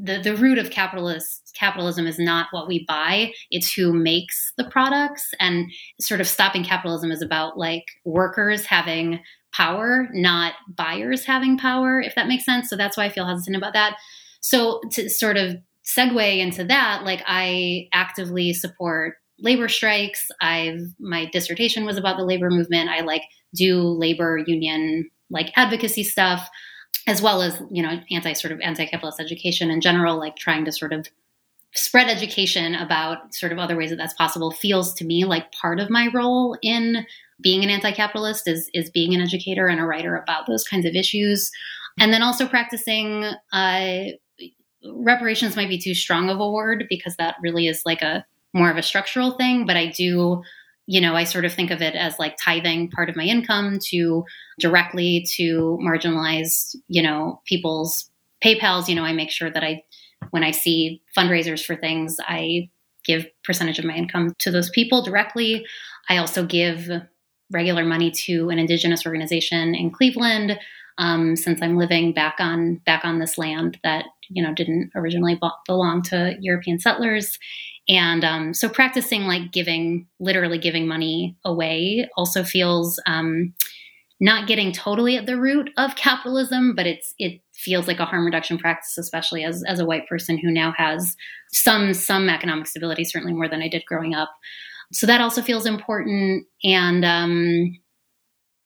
the 0.00 0.18
the 0.18 0.36
root 0.36 0.58
of 0.58 0.70
capitalist 0.70 1.52
capitalism 1.54 2.06
is 2.06 2.18
not 2.18 2.48
what 2.50 2.68
we 2.68 2.84
buy. 2.86 3.32
It's 3.50 3.72
who 3.72 3.92
makes 3.92 4.52
the 4.56 4.64
products. 4.64 5.28
And 5.40 5.70
sort 6.00 6.20
of 6.20 6.28
stopping 6.28 6.64
capitalism 6.64 7.10
is 7.10 7.22
about 7.22 7.58
like 7.58 7.84
workers 8.04 8.66
having 8.66 9.20
power 9.52 10.08
not 10.12 10.52
buyers 10.68 11.24
having 11.24 11.56
power 11.56 12.00
if 12.00 12.14
that 12.14 12.28
makes 12.28 12.44
sense. 12.44 12.68
So 12.68 12.76
that's 12.76 12.96
why 12.96 13.06
i 13.06 13.08
feel 13.08 13.26
hesitant 13.26 13.56
about 13.56 13.72
that. 13.72 13.96
So 14.40 14.80
to 14.92 15.08
sort 15.08 15.36
of 15.36 15.56
segue 15.84 16.38
into 16.38 16.64
that 16.64 17.02
like 17.02 17.22
i 17.26 17.88
actively 17.94 18.52
support 18.52 19.14
labor 19.40 19.68
strikes. 19.68 20.28
I've 20.40 20.80
my 20.98 21.26
dissertation 21.26 21.86
was 21.86 21.96
about 21.96 22.16
the 22.16 22.24
labor 22.24 22.50
movement. 22.50 22.90
I 22.90 23.00
like 23.00 23.22
do 23.54 23.80
labor 23.80 24.42
union 24.46 25.08
like 25.30 25.52
advocacy 25.56 26.02
stuff 26.04 26.48
as 27.06 27.22
well 27.22 27.42
as 27.42 27.60
you 27.70 27.82
know 27.82 28.00
anti 28.10 28.32
sort 28.32 28.52
of 28.52 28.60
anti-capitalist 28.60 29.20
education 29.20 29.70
in 29.70 29.80
general 29.80 30.18
like 30.18 30.36
trying 30.36 30.64
to 30.64 30.72
sort 30.72 30.92
of 30.92 31.08
spread 31.74 32.08
education 32.08 32.74
about 32.74 33.34
sort 33.34 33.52
of 33.52 33.58
other 33.58 33.76
ways 33.76 33.90
that 33.90 33.96
that's 33.96 34.14
possible 34.14 34.50
feels 34.50 34.94
to 34.94 35.04
me 35.04 35.24
like 35.24 35.52
part 35.52 35.78
of 35.80 35.90
my 35.90 36.08
role 36.14 36.56
in 36.62 37.04
being 37.40 37.62
an 37.62 37.70
anti-capitalist 37.70 38.48
is 38.48 38.70
is 38.74 38.90
being 38.90 39.14
an 39.14 39.20
educator 39.20 39.68
and 39.68 39.80
a 39.80 39.84
writer 39.84 40.16
about 40.16 40.46
those 40.46 40.64
kinds 40.64 40.86
of 40.86 40.94
issues. 40.94 41.50
And 42.00 42.12
then 42.12 42.22
also 42.22 42.46
practicing 42.46 43.24
uh, 43.52 44.04
reparations 44.94 45.56
might 45.56 45.68
be 45.68 45.78
too 45.78 45.94
strong 45.94 46.30
of 46.30 46.40
a 46.40 46.50
word 46.50 46.84
because 46.88 47.16
that 47.16 47.36
really 47.40 47.66
is 47.66 47.82
like 47.84 48.02
a 48.02 48.24
more 48.54 48.70
of 48.70 48.76
a 48.76 48.82
structural 48.82 49.32
thing 49.32 49.66
but 49.66 49.76
i 49.76 49.86
do 49.86 50.42
you 50.90 51.02
know, 51.02 51.14
I 51.14 51.24
sort 51.24 51.44
of 51.44 51.52
think 51.52 51.70
of 51.70 51.82
it 51.82 51.94
as 51.94 52.18
like 52.18 52.38
tithing 52.42 52.90
part 52.90 53.10
of 53.10 53.14
my 53.14 53.24
income 53.24 53.78
to 53.90 54.24
directly 54.58 55.26
to 55.36 55.78
marginalized, 55.82 56.76
you 56.88 57.02
know, 57.02 57.42
people's 57.44 58.10
PayPal's. 58.42 58.88
You 58.88 58.94
know, 58.94 59.04
I 59.04 59.12
make 59.12 59.30
sure 59.30 59.50
that 59.50 59.62
I, 59.62 59.82
when 60.30 60.42
I 60.42 60.50
see 60.50 61.02
fundraisers 61.14 61.62
for 61.62 61.76
things, 61.76 62.16
I 62.26 62.70
give 63.04 63.26
percentage 63.44 63.78
of 63.78 63.84
my 63.84 63.96
income 63.96 64.32
to 64.38 64.50
those 64.50 64.70
people 64.70 65.02
directly. 65.02 65.66
I 66.08 66.16
also 66.16 66.46
give 66.46 66.88
regular 67.50 67.84
money 67.84 68.10
to 68.10 68.48
an 68.48 68.58
indigenous 68.58 69.04
organization 69.04 69.74
in 69.74 69.90
Cleveland. 69.90 70.58
Um, 70.96 71.36
since 71.36 71.60
I'm 71.60 71.76
living 71.76 72.14
back 72.14 72.36
on 72.40 72.76
back 72.86 73.04
on 73.04 73.18
this 73.18 73.36
land 73.36 73.78
that 73.84 74.06
you 74.28 74.42
know 74.42 74.54
didn't 74.54 74.90
originally 74.94 75.38
belong 75.66 76.02
to 76.02 76.36
European 76.40 76.78
settlers, 76.78 77.38
and 77.88 78.24
um, 78.24 78.54
so 78.54 78.68
practicing 78.68 79.22
like 79.22 79.50
giving, 79.50 80.06
literally 80.20 80.58
giving 80.58 80.86
money 80.86 81.36
away 81.44 82.08
also 82.16 82.44
feels 82.44 83.00
um, 83.06 83.54
not 84.20 84.46
getting 84.46 84.72
totally 84.72 85.16
at 85.16 85.26
the 85.26 85.38
root 85.38 85.70
of 85.78 85.96
capitalism, 85.96 86.74
but 86.74 86.86
it's 86.86 87.14
it 87.18 87.40
feels 87.54 87.86
like 87.86 87.98
a 87.98 88.04
harm 88.04 88.24
reduction 88.24 88.58
practice, 88.58 88.98
especially 88.98 89.44
as 89.44 89.64
as 89.66 89.80
a 89.80 89.86
white 89.86 90.06
person 90.06 90.36
who 90.36 90.50
now 90.50 90.72
has 90.76 91.16
some 91.52 91.94
some 91.94 92.28
economic 92.28 92.66
stability, 92.66 93.04
certainly 93.04 93.34
more 93.34 93.48
than 93.48 93.62
I 93.62 93.68
did 93.68 93.84
growing 93.86 94.14
up. 94.14 94.30
So 94.92 95.06
that 95.06 95.20
also 95.20 95.42
feels 95.42 95.66
important. 95.66 96.46
And 96.64 97.04
um, 97.04 97.78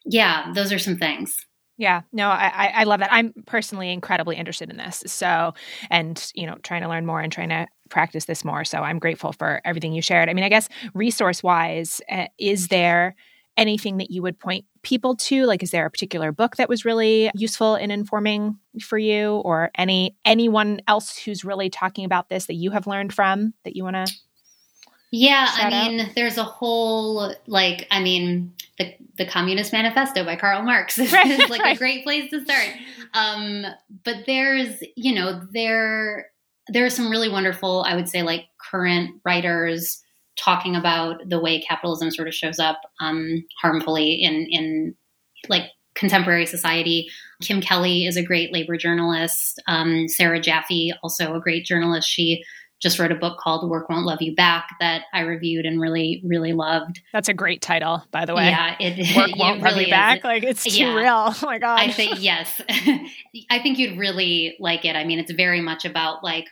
yeah, 0.04 0.52
those 0.54 0.72
are 0.72 0.78
some 0.78 0.96
things. 0.96 1.36
Yeah, 1.78 2.02
no, 2.12 2.28
I, 2.28 2.70
I 2.76 2.84
love 2.84 3.00
that. 3.00 3.12
I'm 3.12 3.32
personally 3.46 3.90
incredibly 3.90 4.36
interested 4.36 4.70
in 4.70 4.76
this. 4.76 5.02
So, 5.06 5.54
and, 5.90 6.30
you 6.34 6.46
know, 6.46 6.56
trying 6.62 6.82
to 6.82 6.88
learn 6.88 7.06
more 7.06 7.20
and 7.20 7.32
trying 7.32 7.48
to 7.48 7.66
practice 7.88 8.26
this 8.26 8.44
more. 8.44 8.64
So 8.64 8.78
I'm 8.78 8.98
grateful 8.98 9.32
for 9.32 9.60
everything 9.64 9.92
you 9.92 10.02
shared. 10.02 10.28
I 10.28 10.34
mean, 10.34 10.44
I 10.44 10.48
guess 10.48 10.68
resource 10.94 11.42
wise, 11.42 12.00
uh, 12.10 12.26
is 12.38 12.68
there 12.68 13.14
anything 13.56 13.96
that 13.98 14.10
you 14.10 14.22
would 14.22 14.38
point 14.38 14.64
people 14.82 15.16
to? 15.16 15.44
Like, 15.46 15.62
is 15.62 15.70
there 15.70 15.86
a 15.86 15.90
particular 15.90 16.30
book 16.30 16.56
that 16.56 16.68
was 16.68 16.84
really 16.84 17.30
useful 17.34 17.74
in 17.76 17.90
informing 17.90 18.58
for 18.80 18.98
you 18.98 19.36
or 19.36 19.70
any 19.76 20.14
anyone 20.24 20.80
else 20.88 21.16
who's 21.18 21.44
really 21.44 21.68
talking 21.70 22.04
about 22.04 22.28
this 22.28 22.46
that 22.46 22.54
you 22.54 22.70
have 22.70 22.86
learned 22.86 23.12
from 23.12 23.54
that 23.64 23.76
you 23.76 23.84
want 23.84 23.96
to 23.96 24.06
yeah, 25.12 25.46
I 25.52 25.68
mean, 25.68 26.00
out? 26.00 26.14
there's 26.14 26.38
a 26.38 26.42
whole 26.42 27.34
like, 27.46 27.86
I 27.90 28.00
mean, 28.02 28.54
the 28.78 28.94
the 29.18 29.26
Communist 29.26 29.70
Manifesto 29.70 30.24
by 30.24 30.36
Karl 30.36 30.62
Marx 30.62 30.96
is 30.98 31.12
right, 31.12 31.50
like 31.50 31.76
a 31.76 31.78
great 31.78 32.02
place 32.02 32.30
to 32.30 32.42
start. 32.42 32.68
Um, 33.12 33.66
but 34.04 34.24
there's, 34.26 34.82
you 34.96 35.14
know, 35.14 35.46
there 35.52 36.30
there 36.68 36.86
are 36.86 36.90
some 36.90 37.10
really 37.10 37.28
wonderful, 37.28 37.84
I 37.86 37.94
would 37.94 38.08
say, 38.08 38.22
like 38.22 38.46
current 38.70 39.20
writers 39.22 40.02
talking 40.36 40.74
about 40.74 41.28
the 41.28 41.38
way 41.38 41.60
capitalism 41.60 42.10
sort 42.10 42.26
of 42.26 42.34
shows 42.34 42.58
up 42.58 42.80
um, 42.98 43.44
harmfully 43.60 44.14
in 44.14 44.46
in 44.50 44.94
like 45.50 45.64
contemporary 45.94 46.46
society. 46.46 47.06
Kim 47.42 47.60
Kelly 47.60 48.06
is 48.06 48.16
a 48.16 48.22
great 48.22 48.50
labor 48.50 48.78
journalist. 48.78 49.60
Um, 49.68 50.08
Sarah 50.08 50.40
Jaffe, 50.40 50.94
also 51.02 51.34
a 51.34 51.40
great 51.40 51.66
journalist. 51.66 52.08
She 52.08 52.42
just 52.82 52.98
wrote 52.98 53.12
a 53.12 53.16
book 53.16 53.38
called 53.38 53.68
Work 53.70 53.88
Won't 53.88 54.04
Love 54.04 54.20
You 54.20 54.34
Back 54.34 54.70
that 54.80 55.02
I 55.14 55.20
reviewed 55.20 55.64
and 55.64 55.80
really, 55.80 56.20
really 56.24 56.52
loved. 56.52 57.00
That's 57.12 57.28
a 57.28 57.34
great 57.34 57.62
title, 57.62 58.02
by 58.10 58.24
the 58.24 58.34
way. 58.34 58.46
Yeah, 58.46 58.74
it 58.80 58.98
Work 59.16 59.30
Won't 59.36 59.60
it 59.60 59.64
Love 59.64 59.76
You 59.76 59.88
Back. 59.88 60.24
Like 60.24 60.42
it's 60.42 60.64
too 60.64 60.84
yeah. 60.84 60.94
real. 60.94 61.34
Oh 61.42 61.46
my 61.46 61.58
god. 61.58 61.80
I 61.80 61.90
think 61.90 62.22
yes. 62.22 62.60
I 63.50 63.58
think 63.62 63.78
you'd 63.78 63.98
really 63.98 64.56
like 64.58 64.84
it. 64.84 64.96
I 64.96 65.04
mean, 65.04 65.18
it's 65.18 65.32
very 65.32 65.60
much 65.60 65.84
about 65.84 66.22
like 66.24 66.46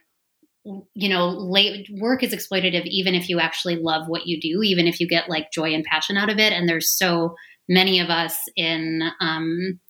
you 0.95 1.09
know, 1.09 1.29
late 1.29 1.89
work 1.99 2.23
is 2.23 2.35
exploitative 2.35 2.85
even 2.85 3.15
if 3.15 3.29
you 3.29 3.41
actually 3.41 3.77
love 3.77 4.09
what 4.09 4.27
you 4.27 4.39
do, 4.41 4.63
even 4.63 4.87
if 4.87 5.01
you 5.01 5.09
get 5.09 5.29
like 5.29 5.51
joy 5.51 5.73
and 5.73 5.85
passion 5.85 6.17
out 6.17 6.29
of 6.29 6.39
it. 6.39 6.53
And 6.53 6.69
there's 6.69 6.91
so 6.91 7.35
many 7.69 7.99
of 7.99 8.11
us 8.11 8.37
in 8.57 9.03
um 9.21 9.81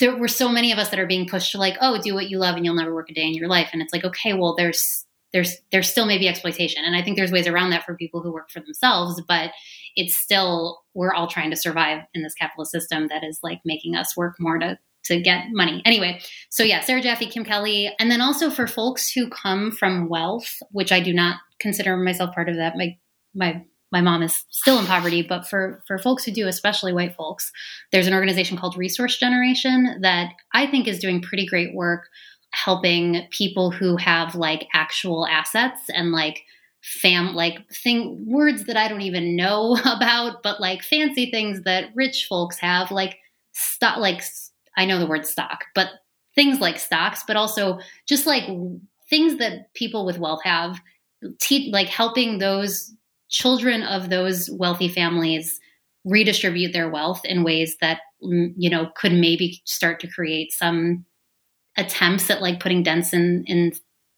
there 0.00 0.16
were 0.16 0.28
so 0.28 0.48
many 0.48 0.72
of 0.72 0.78
us 0.78 0.88
that 0.90 0.98
are 0.98 1.06
being 1.06 1.28
pushed 1.28 1.52
to 1.52 1.58
like, 1.58 1.76
oh, 1.80 2.00
do 2.00 2.14
what 2.14 2.30
you 2.30 2.38
love 2.38 2.56
and 2.56 2.64
you'll 2.64 2.74
never 2.74 2.94
work 2.94 3.10
a 3.10 3.14
day 3.14 3.26
in 3.26 3.34
your 3.34 3.48
life. 3.48 3.70
And 3.72 3.82
it's 3.82 3.92
like, 3.92 4.04
okay, 4.04 4.32
well, 4.32 4.54
there's 4.56 5.04
there's 5.32 5.56
there's 5.72 5.90
still 5.90 6.06
maybe 6.06 6.28
exploitation, 6.28 6.84
and 6.84 6.96
I 6.96 7.02
think 7.02 7.16
there's 7.16 7.32
ways 7.32 7.46
around 7.46 7.70
that 7.70 7.84
for 7.84 7.96
people 7.96 8.22
who 8.22 8.32
work 8.32 8.50
for 8.50 8.60
themselves, 8.60 9.20
but 9.28 9.50
it's 9.94 10.16
still 10.16 10.80
we're 10.94 11.12
all 11.12 11.26
trying 11.26 11.50
to 11.50 11.56
survive 11.56 12.02
in 12.14 12.22
this 12.22 12.34
capitalist 12.34 12.72
system 12.72 13.08
that 13.08 13.24
is 13.24 13.40
like 13.42 13.60
making 13.64 13.96
us 13.96 14.16
work 14.16 14.36
more 14.38 14.58
to 14.58 14.78
to 15.04 15.20
get 15.20 15.46
money. 15.52 15.82
Anyway, 15.84 16.20
so 16.50 16.62
yeah, 16.62 16.80
Sarah 16.80 17.02
Jaffe, 17.02 17.26
Kim 17.26 17.44
Kelly, 17.44 17.92
and 17.98 18.10
then 18.10 18.20
also 18.20 18.50
for 18.50 18.66
folks 18.66 19.10
who 19.10 19.28
come 19.28 19.70
from 19.70 20.08
wealth, 20.08 20.56
which 20.70 20.90
I 20.92 21.00
do 21.00 21.12
not 21.12 21.36
consider 21.60 21.96
myself 21.96 22.34
part 22.34 22.48
of 22.48 22.56
that. 22.56 22.76
My 22.76 22.96
my 23.34 23.64
my 23.96 24.02
mom 24.02 24.22
is 24.22 24.44
still 24.50 24.78
in 24.78 24.84
poverty, 24.84 25.22
but 25.22 25.48
for 25.48 25.82
for 25.86 25.96
folks 25.96 26.22
who 26.22 26.30
do, 26.30 26.46
especially 26.46 26.92
white 26.92 27.16
folks, 27.16 27.50
there's 27.92 28.06
an 28.06 28.12
organization 28.12 28.58
called 28.58 28.76
Resource 28.76 29.16
Generation 29.16 30.00
that 30.02 30.32
I 30.52 30.66
think 30.66 30.86
is 30.86 30.98
doing 30.98 31.22
pretty 31.22 31.46
great 31.46 31.74
work 31.74 32.08
helping 32.50 33.26
people 33.30 33.70
who 33.70 33.96
have 33.96 34.34
like 34.34 34.66
actual 34.74 35.26
assets 35.26 35.80
and 35.88 36.12
like 36.12 36.42
fam 36.82 37.34
like 37.34 37.66
thing 37.70 38.22
words 38.26 38.64
that 38.64 38.76
I 38.76 38.86
don't 38.86 39.00
even 39.00 39.34
know 39.34 39.78
about, 39.86 40.42
but 40.42 40.60
like 40.60 40.82
fancy 40.82 41.30
things 41.30 41.62
that 41.62 41.88
rich 41.94 42.26
folks 42.28 42.58
have, 42.58 42.90
like 42.90 43.16
stock 43.52 43.96
like 43.96 44.22
I 44.76 44.84
know 44.84 44.98
the 44.98 45.06
word 45.06 45.24
stock, 45.24 45.64
but 45.74 45.88
things 46.34 46.60
like 46.60 46.78
stocks, 46.78 47.24
but 47.26 47.36
also 47.36 47.78
just 48.06 48.26
like 48.26 48.44
things 49.08 49.38
that 49.38 49.72
people 49.72 50.04
with 50.04 50.18
wealth 50.18 50.42
have, 50.44 50.78
te- 51.40 51.70
like 51.72 51.88
helping 51.88 52.40
those 52.40 52.92
children 53.28 53.82
of 53.82 54.10
those 54.10 54.48
wealthy 54.52 54.88
families 54.88 55.60
redistribute 56.04 56.72
their 56.72 56.88
wealth 56.88 57.24
in 57.24 57.44
ways 57.44 57.76
that 57.80 58.00
mm, 58.22 58.52
you 58.56 58.70
know 58.70 58.90
could 58.96 59.12
maybe 59.12 59.60
start 59.64 60.00
to 60.00 60.08
create 60.08 60.52
some 60.52 61.04
attempts 61.76 62.30
at 62.30 62.40
like 62.40 62.60
putting 62.60 62.82
dents 62.82 63.12
in 63.12 63.44
in 63.46 63.72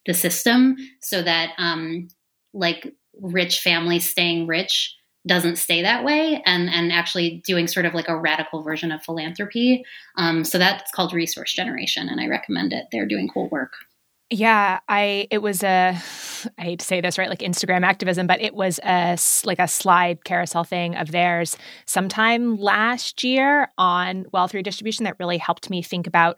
the 0.07 0.15
system 0.15 0.77
so 1.01 1.23
that 1.23 1.51
um 1.59 2.09
like 2.55 2.95
rich 3.21 3.61
families 3.61 4.09
staying 4.09 4.47
rich 4.47 4.95
doesn't 5.27 5.57
stay 5.57 5.83
that 5.83 6.05
way 6.05 6.43
and 6.47 6.71
and 6.71 6.93
actually 6.93 7.43
doing 7.47 7.67
sort 7.67 7.87
of 7.87 7.95
like 7.95 8.09
a 8.09 8.17
radical 8.17 8.63
version 8.63 8.91
of 8.91 9.03
philanthropy. 9.03 9.85
Um, 10.17 10.45
so 10.45 10.59
that's 10.59 10.91
called 10.93 11.13
resource 11.13 11.53
generation 11.53 12.09
and 12.09 12.21
i 12.21 12.27
recommend 12.27 12.73
it. 12.73 12.87
They're 12.91 13.07
doing 13.07 13.29
cool 13.29 13.49
work 13.49 13.73
yeah, 14.31 14.81
I 14.89 15.27
it 15.31 15.39
was 15.39 15.63
a 15.63 15.97
I 16.59 16.63
hate 16.63 16.81
to 16.81 16.87
say 16.87 17.01
this, 17.01 17.19
right? 17.19 17.29
Like 17.29 17.41
Instagram 17.41 17.85
activism, 17.85 18.27
but 18.27 18.41
it 18.41 18.55
was 18.55 18.79
a 18.85 19.19
like 19.45 19.59
a 19.59 19.69
slide 19.69 20.25
carousel 20.25 20.65
thing 20.65 20.97
of 20.97 21.11
theirs 21.11 21.57
sometime 21.87 22.57
last 22.57 23.25
year 23.25 23.69
on 23.79 24.27
wealth 24.33 24.55
redistribution 24.55 25.05
that 25.05 25.17
really 25.19 25.39
helped 25.39 25.71
me 25.71 25.83
think 25.83 26.07
about 26.07 26.37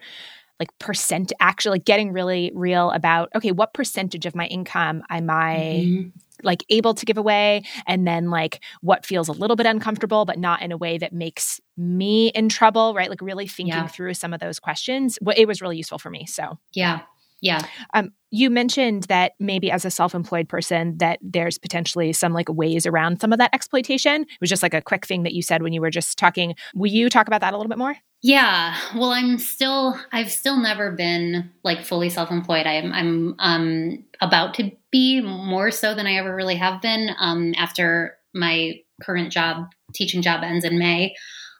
like 0.59 0.77
percent 0.79 1.33
actually 1.41 1.77
like 1.77 1.85
getting 1.85 2.13
really 2.13 2.53
real 2.55 2.91
about 2.91 3.31
okay, 3.35 3.51
what 3.51 3.75
percentage 3.75 4.27
of 4.27 4.35
my 4.35 4.47
income 4.47 5.03
am 5.11 5.29
I 5.29 5.83
mm-hmm. 5.85 6.09
like 6.43 6.65
able 6.69 6.95
to 6.95 7.07
give 7.07 7.19
away 7.19 7.65
and 7.87 8.07
then 8.07 8.31
like 8.31 8.63
what 8.83 9.05
feels 9.05 9.29
a 9.29 9.33
little 9.33 9.57
bit 9.57 9.67
uncomfortable 9.67 10.27
but 10.27 10.39
not 10.39 10.63
in 10.63 10.71
a 10.71 10.77
way 10.77 10.99
that 10.99 11.13
makes 11.13 11.61
me 11.77 12.29
in 12.29 12.51
trouble, 12.51 12.95
right? 12.95 13.11
Like 13.11 13.23
really 13.23 13.49
thinking 13.49 13.75
yeah. 13.75 13.87
through 13.89 14.15
some 14.15 14.33
of 14.33 14.39
those 14.39 14.61
questions. 14.61 15.19
It 15.37 15.49
was 15.49 15.61
really 15.61 15.79
useful 15.79 15.99
for 15.99 16.11
me. 16.11 16.27
So, 16.27 16.59
yeah. 16.73 17.01
Yeah. 17.41 17.65
Um, 17.95 18.13
you 18.31 18.51
mentioned 18.51 19.05
that 19.05 19.33
maybe 19.41 19.71
as 19.71 19.85
a 19.85 19.91
self-employed 19.91 20.49
person 20.49 20.99
that 20.99 21.19
there's 21.23 21.59
potentially 21.59 22.13
some 22.13 22.33
like 22.33 22.49
ways 22.49 22.87
around 22.87 23.21
some 23.21 23.33
of 23.33 23.39
that 23.39 23.53
exploitation. 23.53 24.23
It 24.23 24.41
was 24.41 24.51
just 24.51 24.63
like 24.63 24.75
a 24.75 24.83
quick 24.83 25.07
thing 25.07 25.25
that 25.25 25.33
you 25.33 25.43
said 25.43 25.63
when 25.63 25.73
you 25.73 25.81
were 25.81 25.91
just 25.91 26.19
talking. 26.19 26.55
Will 26.75 26.91
you 26.91 27.09
talk 27.09 27.27
about 27.27 27.41
that 27.41 27.55
a 27.55 27.57
little 27.57 27.69
bit 27.69 27.79
more? 27.79 27.97
Yeah. 28.23 28.77
Well, 28.95 29.11
I'm 29.11 29.39
still 29.39 29.99
I've 30.13 30.31
still 30.31 30.59
never 30.59 30.93
been 30.93 31.51
like 31.65 31.85
fully 31.85 32.11
self-employed. 32.11 32.67
I'm 32.67 32.93
I'm 32.93 33.35
um 33.39 34.05
about 34.21 34.55
to 34.55 34.71
be 34.93 35.21
more 35.23 35.71
so 35.71 35.95
than 35.95 36.07
I 36.07 36.17
ever 36.17 36.35
really 36.35 36.57
have 36.57 36.83
been 36.83 37.11
um 37.19 37.55
after 37.57 38.17
my 38.35 38.75
current 39.03 39.33
job 39.33 39.71
teaching 39.95 40.21
job 40.23 40.43
ends 40.45 40.65
in 40.65 40.79
May 40.79 41.15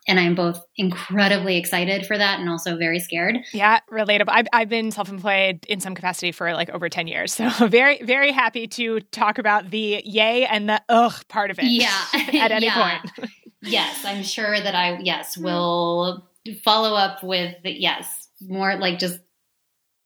and 0.07 0.19
I'm 0.19 0.33
both 0.33 0.65
incredibly 0.77 1.57
excited 1.57 2.05
for 2.05 2.17
that 2.17 2.39
and 2.39 2.49
also 2.49 2.75
very 2.75 2.99
scared. 2.99 3.37
Yeah, 3.53 3.79
relatable. 3.91 4.29
I've, 4.29 4.47
I've 4.51 4.69
been 4.69 4.91
self 4.91 5.09
employed 5.09 5.65
in 5.67 5.79
some 5.79 5.93
capacity 5.93 6.31
for 6.31 6.53
like 6.53 6.69
over 6.71 6.89
10 6.89 7.07
years. 7.07 7.33
So, 7.33 7.49
very, 7.67 8.01
very 8.01 8.31
happy 8.31 8.67
to 8.67 9.01
talk 9.11 9.37
about 9.37 9.69
the 9.69 10.01
yay 10.03 10.45
and 10.45 10.67
the 10.67 10.81
ugh 10.89 11.13
part 11.27 11.51
of 11.51 11.59
it. 11.59 11.65
Yeah. 11.65 12.03
at 12.13 12.51
any 12.51 12.65
yeah. 12.65 13.01
point. 13.01 13.29
yes, 13.61 14.03
I'm 14.03 14.23
sure 14.23 14.59
that 14.59 14.73
I, 14.73 14.99
yes, 15.03 15.37
will 15.37 16.27
follow 16.63 16.95
up 16.95 17.21
with, 17.23 17.55
yes, 17.63 18.27
more 18.41 18.75
like 18.77 18.97
just, 18.97 19.19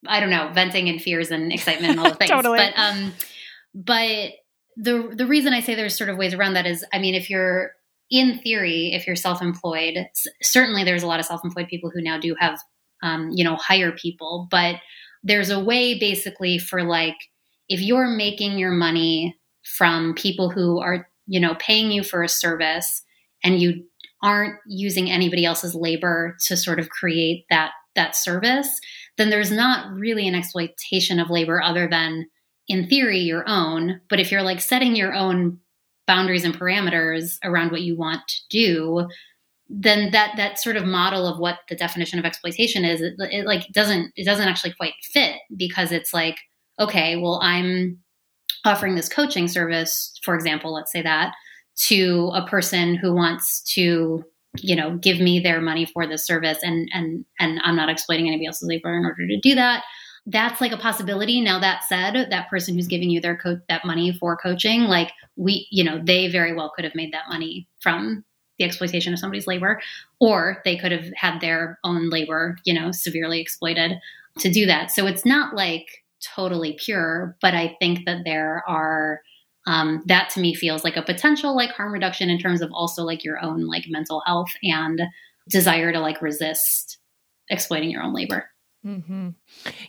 I 0.06 0.20
don't 0.20 0.30
know, 0.30 0.50
venting 0.52 0.90
and 0.90 1.00
fears 1.00 1.30
and 1.30 1.50
excitement 1.52 1.92
and 1.92 2.00
all 2.00 2.10
the 2.10 2.16
things. 2.16 2.30
totally. 2.30 2.58
But, 2.58 2.74
um, 2.76 3.14
but 3.74 4.32
the, 4.76 5.10
the 5.14 5.26
reason 5.26 5.54
I 5.54 5.60
say 5.60 5.74
there's 5.74 5.96
sort 5.96 6.10
of 6.10 6.18
ways 6.18 6.34
around 6.34 6.52
that 6.52 6.66
is, 6.66 6.84
I 6.92 6.98
mean, 6.98 7.14
if 7.14 7.30
you're, 7.30 7.72
in 8.10 8.38
theory, 8.38 8.92
if 8.92 9.06
you're 9.06 9.16
self-employed, 9.16 10.06
certainly 10.42 10.84
there's 10.84 11.02
a 11.02 11.06
lot 11.06 11.20
of 11.20 11.26
self-employed 11.26 11.68
people 11.68 11.90
who 11.92 12.02
now 12.02 12.18
do 12.18 12.34
have, 12.38 12.58
um, 13.02 13.30
you 13.34 13.44
know, 13.44 13.56
hire 13.56 13.92
people, 13.92 14.46
but 14.50 14.76
there's 15.22 15.50
a 15.50 15.62
way 15.62 15.98
basically 15.98 16.58
for 16.58 16.84
like, 16.84 17.16
if 17.68 17.80
you're 17.80 18.06
making 18.06 18.58
your 18.58 18.70
money 18.70 19.36
from 19.64 20.14
people 20.14 20.50
who 20.50 20.78
are, 20.78 21.08
you 21.26 21.40
know, 21.40 21.56
paying 21.58 21.90
you 21.90 22.04
for 22.04 22.22
a 22.22 22.28
service 22.28 23.02
and 23.42 23.60
you 23.60 23.84
aren't 24.22 24.54
using 24.66 25.10
anybody 25.10 25.44
else's 25.44 25.74
labor 25.74 26.36
to 26.46 26.56
sort 26.56 26.78
of 26.78 26.88
create 26.88 27.44
that 27.50 27.72
that 27.96 28.14
service, 28.14 28.78
then 29.16 29.30
there's 29.30 29.50
not 29.50 29.90
really 29.92 30.28
an 30.28 30.34
exploitation 30.34 31.18
of 31.18 31.30
labor 31.30 31.60
other 31.62 31.88
than 31.88 32.26
in 32.68 32.86
theory 32.86 33.20
your 33.20 33.42
own. 33.48 34.00
But 34.08 34.20
if 34.20 34.30
you're 34.30 34.42
like 34.42 34.60
setting 34.60 34.94
your 34.94 35.14
own 35.14 35.58
boundaries 36.06 36.44
and 36.44 36.58
parameters 36.58 37.38
around 37.44 37.70
what 37.70 37.82
you 37.82 37.96
want 37.96 38.20
to 38.28 38.40
do 38.50 39.08
then 39.68 40.12
that 40.12 40.32
that 40.36 40.58
sort 40.58 40.76
of 40.76 40.84
model 40.84 41.26
of 41.26 41.38
what 41.38 41.58
the 41.68 41.74
definition 41.74 42.18
of 42.18 42.24
exploitation 42.24 42.84
is 42.84 43.00
it, 43.00 43.14
it 43.18 43.46
like 43.46 43.66
doesn't 43.72 44.12
it 44.16 44.24
doesn't 44.24 44.48
actually 44.48 44.72
quite 44.72 44.94
fit 45.02 45.36
because 45.56 45.90
it's 45.90 46.14
like 46.14 46.36
okay 46.78 47.16
well 47.16 47.40
i'm 47.42 47.98
offering 48.64 48.94
this 48.94 49.08
coaching 49.08 49.48
service 49.48 50.12
for 50.22 50.34
example 50.34 50.72
let's 50.72 50.92
say 50.92 51.02
that 51.02 51.34
to 51.76 52.30
a 52.34 52.46
person 52.46 52.94
who 52.94 53.12
wants 53.12 53.60
to 53.62 54.24
you 54.58 54.76
know 54.76 54.96
give 54.98 55.20
me 55.20 55.40
their 55.40 55.60
money 55.60 55.84
for 55.84 56.06
this 56.06 56.24
service 56.24 56.58
and 56.62 56.88
and 56.92 57.24
and 57.40 57.60
i'm 57.64 57.76
not 57.76 57.88
exploiting 57.88 58.28
anybody 58.28 58.46
else's 58.46 58.68
labor 58.68 58.96
in 58.96 59.04
order 59.04 59.26
to 59.26 59.38
do 59.40 59.54
that 59.54 59.82
that's 60.26 60.60
like 60.60 60.72
a 60.72 60.76
possibility. 60.76 61.40
Now 61.40 61.60
that 61.60 61.84
said, 61.84 62.30
that 62.30 62.50
person 62.50 62.74
who's 62.74 62.88
giving 62.88 63.10
you 63.10 63.20
their 63.20 63.36
co- 63.36 63.60
that 63.68 63.84
money 63.84 64.12
for 64.18 64.36
coaching, 64.36 64.82
like 64.82 65.12
we, 65.36 65.68
you 65.70 65.84
know, 65.84 66.00
they 66.02 66.28
very 66.28 66.52
well 66.52 66.72
could 66.74 66.84
have 66.84 66.94
made 66.96 67.12
that 67.12 67.28
money 67.28 67.68
from 67.80 68.24
the 68.58 68.64
exploitation 68.64 69.12
of 69.12 69.18
somebody's 69.18 69.46
labor, 69.46 69.80
or 70.20 70.62
they 70.64 70.76
could 70.76 70.90
have 70.90 71.06
had 71.14 71.40
their 71.40 71.78
own 71.84 72.10
labor, 72.10 72.56
you 72.64 72.74
know, 72.74 72.90
severely 72.90 73.40
exploited 73.40 73.92
to 74.38 74.50
do 74.50 74.66
that. 74.66 74.90
So 74.90 75.06
it's 75.06 75.24
not 75.24 75.54
like 75.54 75.86
totally 76.34 76.76
pure, 76.82 77.36
but 77.40 77.54
I 77.54 77.76
think 77.78 78.04
that 78.06 78.22
there 78.24 78.64
are 78.66 79.20
um, 79.68 80.02
that 80.06 80.30
to 80.30 80.40
me 80.40 80.54
feels 80.54 80.84
like 80.84 80.96
a 80.96 81.02
potential 81.02 81.54
like 81.54 81.70
harm 81.70 81.92
reduction 81.92 82.30
in 82.30 82.38
terms 82.38 82.62
of 82.62 82.70
also 82.72 83.02
like 83.02 83.24
your 83.24 83.42
own 83.44 83.66
like 83.66 83.84
mental 83.88 84.22
health 84.24 84.48
and 84.62 85.02
desire 85.48 85.92
to 85.92 86.00
like 86.00 86.22
resist 86.22 86.98
exploiting 87.50 87.90
your 87.90 88.02
own 88.02 88.14
labor. 88.14 88.48
Mm-hmm. 88.86 89.30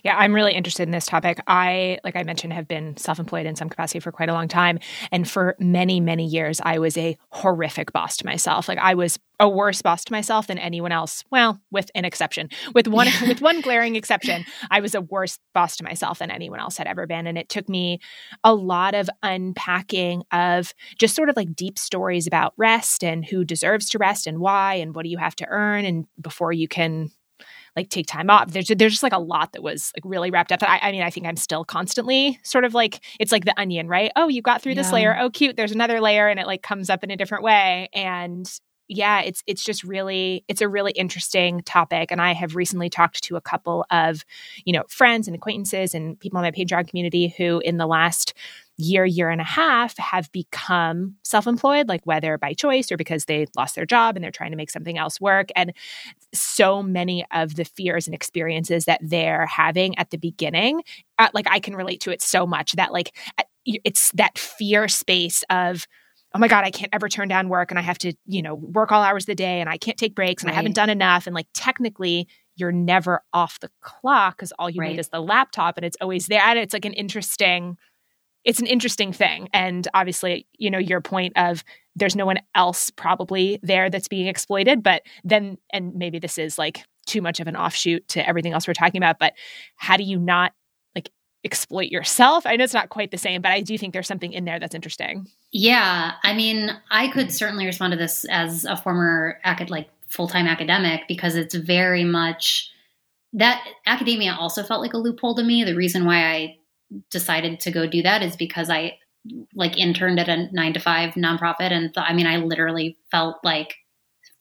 Yeah, 0.02 0.16
I'm 0.16 0.34
really 0.34 0.54
interested 0.54 0.82
in 0.82 0.90
this 0.90 1.06
topic. 1.06 1.38
I, 1.46 2.00
like 2.02 2.16
I 2.16 2.24
mentioned, 2.24 2.52
have 2.52 2.66
been 2.66 2.96
self 2.96 3.20
employed 3.20 3.46
in 3.46 3.54
some 3.54 3.68
capacity 3.68 4.00
for 4.00 4.10
quite 4.10 4.28
a 4.28 4.32
long 4.32 4.48
time. 4.48 4.80
And 5.12 5.28
for 5.28 5.54
many, 5.60 6.00
many 6.00 6.26
years, 6.26 6.60
I 6.64 6.80
was 6.80 6.96
a 6.96 7.16
horrific 7.30 7.92
boss 7.92 8.16
to 8.16 8.26
myself. 8.26 8.66
Like 8.66 8.78
I 8.78 8.94
was 8.94 9.16
a 9.38 9.48
worse 9.48 9.82
boss 9.82 10.04
to 10.04 10.12
myself 10.12 10.48
than 10.48 10.58
anyone 10.58 10.90
else. 10.90 11.22
Well, 11.30 11.60
with 11.70 11.92
an 11.94 12.04
exception, 12.04 12.48
with 12.74 12.88
one, 12.88 13.06
with 13.28 13.40
one 13.40 13.60
glaring 13.60 13.94
exception, 13.94 14.44
I 14.68 14.80
was 14.80 14.96
a 14.96 15.00
worse 15.00 15.38
boss 15.54 15.76
to 15.76 15.84
myself 15.84 16.18
than 16.18 16.32
anyone 16.32 16.58
else 16.58 16.76
had 16.76 16.88
ever 16.88 17.06
been. 17.06 17.28
And 17.28 17.38
it 17.38 17.48
took 17.48 17.68
me 17.68 18.00
a 18.42 18.52
lot 18.52 18.96
of 18.96 19.08
unpacking 19.22 20.24
of 20.32 20.74
just 20.98 21.14
sort 21.14 21.28
of 21.28 21.36
like 21.36 21.54
deep 21.54 21.78
stories 21.78 22.26
about 22.26 22.52
rest 22.56 23.04
and 23.04 23.24
who 23.24 23.44
deserves 23.44 23.88
to 23.90 23.98
rest 23.98 24.26
and 24.26 24.40
why 24.40 24.74
and 24.74 24.92
what 24.92 25.04
do 25.04 25.08
you 25.08 25.18
have 25.18 25.36
to 25.36 25.46
earn 25.48 25.84
and 25.84 26.06
before 26.20 26.52
you 26.52 26.66
can 26.66 27.10
like 27.78 27.90
take 27.90 28.06
time 28.06 28.28
off. 28.28 28.50
There's 28.50 28.66
there's 28.66 28.92
just 28.92 29.02
like 29.02 29.12
a 29.12 29.18
lot 29.18 29.52
that 29.52 29.62
was 29.62 29.92
like 29.96 30.02
really 30.04 30.30
wrapped 30.30 30.50
up. 30.50 30.62
I, 30.62 30.80
I 30.82 30.92
mean, 30.92 31.02
I 31.02 31.10
think 31.10 31.26
I'm 31.26 31.36
still 31.36 31.64
constantly 31.64 32.38
sort 32.42 32.64
of 32.64 32.74
like 32.74 33.00
it's 33.20 33.30
like 33.30 33.44
the 33.44 33.58
onion, 33.58 33.86
right? 33.86 34.10
Oh, 34.16 34.28
you 34.28 34.42
got 34.42 34.62
through 34.62 34.72
yeah. 34.72 34.82
this 34.82 34.92
layer. 34.92 35.16
Oh, 35.18 35.30
cute. 35.30 35.56
There's 35.56 35.72
another 35.72 36.00
layer, 36.00 36.28
and 36.28 36.40
it 36.40 36.46
like 36.46 36.62
comes 36.62 36.90
up 36.90 37.04
in 37.04 37.10
a 37.10 37.16
different 37.16 37.44
way. 37.44 37.88
And 37.94 38.50
yeah, 38.88 39.20
it's 39.20 39.42
it's 39.46 39.62
just 39.64 39.84
really 39.84 40.44
it's 40.48 40.62
a 40.62 40.68
really 40.68 40.92
interesting 40.92 41.62
topic. 41.62 42.10
And 42.10 42.20
I 42.20 42.32
have 42.32 42.56
recently 42.56 42.88
talked 42.90 43.22
to 43.24 43.36
a 43.36 43.40
couple 43.40 43.84
of 43.90 44.24
you 44.64 44.72
know 44.72 44.84
friends 44.88 45.28
and 45.28 45.34
acquaintances 45.36 45.94
and 45.94 46.18
people 46.18 46.38
in 46.38 46.42
my 46.42 46.50
Patreon 46.50 46.88
community 46.88 47.34
who 47.36 47.60
in 47.64 47.76
the 47.76 47.86
last 47.86 48.34
year, 48.80 49.04
year 49.04 49.28
and 49.28 49.40
a 49.40 49.44
half 49.44 49.98
have 49.98 50.30
become 50.32 51.16
self 51.24 51.46
employed, 51.46 51.88
like 51.88 52.00
whether 52.04 52.38
by 52.38 52.54
choice 52.54 52.90
or 52.92 52.96
because 52.96 53.24
they 53.24 53.46
lost 53.56 53.74
their 53.74 53.84
job 53.84 54.14
and 54.16 54.22
they're 54.24 54.30
trying 54.30 54.52
to 54.52 54.56
make 54.56 54.70
something 54.70 54.96
else 54.96 55.20
work. 55.20 55.48
And 55.56 55.72
so 56.32 56.82
many 56.82 57.24
of 57.32 57.56
the 57.56 57.64
fears 57.64 58.06
and 58.06 58.14
experiences 58.14 58.84
that 58.86 59.00
they're 59.02 59.46
having 59.46 59.98
at 59.98 60.10
the 60.10 60.18
beginning, 60.18 60.82
uh, 61.18 61.28
like 61.34 61.46
I 61.50 61.60
can 61.60 61.74
relate 61.76 62.00
to 62.02 62.10
it 62.10 62.22
so 62.22 62.46
much 62.46 62.72
that, 62.72 62.92
like, 62.92 63.16
it's 63.66 64.12
that 64.12 64.38
fear 64.38 64.88
space 64.88 65.44
of, 65.50 65.86
oh 66.34 66.38
my 66.38 66.48
god 66.48 66.64
i 66.64 66.70
can't 66.70 66.92
ever 66.92 67.08
turn 67.08 67.28
down 67.28 67.48
work 67.48 67.70
and 67.70 67.78
i 67.78 67.82
have 67.82 67.98
to 67.98 68.12
you 68.26 68.42
know 68.42 68.54
work 68.54 68.92
all 68.92 69.02
hours 69.02 69.24
of 69.24 69.26
the 69.26 69.34
day 69.34 69.60
and 69.60 69.68
i 69.68 69.76
can't 69.76 69.98
take 69.98 70.14
breaks 70.14 70.42
and 70.42 70.48
right. 70.48 70.54
i 70.54 70.56
haven't 70.56 70.74
done 70.74 70.90
enough 70.90 71.26
and 71.26 71.34
like 71.34 71.48
technically 71.54 72.28
you're 72.56 72.72
never 72.72 73.22
off 73.32 73.60
the 73.60 73.70
clock 73.80 74.36
because 74.36 74.52
all 74.58 74.68
you 74.68 74.80
right. 74.80 74.92
need 74.92 74.98
is 74.98 75.08
the 75.08 75.22
laptop 75.22 75.76
and 75.76 75.86
it's 75.86 75.96
always 76.00 76.26
there 76.26 76.42
and 76.42 76.58
it's 76.58 76.72
like 76.72 76.84
an 76.84 76.92
interesting 76.92 77.76
it's 78.44 78.60
an 78.60 78.66
interesting 78.66 79.12
thing. 79.12 79.48
And 79.52 79.86
obviously, 79.92 80.46
you 80.56 80.70
know, 80.70 80.78
your 80.78 81.00
point 81.00 81.34
of 81.36 81.64
there's 81.96 82.16
no 82.16 82.24
one 82.24 82.38
else 82.54 82.90
probably 82.90 83.58
there 83.62 83.90
that's 83.90 84.08
being 84.08 84.26
exploited, 84.26 84.82
but 84.82 85.02
then, 85.24 85.58
and 85.70 85.94
maybe 85.94 86.18
this 86.18 86.38
is 86.38 86.56
like 86.56 86.84
too 87.06 87.20
much 87.20 87.40
of 87.40 87.46
an 87.46 87.56
offshoot 87.56 88.06
to 88.08 88.26
everything 88.26 88.52
else 88.52 88.66
we're 88.68 88.74
talking 88.74 88.98
about, 88.98 89.18
but 89.18 89.34
how 89.76 89.96
do 89.96 90.04
you 90.04 90.18
not 90.18 90.52
exploit 91.48 91.90
yourself? 91.90 92.44
I 92.46 92.56
know 92.56 92.64
it's 92.64 92.74
not 92.74 92.90
quite 92.90 93.10
the 93.10 93.18
same, 93.18 93.40
but 93.40 93.52
I 93.52 93.62
do 93.62 93.78
think 93.78 93.94
there's 93.94 94.06
something 94.06 94.32
in 94.32 94.44
there 94.44 94.58
that's 94.60 94.74
interesting. 94.74 95.26
Yeah. 95.50 96.12
I 96.22 96.34
mean, 96.34 96.70
I 96.90 97.08
could 97.08 97.32
certainly 97.32 97.64
respond 97.64 97.92
to 97.92 97.96
this 97.96 98.26
as 98.30 98.66
a 98.66 98.76
former 98.76 99.40
like 99.68 99.88
full-time 100.08 100.46
academic 100.46 101.02
because 101.08 101.36
it's 101.36 101.54
very 101.54 102.04
much 102.04 102.70
that 103.32 103.66
academia 103.86 104.36
also 104.38 104.62
felt 104.62 104.82
like 104.82 104.92
a 104.92 104.98
loophole 104.98 105.34
to 105.36 105.42
me. 105.42 105.64
The 105.64 105.74
reason 105.74 106.04
why 106.04 106.26
I 106.26 106.56
decided 107.10 107.60
to 107.60 107.70
go 107.70 107.86
do 107.86 108.02
that 108.02 108.22
is 108.22 108.36
because 108.36 108.68
I 108.68 108.98
like 109.54 109.78
interned 109.78 110.20
at 110.20 110.28
a 110.28 110.48
nine 110.52 110.74
to 110.74 110.80
five 110.80 111.14
nonprofit 111.14 111.72
and 111.72 111.92
th- 111.92 112.06
I 112.08 112.14
mean 112.14 112.26
I 112.26 112.36
literally 112.36 112.96
felt 113.10 113.36
like 113.42 113.74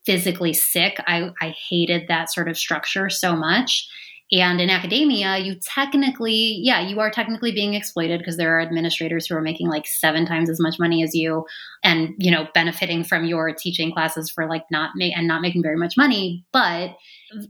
physically 0.06 0.54
sick. 0.54 1.02
I, 1.06 1.32
I 1.42 1.54
hated 1.70 2.08
that 2.08 2.32
sort 2.32 2.48
of 2.48 2.58
structure 2.58 3.10
so 3.10 3.36
much. 3.36 3.90
And 4.32 4.60
in 4.60 4.70
academia, 4.70 5.38
you 5.38 5.56
technically, 5.56 6.60
yeah, 6.62 6.82
you 6.82 7.00
are 7.00 7.10
technically 7.10 7.54
being 7.54 7.76
exploited 7.76 8.20
because 8.20 8.36
there 8.36 8.58
are 8.58 8.62
administrators 8.62 9.26
who 9.26 9.36
are 9.36 9.42
making 9.42 9.70
like 9.70 9.88
seven 9.88 10.26
times 10.26 10.50
as 10.50 10.60
much 10.60 10.80
money 10.80 11.02
as 11.02 11.16
you 11.16 11.46
and, 11.84 12.14
you 12.18 12.30
know, 12.30 12.48
benefiting 12.54 13.06
from 13.06 13.24
your 13.24 13.54
teaching 13.54 13.92
classes 13.94 14.30
for 14.30 14.46
like 14.48 14.66
not 14.70 14.92
ma- 14.96 15.14
and 15.16 15.28
not 15.28 15.42
making 15.42 15.64
very 15.64 15.78
much 15.78 15.96
money. 15.96 16.46
But 16.52 16.98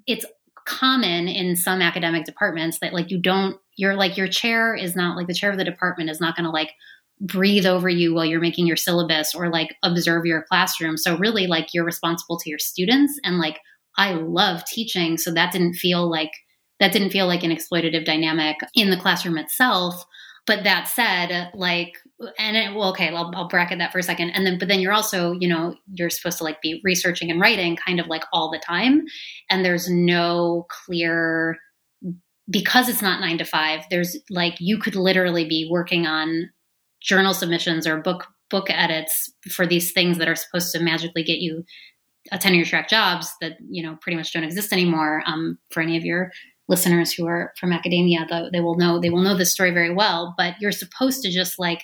it's 0.06 0.26
common 0.68 1.28
in 1.28 1.56
some 1.56 1.82
academic 1.82 2.26
departments 2.26 2.80
that 2.80 2.94
like 2.94 3.10
you 3.10 3.18
don't 3.18 3.58
you're 3.78 3.96
like 3.96 4.18
your 4.18 4.28
chair 4.28 4.76
is 4.76 4.98
not 4.98 5.16
like 5.16 5.28
the 5.28 5.34
chair 5.34 5.50
of 5.50 5.58
the 5.58 5.64
department 5.64 6.10
is 6.10 6.20
not 6.20 6.36
going 6.36 6.44
to 6.44 6.52
like 6.52 6.72
breathe 7.22 7.66
over 7.66 7.88
you 7.88 8.14
while 8.14 8.26
you're 8.26 8.42
making 8.42 8.68
your 8.68 8.76
syllabus 8.76 9.34
or 9.34 9.50
like 9.50 9.76
observe 9.82 10.26
your 10.26 10.44
classroom 10.44 10.98
so 10.98 11.18
really 11.18 11.48
like 11.48 11.74
you're 11.74 11.86
responsible 11.86 12.38
to 12.38 12.50
your 12.50 12.60
students 12.60 13.18
and 13.24 13.40
like 13.40 13.60
i 13.98 14.12
love 14.12 14.62
teaching 14.66 15.18
so 15.18 15.32
that 15.32 15.54
didn't 15.54 15.74
feel 15.74 16.10
like 16.10 16.32
that 16.80 16.94
didn't 16.94 17.12
feel 17.12 17.28
like 17.28 17.44
an 17.44 17.52
exploitative 17.52 18.06
dynamic 18.06 18.58
in 18.74 18.90
the 18.90 18.98
classroom 18.98 19.38
itself. 19.38 20.06
But 20.46 20.64
that 20.64 20.88
said 20.88 21.52
like 21.54 21.98
and 22.40 22.56
it, 22.56 22.74
well 22.74 22.90
okay 22.90 23.10
I'll, 23.10 23.32
I'll 23.36 23.50
bracket 23.50 23.80
that 23.80 23.92
for 23.92 24.00
a 24.00 24.04
second. 24.04 24.32
And 24.32 24.46
then 24.46 24.58
but 24.58 24.68
then 24.68 24.80
you're 24.80 24.94
also 24.94 25.34
you 25.34 25.48
know 25.48 25.76
you're 25.94 26.10
supposed 26.10 26.38
to 26.38 26.44
like 26.44 26.62
be 26.62 26.82
researching 26.84 27.30
and 27.30 27.42
writing 27.42 27.76
kind 27.76 28.00
of 28.00 28.08
like 28.08 28.24
all 28.32 28.50
the 28.50 28.60
time. 28.60 29.06
And 29.50 29.66
there's 29.66 29.90
no 29.90 30.66
clear 30.70 31.58
because 32.50 32.88
it's 32.88 33.02
not 33.02 33.20
nine 33.20 33.38
to 33.38 33.46
five, 33.46 33.84
there's 33.90 34.18
like 34.30 34.56
you 34.60 34.78
could 34.78 34.96
literally 34.96 35.48
be 35.48 35.68
working 35.70 36.06
on 36.06 36.50
journal 37.02 37.34
submissions 37.34 37.86
or 37.86 37.98
book 37.98 38.28
book 38.50 38.70
edits 38.70 39.32
for 39.50 39.68
these 39.68 39.92
things 39.92 40.18
that 40.18 40.30
are 40.30 40.36
supposed 40.36 40.72
to 40.72 40.80
magically 40.80 41.24
get 41.24 41.40
you 41.40 41.66
a 42.32 42.38
tenure 42.38 42.66
track 42.66 42.90
jobs 42.90 43.32
that 43.42 43.58
you 43.70 43.84
know 43.84 43.98
pretty 44.02 44.16
much 44.16 44.34
don't 44.34 44.44
exist 44.44 44.72
anymore 44.72 45.22
um, 45.26 45.58
for 45.70 45.82
any 45.82 45.98
of 45.98 46.06
your 46.06 46.32
listeners 46.68 47.14
who 47.14 47.26
are 47.26 47.54
from 47.60 47.72
academia 47.72 48.26
though 48.30 48.50
they 48.52 48.60
will 48.60 48.76
know 48.76 49.00
they 49.00 49.10
will 49.10 49.22
know 49.22 49.36
this 49.36 49.52
story 49.52 49.72
very 49.72 49.94
well 49.94 50.34
but 50.38 50.56
you're 50.60 50.72
supposed 50.72 51.22
to 51.22 51.32
just 51.32 51.60
like 51.60 51.84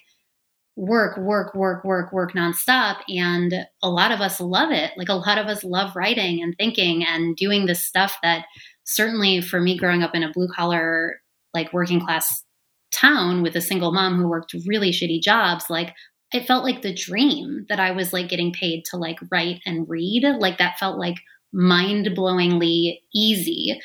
work 0.76 1.18
work 1.18 1.54
work 1.54 1.84
work 1.84 2.12
work 2.12 2.34
nonstop 2.34 2.98
and 3.08 3.54
a 3.84 3.90
lot 3.90 4.12
of 4.12 4.22
us 4.22 4.42
love 4.42 4.72
it 4.72 4.92
like 4.98 5.10
a 5.10 5.14
lot 5.14 5.38
of 5.38 5.48
us 5.48 5.64
love 5.64 5.96
writing 5.96 6.42
and 6.42 6.56
thinking 6.58 7.06
and 7.06 7.36
doing 7.36 7.66
this 7.66 7.84
stuff 7.84 8.18
that 8.24 8.46
certainly 8.84 9.40
for 9.40 9.60
me 9.60 9.78
growing 9.78 10.02
up 10.02 10.16
in 10.16 10.24
a 10.24 10.32
blue 10.32 10.48
collar 10.48 11.20
like 11.54 11.72
working 11.74 12.00
class 12.00 12.44
town 12.92 13.44
with 13.44 13.56
a 13.56 13.62
single 13.62 13.92
mom 13.92 14.18
who 14.18 14.28
worked 14.28 14.56
really 14.66 14.92
shitty 14.92 15.22
jobs 15.22 15.70
like 15.70 15.94
it 16.34 16.48
felt 16.48 16.64
like 16.64 16.82
the 16.82 16.94
dream 16.94 17.66
that 17.70 17.80
I 17.80 17.92
was 17.92 18.12
like 18.12 18.28
getting 18.28 18.52
paid 18.52 18.84
to 18.86 18.98
like 18.98 19.20
write 19.32 19.62
and 19.66 19.88
read. 19.88 20.24
Like 20.40 20.58
that 20.58 20.80
felt 20.80 20.98
like 20.98 21.18
mind 21.54 22.08
blowingly 22.18 22.98
easy. 23.14 23.80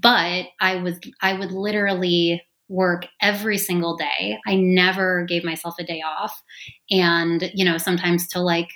But 0.00 0.46
I 0.60 0.76
was, 0.76 0.98
I 1.20 1.34
would 1.38 1.52
literally 1.52 2.42
work 2.68 3.06
every 3.20 3.58
single 3.58 3.96
day. 3.96 4.38
I 4.46 4.56
never 4.56 5.24
gave 5.24 5.44
myself 5.44 5.74
a 5.78 5.84
day 5.84 6.02
off. 6.02 6.42
And, 6.90 7.50
you 7.54 7.64
know, 7.64 7.78
sometimes 7.78 8.26
till 8.26 8.44
like, 8.44 8.68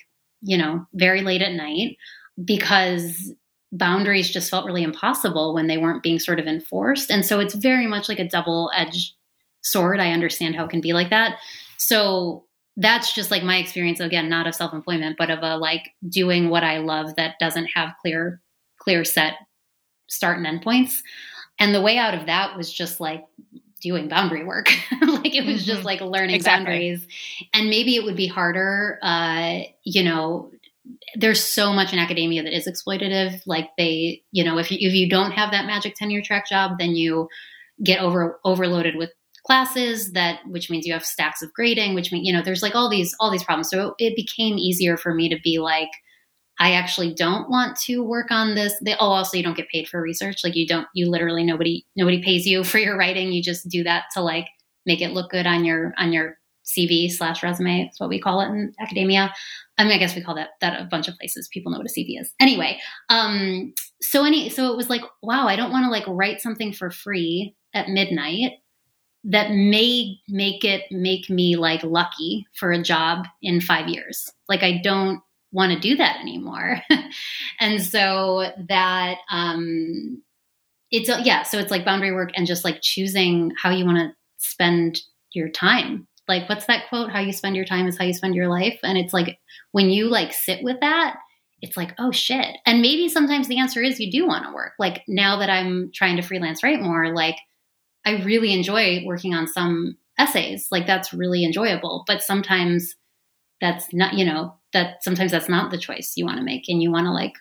you 0.43 0.57
know, 0.57 0.87
very 0.95 1.23
late 1.23 1.43
at 1.43 1.53
night 1.53 1.97
because 2.45 3.33
boundaries 3.73 4.31
just 4.31 4.51
felt 4.51 4.65
really 4.65 4.83
impossible 4.83 5.55
when 5.55 5.67
they 5.67 5.79
weren't 5.79 6.03
being 6.03 6.19
sort 6.19 6.39
of 6.39 6.47
enforced. 6.47 7.11
And 7.11 7.25
so 7.25 7.41
it's 7.41 7.55
very 7.55 7.87
much 7.87 8.09
like 8.09 8.19
a 8.19 8.29
double 8.29 8.71
edged 8.75 9.15
sword. 9.63 10.01
I 10.01 10.13
understand 10.13 10.55
how 10.55 10.65
it 10.65 10.71
can 10.71 10.81
be 10.81 10.93
like 10.93 11.11
that. 11.11 11.39
So 11.79 12.45
that's 12.79 13.13
just 13.13 13.31
like 13.31 13.43
my 13.43 13.57
experience 13.57 13.99
again 14.01 14.29
not 14.29 14.47
of 14.47 14.55
self-employment 14.55 15.17
but 15.19 15.31
of 15.31 15.41
a 15.43 15.57
like 15.57 15.91
doing 16.09 16.49
what 16.49 16.63
i 16.63 16.79
love 16.79 17.15
that 17.17 17.35
doesn't 17.41 17.69
have 17.75 17.91
clear 18.01 18.41
clear 18.81 19.05
set 19.05 19.35
start 20.09 20.39
and 20.39 20.47
end 20.47 20.63
points 20.63 21.03
and 21.59 21.75
the 21.75 21.81
way 21.81 21.99
out 21.99 22.15
of 22.15 22.27
that 22.27 22.57
was 22.57 22.73
just 22.73 23.01
like 23.01 23.25
doing 23.81 24.09
boundary 24.09 24.45
work. 24.45 24.69
Like 25.19 25.35
it 25.35 25.45
was 25.45 25.63
mm-hmm. 25.63 25.73
just 25.73 25.85
like 25.85 26.01
learning 26.01 26.37
exactly. 26.37 26.65
boundaries. 26.65 27.07
And 27.53 27.69
maybe 27.69 27.97
it 27.97 28.05
would 28.05 28.17
be 28.17 28.29
harder 28.29 28.99
uh 29.03 29.61
you 29.83 30.05
know 30.05 30.51
there's 31.17 31.43
so 31.43 31.73
much 31.73 31.93
in 31.93 31.99
academia 31.99 32.43
that 32.45 32.57
is 32.57 32.69
exploitative. 32.69 33.43
Like 33.47 33.71
they 33.77 34.23
you 34.31 34.45
know 34.45 34.59
if 34.59 34.71
you 34.71 34.79
if 34.81 34.95
you 34.95 35.09
don't 35.09 35.33
have 35.33 35.51
that 35.51 35.67
magic 35.67 35.97
tenure 35.97 36.23
track 36.23 36.49
job 36.49 36.79
then 36.79 36.93
you 36.93 37.29
get 37.83 38.01
over 38.01 38.39
overloaded 38.45 38.97
with 38.97 39.11
classes 39.45 40.13
that 40.13 40.41
which 40.47 40.71
means 40.71 40.87
you 40.87 40.93
have 40.93 41.05
stacks 41.05 41.43
of 41.43 41.53
grading 41.53 41.95
which 41.95 42.13
means 42.13 42.27
you 42.27 42.33
know 42.33 42.43
there's 42.43 42.63
like 42.63 42.75
all 42.77 42.89
these 42.89 43.15
all 43.19 43.31
these 43.31 43.45
problems. 43.45 43.71
So 43.71 43.95
it 43.99 44.15
became 44.15 44.57
easier 44.57 44.97
for 44.97 45.13
me 45.13 45.29
to 45.31 45.39
be 45.43 45.59
like 45.59 45.91
i 46.59 46.73
actually 46.73 47.15
don't 47.15 47.49
want 47.51 47.77
to 47.77 48.03
work 48.03 48.31
on 48.31 48.55
this 48.55 48.75
they, 48.83 48.95
oh 48.95 49.11
also 49.11 49.37
you 49.37 49.43
don't 49.43 49.57
get 49.57 49.69
paid 49.69 49.89
for 49.89 50.01
research 50.01 50.43
like 50.45 50.55
you 50.55 50.67
don't 50.67 50.87
you 50.95 51.09
literally 51.11 51.45
nobody 51.45 51.85
nobody 51.97 52.23
pays 52.23 52.47
you 52.47 52.65
for 52.65 52.79
your 52.79 52.97
writing 52.97 53.33
you 53.33 53.43
just 53.43 53.69
do 53.69 53.83
that 53.83 54.05
to 54.15 54.21
like 54.21 54.47
make 54.87 55.01
it 55.01 55.13
look 55.13 55.31
good 55.31 55.47
on 55.47 55.65
your 55.65 55.93
on 55.99 56.13
your 56.13 56.37
cv 56.65 57.11
slash 57.11 57.43
resume 57.43 57.85
that's 57.85 58.01
what 58.01 58.09
we 58.09 58.21
call 58.21 58.41
it 58.41 58.49
in 58.49 58.73
academia 58.81 59.33
I 59.79 59.85
mean, 59.85 59.93
I 59.93 59.99
guess 59.99 60.17
we 60.17 60.23
call 60.23 60.35
that 60.35 60.51
that 60.61 60.81
a 60.81 60.85
bunch 60.85 61.07
of 61.07 61.17
places. 61.17 61.49
People 61.49 61.71
know 61.71 61.79
what 61.79 61.87
a 61.87 61.91
CV 61.91 62.21
is. 62.21 62.33
Anyway, 62.41 62.81
um, 63.09 63.73
so 64.03 64.25
any 64.25 64.49
so 64.49 64.73
it 64.73 64.77
was 64.77 64.91
like, 64.91 65.03
wow, 65.23 65.47
I 65.47 65.57
don't 65.57 65.71
want 65.71 65.85
to 65.85 65.91
like 65.91 66.05
write 66.09 66.41
something 66.41 66.73
for 66.73 66.91
free 66.91 67.55
at 67.75 67.89
midnight 67.89 68.53
that 69.25 69.51
may 69.53 70.19
make 70.29 70.65
it 70.65 70.85
make 70.91 71.31
me 71.31 71.57
like 71.57 71.83
lucky 71.85 72.47
for 72.59 72.73
a 72.73 72.83
job 72.83 73.27
in 73.41 73.61
five 73.61 73.89
years. 73.89 74.29
Like 74.49 74.63
I 74.65 74.81
don't 74.83 75.21
want 75.59 75.73
to 75.73 75.81
do 75.81 75.97
that 75.97 76.21
anymore. 76.21 76.81
and 77.61 77.83
so 77.83 78.51
that 78.69 79.17
um 79.31 80.23
it's 80.91 81.11
yeah, 81.27 81.43
so 81.43 81.59
it's 81.59 81.71
like 81.71 81.85
boundary 81.85 82.13
work 82.13 82.31
and 82.35 82.47
just 82.47 82.65
like 82.65 82.79
choosing 82.81 83.53
how 83.61 83.71
you 83.71 83.85
want 83.85 83.99
to 83.99 84.15
spend 84.39 85.01
your 85.33 85.51
time. 85.51 86.07
Like 86.29 86.49
what's 86.49 86.67
that 86.67 86.89
quote? 86.89 87.11
How 87.11 87.21
you 87.21 87.33
spend 87.33 87.57
your 87.57 87.65
time 87.65 87.87
is 87.87 87.99
how 87.99 88.05
you 88.05 88.15
spend 88.15 88.35
your 88.35 88.49
life. 88.49 88.79
And 88.83 88.97
it's 88.97 89.13
like 89.13 89.39
when 89.73 89.91
you 89.91 90.09
like 90.09 90.33
sit 90.33 90.63
with 90.63 90.81
that, 90.81 91.17
it's 91.61 91.77
like, 91.77 91.93
oh 91.99 92.13
shit. 92.13 92.57
And 92.65 92.81
maybe 92.81 93.09
sometimes 93.09 93.49
the 93.49 93.59
answer 93.59 93.83
is 93.83 93.99
you 93.99 94.13
do 94.13 94.27
want 94.27 94.45
to 94.45 94.55
work. 94.55 94.75
Like 94.79 95.03
now 95.09 95.39
that 95.41 95.51
I'm 95.51 95.91
trying 95.93 96.17
to 96.17 96.23
freelance 96.23 96.63
write 96.63 96.81
more, 96.81 97.13
like 97.13 97.37
I 98.07 98.23
really 98.23 98.53
enjoy 98.53 99.03
working 99.05 99.35
on 99.35 99.49
some 99.49 99.97
essays. 100.19 100.69
Like 100.71 100.87
that's 100.87 101.13
really 101.13 101.45
enjoyable. 101.45 102.05
But 102.07 102.23
sometimes 102.23 102.95
that's 103.61 103.93
not, 103.93 104.15
you 104.15 104.25
know, 104.25 104.58
that 104.73 105.03
sometimes 105.03 105.33
that's 105.33 105.49
not 105.49 105.71
the 105.71 105.79
choice 105.79 106.15
you 106.17 106.25
want 106.25 106.39
to 106.39 106.45
make 106.45 106.69
and 106.69 106.83
you 106.83 106.91
want 106.91 107.07
to 107.07 107.13
like 107.13 107.35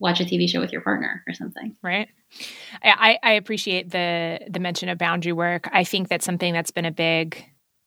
watch 0.00 0.20
a 0.20 0.24
TV 0.24 0.48
show 0.48 0.60
with 0.60 0.72
your 0.72 0.80
partner 0.80 1.22
or 1.28 1.34
something. 1.34 1.76
Right. 1.82 2.08
I, 2.82 3.18
I 3.22 3.32
appreciate 3.32 3.90
the 3.90 4.40
the 4.48 4.60
mention 4.60 4.88
of 4.88 4.98
boundary 4.98 5.32
work. 5.32 5.68
I 5.72 5.84
think 5.84 6.08
that's 6.08 6.24
something 6.24 6.52
that's 6.52 6.72
been 6.72 6.84
a 6.84 6.90
big 6.90 7.44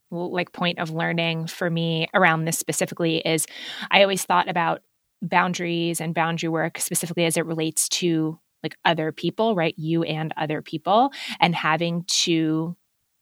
like 0.10 0.54
point 0.54 0.80
of 0.80 0.90
learning 0.90 1.48
for 1.48 1.70
me 1.70 2.08
around 2.14 2.46
this 2.46 2.58
specifically 2.58 3.18
is 3.18 3.46
I 3.92 4.02
always 4.04 4.24
thought 4.24 4.50
about 4.50 4.82
boundaries 5.22 6.00
and 6.00 6.14
boundary 6.14 6.50
work 6.50 6.80
specifically 6.80 7.26
as 7.26 7.36
it 7.36 7.46
relates 7.46 7.90
to 7.90 8.40
like 8.64 8.78
other 8.86 9.12
people, 9.12 9.56
right? 9.56 9.74
You 9.78 10.04
and 10.04 10.34
other 10.38 10.62
people, 10.62 11.12
and 11.40 11.54
having 11.54 12.04
to 12.08 12.76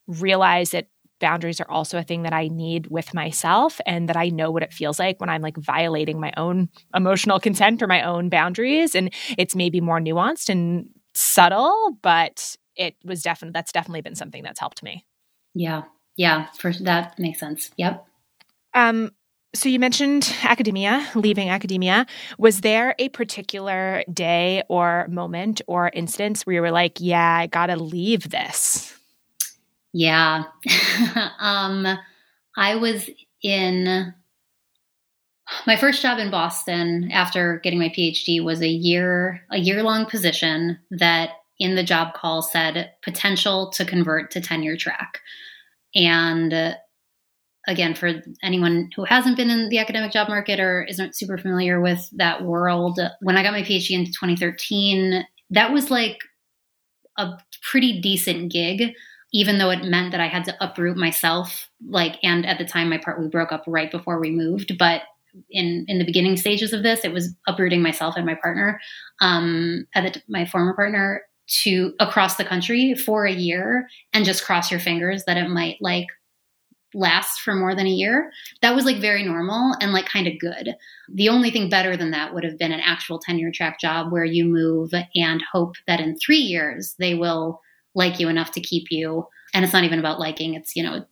realize 0.07 0.71
that 0.71 0.87
boundaries 1.19 1.61
are 1.61 1.69
also 1.69 1.97
a 1.97 2.03
thing 2.03 2.23
that 2.23 2.33
I 2.33 2.47
need 2.47 2.87
with 2.87 3.13
myself 3.13 3.79
and 3.85 4.09
that 4.09 4.17
I 4.17 4.29
know 4.29 4.51
what 4.51 4.63
it 4.63 4.73
feels 4.73 4.99
like 4.99 5.19
when 5.19 5.29
I'm 5.29 5.41
like 5.41 5.57
violating 5.57 6.19
my 6.19 6.33
own 6.37 6.69
emotional 6.93 7.39
consent 7.39 7.81
or 7.81 7.87
my 7.87 8.01
own 8.01 8.29
boundaries. 8.29 8.95
And 8.95 9.13
it's 9.37 9.55
maybe 9.55 9.81
more 9.81 9.99
nuanced 9.99 10.49
and 10.49 10.89
subtle, 11.13 11.97
but 12.01 12.55
it 12.75 12.95
was 13.03 13.21
definitely, 13.21 13.53
that's 13.53 13.71
definitely 13.71 14.01
been 14.01 14.15
something 14.15 14.43
that's 14.43 14.59
helped 14.59 14.83
me. 14.83 15.05
Yeah. 15.53 15.83
Yeah. 16.17 16.47
For 16.57 16.73
that 16.81 17.17
makes 17.17 17.39
sense. 17.39 17.71
Yep. 17.77 18.05
Um, 18.73 19.11
so 19.53 19.69
you 19.69 19.79
mentioned 19.79 20.35
academia, 20.43 21.07
leaving 21.15 21.49
academia. 21.49 22.05
Was 22.37 22.59
there 22.59 22.93
a 22.99 23.07
particular 23.09 24.03
day 24.11 24.63
or 24.67 25.07
moment 25.09 25.61
or 25.65 25.89
instance 25.93 26.45
where 26.45 26.55
you 26.55 26.61
were 26.61 26.71
like, 26.71 26.97
yeah, 26.99 27.37
I 27.37 27.47
got 27.47 27.67
to 27.67 27.77
leave 27.77 28.29
this? 28.29 28.93
Yeah. 29.97 30.43
um, 31.39 31.87
I 32.57 32.75
was 32.75 33.09
in 33.41 34.13
my 35.65 35.77
first 35.77 36.01
job 36.01 36.19
in 36.19 36.29
Boston 36.29 37.09
after 37.13 37.61
getting 37.63 37.79
my 37.79 37.87
PhD 37.87 38.43
was 38.43 38.61
a 38.61 38.67
year 38.67 39.41
a 39.51 39.57
year 39.57 39.83
long 39.83 40.05
position 40.05 40.79
that 40.91 41.29
in 41.59 41.75
the 41.75 41.83
job 41.83 42.13
call 42.13 42.41
said 42.41 42.91
potential 43.03 43.71
to 43.71 43.85
convert 43.85 44.31
to 44.31 44.41
tenure 44.41 44.75
track. 44.75 45.21
And 45.95 46.75
again, 47.65 47.95
for 47.95 48.21
anyone 48.43 48.89
who 48.97 49.05
hasn't 49.05 49.37
been 49.37 49.49
in 49.49 49.69
the 49.69 49.79
academic 49.79 50.11
job 50.11 50.27
market 50.27 50.59
or 50.59 50.83
isn't 50.83 51.15
super 51.15 51.37
familiar 51.37 51.79
with 51.79 52.09
that 52.17 52.43
world, 52.43 52.99
when 53.21 53.37
I 53.37 53.43
got 53.43 53.53
my 53.53 53.63
PhD 53.63 53.91
in 53.91 54.05
2013, 54.07 55.25
that 55.51 55.71
was 55.71 55.89
like 55.89 56.17
a 57.17 57.37
pretty 57.71 58.01
decent 58.01 58.51
gig, 58.51 58.93
even 59.33 59.57
though 59.57 59.69
it 59.69 59.83
meant 59.83 60.11
that 60.11 60.21
I 60.21 60.27
had 60.27 60.45
to 60.45 60.55
uproot 60.63 60.97
myself. 60.97 61.69
Like, 61.87 62.17
and 62.23 62.45
at 62.45 62.57
the 62.57 62.65
time, 62.65 62.89
my 62.89 62.97
part 62.97 63.19
we 63.19 63.27
broke 63.27 63.51
up 63.51 63.63
right 63.67 63.91
before 63.91 64.19
we 64.19 64.31
moved, 64.31 64.77
but 64.77 65.01
in 65.49 65.85
in 65.87 65.99
the 65.99 66.05
beginning 66.05 66.37
stages 66.37 66.73
of 66.73 66.83
this, 66.83 67.03
it 67.03 67.11
was 67.11 67.35
uprooting 67.47 67.81
myself 67.81 68.15
and 68.15 68.25
my 68.25 68.35
partner, 68.35 68.79
um, 69.21 69.85
at 69.93 70.13
the, 70.13 70.21
my 70.27 70.45
former 70.45 70.73
partner, 70.73 71.23
to 71.47 71.93
across 71.99 72.37
the 72.37 72.45
country 72.45 72.95
for 72.95 73.25
a 73.25 73.33
year, 73.33 73.87
and 74.13 74.25
just 74.25 74.45
cross 74.45 74.71
your 74.71 74.79
fingers 74.79 75.25
that 75.25 75.37
it 75.37 75.49
might 75.49 75.77
like 75.81 76.07
last 76.93 77.41
for 77.41 77.53
more 77.53 77.75
than 77.75 77.85
a 77.85 77.91
year. 77.91 78.31
That 78.61 78.73
was 78.73 78.85
like 78.85 78.97
very 78.97 79.23
normal 79.23 79.75
and 79.81 79.91
like 79.91 80.07
kind 80.07 80.27
of 80.27 80.39
good. 80.39 80.75
The 81.13 81.29
only 81.29 81.51
thing 81.51 81.69
better 81.69 81.97
than 81.97 82.11
that 82.11 82.33
would 82.33 82.45
have 82.45 82.57
been 82.57 82.71
an 82.71 82.79
actual 82.79 83.19
tenure 83.19 83.51
track 83.51 83.79
job 83.79 84.11
where 84.11 84.23
you 84.23 84.45
move 84.45 84.93
and 85.13 85.43
hope 85.51 85.75
that 85.87 85.99
in 85.99 86.17
three 86.17 86.37
years 86.37 86.95
they 86.97 87.13
will 87.13 87.59
like 87.95 88.19
you 88.19 88.29
enough 88.29 88.51
to 88.51 88.61
keep 88.61 88.87
you. 88.91 89.27
And 89.53 89.63
it's 89.63 89.73
not 89.73 89.83
even 89.83 89.99
about 89.99 90.19
liking, 90.19 90.53
it's, 90.53 90.75
you 90.75 90.83
know, 90.83 91.05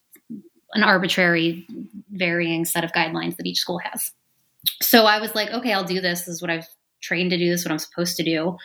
an 0.73 0.83
arbitrary 0.83 1.65
varying 2.11 2.65
set 2.65 2.83
of 2.83 2.91
guidelines 2.91 3.37
that 3.37 3.45
each 3.45 3.59
school 3.59 3.79
has. 3.79 4.11
So 4.81 5.05
I 5.05 5.19
was 5.19 5.35
like, 5.35 5.49
okay, 5.51 5.73
I'll 5.73 5.83
do 5.83 6.01
this. 6.01 6.21
This 6.21 6.35
is 6.35 6.41
what 6.41 6.51
I've 6.51 6.67
trained 7.01 7.31
to 7.31 7.37
do. 7.37 7.49
This 7.49 7.61
is 7.61 7.65
what 7.65 7.71
I'm 7.71 7.79
supposed 7.79 8.17
to 8.17 8.23
do 8.23 8.57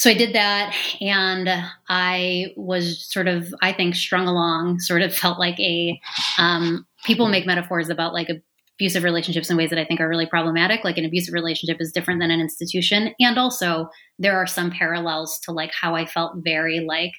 so 0.00 0.08
I 0.08 0.14
did 0.14 0.34
that 0.34 0.74
and 1.02 1.46
I 1.90 2.54
was 2.56 3.04
sort 3.12 3.28
of, 3.28 3.54
I 3.60 3.74
think, 3.74 3.94
strung 3.94 4.26
along, 4.26 4.80
sort 4.80 5.02
of 5.02 5.14
felt 5.16 5.38
like 5.38 5.60
a, 5.60 6.00
um, 6.38 6.86
people 7.04 7.28
make 7.28 7.44
metaphors 7.44 7.90
about 7.90 8.14
like 8.14 8.30
abusive 8.78 9.04
relationships 9.04 9.50
in 9.50 9.58
ways 9.58 9.68
that 9.68 9.78
I 9.78 9.84
think 9.84 10.00
are 10.00 10.08
really 10.08 10.24
problematic. 10.24 10.84
Like 10.84 10.96
an 10.96 11.04
abusive 11.04 11.34
relationship 11.34 11.82
is 11.82 11.92
different 11.92 12.18
than 12.18 12.30
an 12.30 12.40
institution. 12.40 13.14
And 13.20 13.36
also 13.36 13.90
there 14.18 14.38
are 14.38 14.46
some 14.46 14.70
parallels 14.70 15.38
to 15.40 15.52
like 15.52 15.72
how 15.78 15.94
I 15.94 16.06
felt 16.06 16.32
very 16.36 16.80
like 16.80 17.12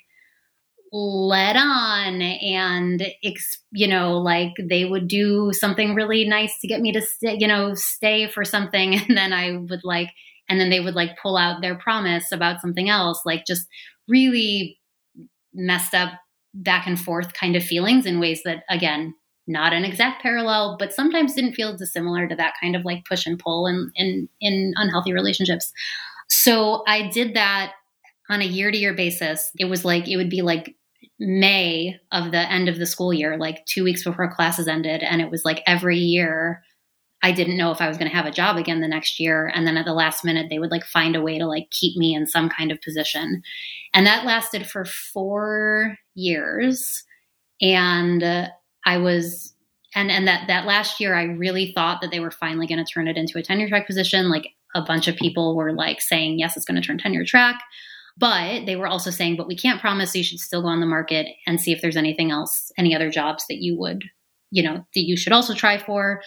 led 0.91 1.55
on 1.55 2.21
and 2.21 3.07
you 3.71 3.87
know 3.87 4.17
like 4.17 4.51
they 4.61 4.83
would 4.83 5.07
do 5.07 5.51
something 5.53 5.95
really 5.95 6.27
nice 6.27 6.59
to 6.59 6.67
get 6.67 6.81
me 6.81 6.91
to 6.91 7.01
stay 7.01 7.37
you 7.39 7.47
know 7.47 7.73
stay 7.73 8.27
for 8.27 8.43
something. 8.43 8.99
And 9.11 9.17
then 9.17 9.33
i 9.33 9.51
would 9.51 9.81
like 9.83 10.09
and 10.49 10.59
then 10.59 10.69
they 10.69 10.81
would 10.81 10.95
like 10.95 11.17
pull 11.21 11.37
out 11.37 11.61
their 11.61 11.75
promise 11.75 12.31
about 12.31 12.59
something 12.59 12.89
else 12.89 13.21
like 13.25 13.45
just 13.45 13.67
really 14.07 14.77
messed 15.53 15.93
up 15.95 16.11
back 16.53 16.87
and 16.87 16.99
forth 16.99 17.33
kind 17.33 17.55
of 17.55 17.63
feelings 17.63 18.05
in 18.05 18.19
ways 18.19 18.41
that 18.43 18.63
again 18.69 19.13
not 19.47 19.73
an 19.73 19.85
exact 19.85 20.21
parallel 20.21 20.75
but 20.77 20.93
sometimes 20.93 21.33
didn't 21.33 21.53
feel 21.53 21.75
dissimilar 21.75 22.27
to 22.27 22.35
that 22.35 22.53
kind 22.61 22.75
of 22.75 22.83
like 22.83 23.05
push 23.05 23.25
and 23.25 23.39
pull 23.39 23.65
in 23.65 23.91
in, 23.95 24.27
in 24.41 24.73
unhealthy 24.75 25.13
relationships. 25.13 25.71
So 26.29 26.83
i 26.85 27.07
did 27.07 27.33
that 27.35 27.73
on 28.29 28.41
a 28.41 28.45
year 28.45 28.71
to 28.71 28.77
year 28.77 28.93
basis. 28.93 29.51
It 29.59 29.65
was 29.65 29.83
like 29.83 30.07
it 30.07 30.17
would 30.17 30.29
be 30.29 30.41
like 30.41 30.75
May 31.21 31.99
of 32.11 32.31
the 32.31 32.51
end 32.51 32.67
of 32.67 32.79
the 32.79 32.87
school 32.87 33.13
year, 33.13 33.37
like 33.37 33.63
two 33.67 33.83
weeks 33.83 34.03
before 34.03 34.33
classes 34.33 34.67
ended. 34.67 35.03
And 35.03 35.21
it 35.21 35.29
was 35.29 35.45
like 35.45 35.61
every 35.67 35.97
year 35.97 36.63
I 37.23 37.31
didn't 37.31 37.57
know 37.57 37.69
if 37.71 37.79
I 37.79 37.87
was 37.87 37.97
going 37.97 38.09
to 38.09 38.17
have 38.17 38.25
a 38.25 38.31
job 38.31 38.57
again 38.57 38.81
the 38.81 38.87
next 38.87 39.19
year. 39.19 39.51
And 39.53 39.67
then 39.67 39.77
at 39.77 39.85
the 39.85 39.93
last 39.93 40.25
minute, 40.25 40.47
they 40.49 40.57
would 40.57 40.71
like 40.71 40.83
find 40.83 41.15
a 41.15 41.21
way 41.21 41.37
to 41.37 41.45
like 41.45 41.69
keep 41.69 41.95
me 41.95 42.15
in 42.15 42.25
some 42.25 42.49
kind 42.49 42.71
of 42.71 42.81
position. 42.81 43.43
And 43.93 44.07
that 44.07 44.25
lasted 44.25 44.67
for 44.67 44.85
four 44.85 45.95
years. 46.15 47.03
And 47.61 48.49
I 48.87 48.97
was, 48.97 49.53
and, 49.93 50.09
and 50.09 50.27
that, 50.27 50.47
that 50.47 50.65
last 50.65 50.99
year, 50.99 51.13
I 51.13 51.25
really 51.25 51.71
thought 51.73 52.01
that 52.01 52.09
they 52.09 52.19
were 52.19 52.31
finally 52.31 52.65
going 52.65 52.83
to 52.83 52.91
turn 52.91 53.07
it 53.07 53.17
into 53.17 53.37
a 53.37 53.43
tenure 53.43 53.69
track 53.69 53.85
position. 53.85 54.31
Like 54.31 54.47
a 54.73 54.81
bunch 54.81 55.07
of 55.07 55.15
people 55.15 55.55
were 55.55 55.73
like 55.73 56.01
saying, 56.01 56.39
yes, 56.39 56.57
it's 56.57 56.65
going 56.65 56.81
to 56.81 56.87
turn 56.87 56.97
tenure 56.97 57.25
track. 57.25 57.61
But 58.21 58.67
they 58.67 58.75
were 58.75 58.87
also 58.87 59.09
saying, 59.09 59.35
but 59.35 59.47
we 59.47 59.57
can't 59.57 59.81
promise 59.81 60.15
you 60.15 60.23
should 60.23 60.39
still 60.39 60.61
go 60.61 60.67
on 60.67 60.79
the 60.79 60.85
market 60.85 61.25
and 61.47 61.59
see 61.59 61.71
if 61.71 61.81
there's 61.81 61.97
anything 61.97 62.29
else, 62.29 62.71
any 62.77 62.95
other 62.95 63.09
jobs 63.09 63.43
that 63.49 63.57
you 63.63 63.77
would, 63.79 64.03
you 64.51 64.61
know, 64.61 64.75
that 64.75 65.01
you 65.01 65.17
should 65.17 65.33
also 65.33 65.55
try 65.55 65.79
for. 65.79 66.21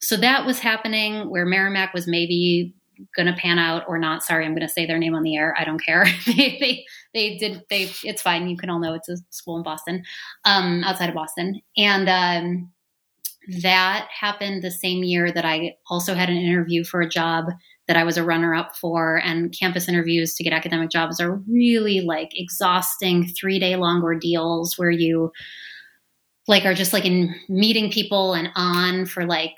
So 0.00 0.16
that 0.18 0.46
was 0.46 0.60
happening 0.60 1.28
where 1.28 1.44
Merrimack 1.44 1.92
was 1.92 2.06
maybe 2.06 2.72
going 3.16 3.26
to 3.26 3.32
pan 3.32 3.58
out 3.58 3.82
or 3.88 3.98
not. 3.98 4.22
Sorry, 4.22 4.46
I'm 4.46 4.52
going 4.54 4.66
to 4.66 4.72
say 4.72 4.86
their 4.86 4.98
name 4.98 5.14
on 5.14 5.24
the 5.24 5.36
air. 5.36 5.54
I 5.58 5.64
don't 5.64 5.84
care. 5.84 6.06
they, 6.26 6.56
they, 6.60 6.84
they 7.14 7.36
did, 7.36 7.64
they, 7.68 7.90
it's 8.04 8.22
fine. 8.22 8.48
You 8.48 8.56
can 8.56 8.70
all 8.70 8.78
know 8.78 8.94
it's 8.94 9.08
a 9.08 9.16
school 9.30 9.56
in 9.56 9.64
Boston, 9.64 10.04
um, 10.44 10.84
outside 10.84 11.08
of 11.08 11.16
Boston. 11.16 11.60
And, 11.76 12.08
um, 12.08 12.70
that 13.62 14.06
happened 14.10 14.62
the 14.62 14.70
same 14.70 15.02
year 15.02 15.32
that 15.32 15.44
I 15.44 15.76
also 15.88 16.14
had 16.14 16.28
an 16.28 16.36
interview 16.36 16.84
for 16.84 17.00
a 17.00 17.08
job 17.08 17.46
that 17.90 17.96
I 17.96 18.04
was 18.04 18.16
a 18.16 18.22
runner 18.22 18.54
up 18.54 18.76
for. 18.76 19.20
And 19.24 19.52
campus 19.58 19.88
interviews 19.88 20.34
to 20.34 20.44
get 20.44 20.52
academic 20.52 20.90
jobs 20.90 21.20
are 21.20 21.42
really 21.48 22.02
like 22.02 22.30
exhausting 22.34 23.26
three 23.26 23.58
day 23.58 23.74
long 23.74 24.00
ordeals 24.00 24.78
where 24.78 24.92
you 24.92 25.32
like 26.46 26.64
are 26.64 26.72
just 26.72 26.92
like 26.92 27.04
in 27.04 27.34
meeting 27.48 27.90
people 27.90 28.32
and 28.32 28.48
on 28.54 29.06
for 29.06 29.26
like 29.26 29.56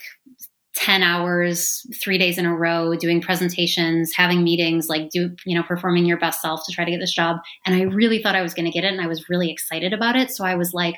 10 0.76 1.02
hours, 1.02 1.86
three 2.02 2.16
days 2.16 2.38
in 2.38 2.46
a 2.46 2.56
row, 2.56 2.96
doing 2.96 3.20
presentations, 3.20 4.14
having 4.16 4.42
meetings, 4.42 4.88
like 4.88 5.10
do, 5.10 5.36
you 5.44 5.54
know, 5.54 5.62
performing 5.62 6.06
your 6.06 6.18
best 6.18 6.40
self 6.40 6.62
to 6.64 6.72
try 6.72 6.86
to 6.86 6.90
get 6.90 7.00
this 7.00 7.12
job. 7.12 7.36
And 7.66 7.74
I 7.74 7.82
really 7.82 8.22
thought 8.22 8.34
I 8.34 8.40
was 8.40 8.54
going 8.54 8.64
to 8.64 8.70
get 8.70 8.84
it 8.84 8.94
and 8.94 9.02
I 9.02 9.08
was 9.08 9.28
really 9.28 9.50
excited 9.50 9.92
about 9.92 10.16
it. 10.16 10.30
So 10.30 10.46
I 10.46 10.54
was 10.54 10.72
like, 10.72 10.94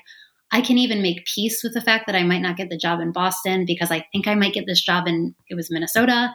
I 0.53 0.61
can 0.61 0.79
even 0.79 1.03
make 1.03 1.27
peace 1.27 1.65
with 1.65 1.75
the 1.75 1.81
fact 1.81 2.07
that 2.07 2.15
I 2.15 2.23
might 2.23 2.43
not 2.43 2.57
get 2.57 2.71
the 2.71 2.79
job 2.79 3.01
in 3.01 3.11
Boston 3.11 3.65
because 3.67 3.91
I 3.91 4.07
think 4.13 4.29
I 4.29 4.37
might 4.37 4.55
get 4.55 4.67
this 4.67 4.81
job 4.81 5.09
in, 5.09 5.35
it 5.49 5.57
was 5.57 5.69
Minnesota 5.69 6.33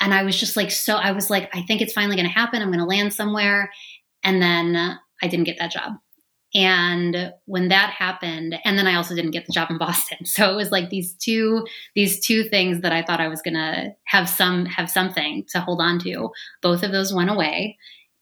and 0.00 0.14
I 0.14 0.22
was 0.22 0.38
just 0.38 0.56
like, 0.56 0.70
so 0.70 0.96
I 0.96 1.12
was 1.12 1.30
like, 1.30 1.54
I 1.54 1.62
think 1.62 1.80
it's 1.80 1.92
finally 1.92 2.16
going 2.16 2.28
to 2.28 2.32
happen. 2.32 2.62
I'm 2.62 2.68
going 2.68 2.78
to 2.78 2.84
land 2.84 3.12
somewhere. 3.12 3.70
And 4.22 4.40
then 4.42 4.98
I 5.22 5.28
didn't 5.28 5.44
get 5.44 5.58
that 5.58 5.72
job. 5.72 5.94
And 6.54 7.34
when 7.44 7.68
that 7.68 7.90
happened, 7.90 8.58
and 8.64 8.78
then 8.78 8.86
I 8.86 8.94
also 8.94 9.14
didn't 9.14 9.32
get 9.32 9.46
the 9.46 9.52
job 9.52 9.70
in 9.70 9.78
Boston. 9.78 10.18
So 10.24 10.50
it 10.50 10.56
was 10.56 10.70
like 10.70 10.88
these 10.88 11.14
two, 11.14 11.66
these 11.94 12.24
two 12.24 12.44
things 12.44 12.80
that 12.80 12.92
I 12.92 13.02
thought 13.02 13.20
I 13.20 13.28
was 13.28 13.42
going 13.42 13.54
to 13.54 13.94
have 14.04 14.28
some, 14.28 14.64
have 14.66 14.90
something 14.90 15.44
to 15.50 15.60
hold 15.60 15.80
on 15.80 15.98
to. 16.00 16.30
Both 16.62 16.82
of 16.82 16.92
those 16.92 17.12
went 17.12 17.30
away. 17.30 17.76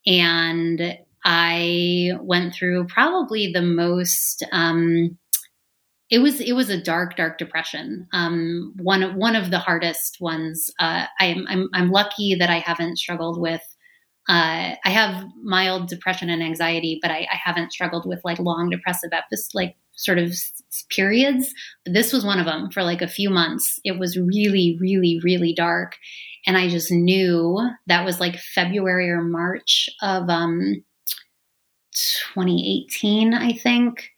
And 0.07 0.99
I 1.25 2.13
went 2.21 2.55
through 2.55 2.87
probably 2.87 3.53
the 3.53 3.63
most, 3.63 4.45
um, 4.53 5.19
it 6.11 6.21
was 6.21 6.41
it 6.41 6.53
was 6.53 6.71
a 6.71 6.81
dark 6.81 7.17
dark 7.17 7.39
depression. 7.39 8.07
Um, 8.13 8.73
one 8.77 9.03
of 9.03 9.15
one 9.15 9.37
of 9.37 9.51
the 9.51 9.59
hardest 9.59 10.19
ones 10.21 10.71
uh, 10.79 11.07
I'm, 11.21 11.47
I'm 11.49 11.69
i'm 11.73 11.91
lucky 11.91 12.35
that 12.35 12.51
i 12.51 12.59
haven't 12.59 12.99
struggled 12.99 13.41
with 13.41 13.63
uh, 14.29 14.75
i 14.85 14.91
have 14.91 15.25
mild 15.43 15.89
depression 15.89 16.31
and 16.31 16.43
anxiety 16.43 16.99
but 17.03 17.11
I, 17.11 17.27
I, 17.33 17.37
haven't 17.43 17.73
struggled 17.73 18.07
with 18.07 18.21
like 18.25 18.39
long 18.39 18.71
depressive 18.71 19.11
episodes 19.13 19.55
like 19.55 19.77
sort 19.97 20.19
of 20.19 20.35
periods. 20.91 21.55
This 21.87 22.13
was 22.13 22.25
one 22.25 22.39
of 22.39 22.45
them 22.45 22.71
for 22.71 22.83
like 22.83 23.01
a 23.01 23.09
few 23.09 23.31
months. 23.31 23.81
It 23.83 23.99
was 23.99 24.19
really 24.19 24.77
really 24.81 25.21
really 25.25 25.53
dark. 25.53 25.97
And 26.47 26.57
i 26.57 26.69
just 26.69 26.93
knew 26.93 27.61
that 27.89 28.05
was 28.05 28.21
like 28.21 28.39
february 28.39 29.11
or 29.11 29.23
march 29.23 29.89
of 30.01 30.29
um 30.31 30.85
2018 32.35 33.35
i 33.35 33.53
think 33.53 34.11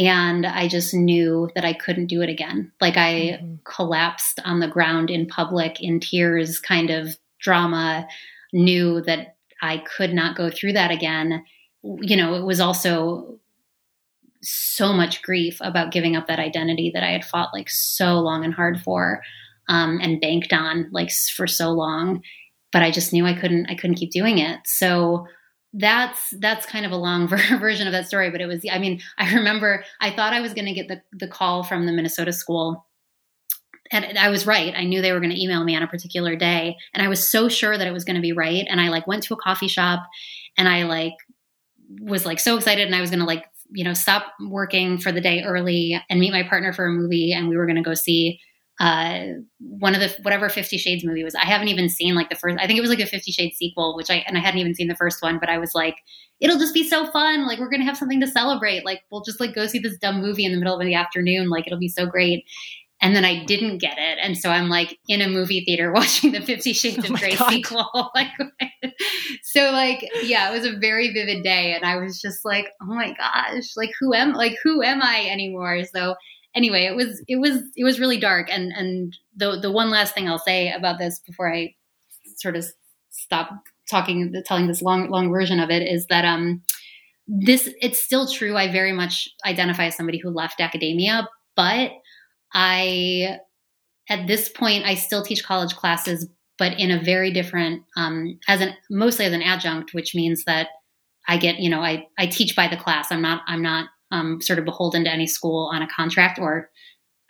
and 0.00 0.46
I 0.46 0.66
just 0.66 0.94
knew 0.94 1.50
that 1.54 1.64
I 1.64 1.74
couldn't 1.74 2.06
do 2.06 2.22
it 2.22 2.30
again. 2.30 2.72
Like 2.80 2.96
I 2.96 3.12
mm-hmm. 3.42 3.54
collapsed 3.64 4.40
on 4.46 4.60
the 4.60 4.68
ground 4.68 5.10
in 5.10 5.26
public 5.26 5.82
in 5.82 6.00
tears, 6.00 6.58
kind 6.58 6.88
of 6.88 7.18
drama, 7.38 8.08
knew 8.50 9.02
that 9.02 9.36
I 9.60 9.76
could 9.78 10.14
not 10.14 10.38
go 10.38 10.48
through 10.48 10.72
that 10.72 10.90
again. 10.90 11.44
You 11.82 12.16
know, 12.16 12.34
it 12.34 12.46
was 12.46 12.60
also 12.60 13.38
so 14.42 14.94
much 14.94 15.20
grief 15.20 15.58
about 15.60 15.92
giving 15.92 16.16
up 16.16 16.28
that 16.28 16.38
identity 16.38 16.90
that 16.94 17.02
I 17.02 17.10
had 17.10 17.24
fought 17.26 17.52
like 17.52 17.68
so 17.68 18.20
long 18.20 18.42
and 18.42 18.54
hard 18.54 18.80
for 18.80 19.20
um, 19.68 20.00
and 20.00 20.18
banked 20.18 20.54
on 20.54 20.88
like 20.92 21.10
for 21.36 21.46
so 21.46 21.72
long. 21.72 22.22
But 22.72 22.82
I 22.82 22.90
just 22.90 23.12
knew 23.12 23.26
I 23.26 23.38
couldn't, 23.38 23.66
I 23.66 23.74
couldn't 23.74 23.96
keep 23.96 24.12
doing 24.12 24.38
it. 24.38 24.60
So 24.64 25.26
that's 25.74 26.30
that's 26.38 26.66
kind 26.66 26.84
of 26.84 26.92
a 26.92 26.96
long 26.96 27.28
version 27.60 27.86
of 27.86 27.92
that 27.92 28.06
story 28.06 28.30
but 28.30 28.40
it 28.40 28.46
was 28.46 28.64
i 28.70 28.78
mean 28.78 29.00
i 29.18 29.34
remember 29.34 29.84
i 30.00 30.10
thought 30.10 30.32
i 30.32 30.40
was 30.40 30.52
going 30.52 30.66
to 30.66 30.72
get 30.72 30.88
the, 30.88 31.00
the 31.12 31.28
call 31.28 31.62
from 31.62 31.86
the 31.86 31.92
minnesota 31.92 32.32
school. 32.32 32.86
And 33.92 34.18
i 34.18 34.28
was 34.30 34.46
right. 34.46 34.72
I 34.76 34.84
knew 34.84 35.02
they 35.02 35.12
were 35.12 35.20
going 35.20 35.34
to 35.34 35.42
email 35.42 35.64
me 35.64 35.76
on 35.76 35.82
a 35.82 35.88
particular 35.88 36.36
day 36.36 36.76
and 36.94 37.02
i 37.02 37.08
was 37.08 37.26
so 37.26 37.48
sure 37.48 37.76
that 37.76 37.86
it 37.86 37.92
was 37.92 38.04
going 38.04 38.16
to 38.16 38.22
be 38.22 38.32
right. 38.32 38.66
And 38.68 38.80
i 38.80 38.88
like 38.88 39.06
went 39.06 39.22
to 39.24 39.34
a 39.34 39.36
coffee 39.36 39.68
shop 39.68 40.06
and 40.56 40.68
i 40.68 40.84
like 40.84 41.14
was 42.00 42.24
like 42.24 42.38
so 42.38 42.56
excited 42.56 42.86
and 42.86 42.94
i 42.94 43.00
was 43.00 43.10
going 43.10 43.20
to 43.20 43.26
like 43.26 43.46
you 43.72 43.84
know 43.84 43.94
stop 43.94 44.32
working 44.48 44.98
for 44.98 45.12
the 45.12 45.20
day 45.20 45.42
early 45.42 46.00
and 46.08 46.20
meet 46.20 46.32
my 46.32 46.42
partner 46.42 46.72
for 46.72 46.86
a 46.86 46.92
movie 46.92 47.32
and 47.32 47.48
we 47.48 47.56
were 47.56 47.66
going 47.66 47.76
to 47.76 47.82
go 47.82 47.94
see 47.94 48.40
uh, 48.80 49.34
one 49.58 49.94
of 49.94 50.00
the 50.00 50.08
whatever 50.22 50.48
Fifty 50.48 50.78
Shades 50.78 51.04
movie 51.04 51.22
was. 51.22 51.34
I 51.34 51.44
haven't 51.44 51.68
even 51.68 51.90
seen 51.90 52.14
like 52.14 52.30
the 52.30 52.34
first. 52.34 52.56
I 52.58 52.66
think 52.66 52.78
it 52.78 52.80
was 52.80 52.88
like 52.88 52.98
a 52.98 53.06
Fifty 53.06 53.30
Shades 53.30 53.56
sequel, 53.58 53.94
which 53.94 54.10
I 54.10 54.24
and 54.26 54.38
I 54.38 54.40
hadn't 54.40 54.58
even 54.58 54.74
seen 54.74 54.88
the 54.88 54.96
first 54.96 55.22
one. 55.22 55.38
But 55.38 55.50
I 55.50 55.58
was 55.58 55.74
like, 55.74 55.96
it'll 56.40 56.58
just 56.58 56.72
be 56.72 56.88
so 56.88 57.04
fun. 57.12 57.46
Like 57.46 57.58
we're 57.58 57.68
gonna 57.68 57.84
have 57.84 57.98
something 57.98 58.20
to 58.22 58.26
celebrate. 58.26 58.86
Like 58.86 59.02
we'll 59.12 59.20
just 59.20 59.38
like 59.38 59.54
go 59.54 59.66
see 59.66 59.80
this 59.80 59.98
dumb 59.98 60.22
movie 60.22 60.46
in 60.46 60.52
the 60.52 60.58
middle 60.58 60.80
of 60.80 60.86
the 60.86 60.94
afternoon. 60.94 61.50
Like 61.50 61.66
it'll 61.66 61.78
be 61.78 61.90
so 61.90 62.06
great. 62.06 62.44
And 63.02 63.14
then 63.14 63.24
I 63.24 63.44
didn't 63.44 63.78
get 63.78 63.98
it, 63.98 64.18
and 64.22 64.36
so 64.36 64.50
I'm 64.50 64.70
like 64.70 64.98
in 65.08 65.20
a 65.20 65.28
movie 65.28 65.62
theater 65.64 65.92
watching 65.94 66.32
the 66.32 66.40
Fifty 66.40 66.72
Shades 66.72 67.04
of 67.04 67.10
oh 67.10 67.16
Grey 67.16 67.36
sequel. 67.36 68.10
like, 68.14 68.28
so 69.42 69.72
like 69.72 70.08
yeah, 70.22 70.50
it 70.50 70.52
was 70.54 70.64
a 70.64 70.78
very 70.78 71.12
vivid 71.12 71.42
day, 71.42 71.74
and 71.74 71.84
I 71.84 71.96
was 71.96 72.18
just 72.18 72.46
like, 72.46 72.68
oh 72.80 72.94
my 72.94 73.12
gosh, 73.12 73.76
like 73.76 73.90
who 74.00 74.14
am 74.14 74.32
like 74.32 74.56
who 74.62 74.82
am 74.82 75.02
I 75.02 75.26
anymore? 75.30 75.82
So 75.84 76.14
anyway, 76.54 76.84
it 76.84 76.96
was 76.96 77.22
it 77.28 77.36
was 77.36 77.62
it 77.76 77.84
was 77.84 78.00
really 78.00 78.18
dark. 78.18 78.48
And 78.50 78.72
and 78.72 79.16
the 79.36 79.58
the 79.60 79.70
one 79.70 79.90
last 79.90 80.14
thing 80.14 80.28
I'll 80.28 80.38
say 80.38 80.72
about 80.72 80.98
this 80.98 81.20
before 81.20 81.52
I 81.52 81.74
sort 82.36 82.56
of 82.56 82.64
stop 83.10 83.50
talking, 83.90 84.32
telling 84.46 84.66
this 84.66 84.82
long 84.82 85.10
long 85.10 85.30
version 85.30 85.60
of 85.60 85.70
it 85.70 85.82
is 85.82 86.06
that 86.06 86.24
um 86.24 86.62
this 87.26 87.72
it's 87.80 88.02
still 88.02 88.26
true. 88.28 88.56
I 88.56 88.70
very 88.70 88.92
much 88.92 89.28
identify 89.46 89.86
as 89.86 89.96
somebody 89.96 90.18
who 90.18 90.30
left 90.30 90.60
academia, 90.60 91.28
but 91.56 91.92
I 92.52 93.38
at 94.08 94.26
this 94.26 94.48
point 94.48 94.84
I 94.84 94.94
still 94.94 95.22
teach 95.22 95.44
college 95.44 95.76
classes, 95.76 96.26
but 96.58 96.78
in 96.78 96.90
a 96.90 97.02
very 97.02 97.30
different 97.30 97.84
um, 97.96 98.38
as 98.48 98.60
an 98.60 98.74
mostly 98.90 99.24
as 99.26 99.32
an 99.32 99.42
adjunct, 99.42 99.94
which 99.94 100.14
means 100.14 100.44
that 100.44 100.68
I 101.28 101.36
get 101.36 101.60
you 101.60 101.70
know 101.70 101.80
I 101.80 102.06
I 102.18 102.26
teach 102.26 102.56
by 102.56 102.66
the 102.66 102.76
class. 102.76 103.12
I'm 103.12 103.22
not 103.22 103.42
I'm 103.46 103.62
not 103.62 103.86
um, 104.10 104.40
sort 104.40 104.58
of 104.58 104.64
beholden 104.64 105.04
to 105.04 105.10
any 105.10 105.26
school 105.26 105.70
on 105.72 105.82
a 105.82 105.88
contract 105.88 106.38
or 106.38 106.70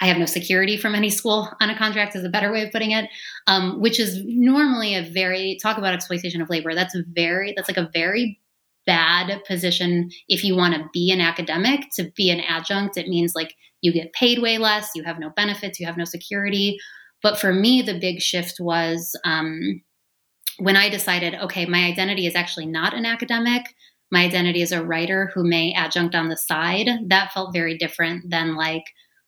I 0.00 0.06
have 0.06 0.16
no 0.16 0.26
security 0.26 0.78
from 0.78 0.94
any 0.94 1.10
school 1.10 1.52
on 1.60 1.68
a 1.68 1.76
contract 1.76 2.16
is 2.16 2.24
a 2.24 2.30
better 2.30 2.50
way 2.50 2.62
of 2.62 2.72
putting 2.72 2.92
it, 2.92 3.10
um, 3.46 3.80
which 3.80 4.00
is 4.00 4.22
normally 4.24 4.94
a 4.94 5.02
very 5.02 5.58
talk 5.62 5.76
about 5.76 5.92
exploitation 5.92 6.40
of 6.40 6.48
labor. 6.48 6.74
That's 6.74 6.96
very 7.12 7.52
that's 7.54 7.68
like 7.68 7.76
a 7.76 7.90
very 7.92 8.40
bad 8.86 9.44
position 9.44 10.10
if 10.26 10.42
you 10.42 10.56
want 10.56 10.74
to 10.74 10.88
be 10.92 11.10
an 11.12 11.20
academic. 11.20 11.82
To 11.96 12.10
be 12.16 12.30
an 12.30 12.40
adjunct, 12.40 12.96
it 12.96 13.08
means 13.08 13.34
like 13.34 13.54
you 13.82 13.92
get 13.92 14.12
paid 14.14 14.40
way 14.40 14.56
less, 14.56 14.90
you 14.94 15.02
have 15.04 15.18
no 15.18 15.30
benefits, 15.30 15.78
you 15.78 15.86
have 15.86 15.98
no 15.98 16.04
security. 16.04 16.78
But 17.22 17.38
for 17.38 17.52
me, 17.52 17.82
the 17.82 17.98
big 17.98 18.20
shift 18.20 18.58
was 18.58 19.14
um, 19.26 19.82
when 20.58 20.76
I 20.76 20.88
decided, 20.88 21.34
okay, 21.34 21.66
my 21.66 21.84
identity 21.84 22.26
is 22.26 22.34
actually 22.34 22.66
not 22.66 22.94
an 22.94 23.04
academic 23.04 23.74
my 24.10 24.24
identity 24.24 24.62
as 24.62 24.72
a 24.72 24.84
writer 24.84 25.30
who 25.34 25.44
may 25.44 25.72
adjunct 25.72 26.14
on 26.14 26.28
the 26.28 26.36
side, 26.36 26.88
that 27.06 27.32
felt 27.32 27.52
very 27.52 27.76
different 27.76 28.28
than 28.30 28.56
like 28.56 28.84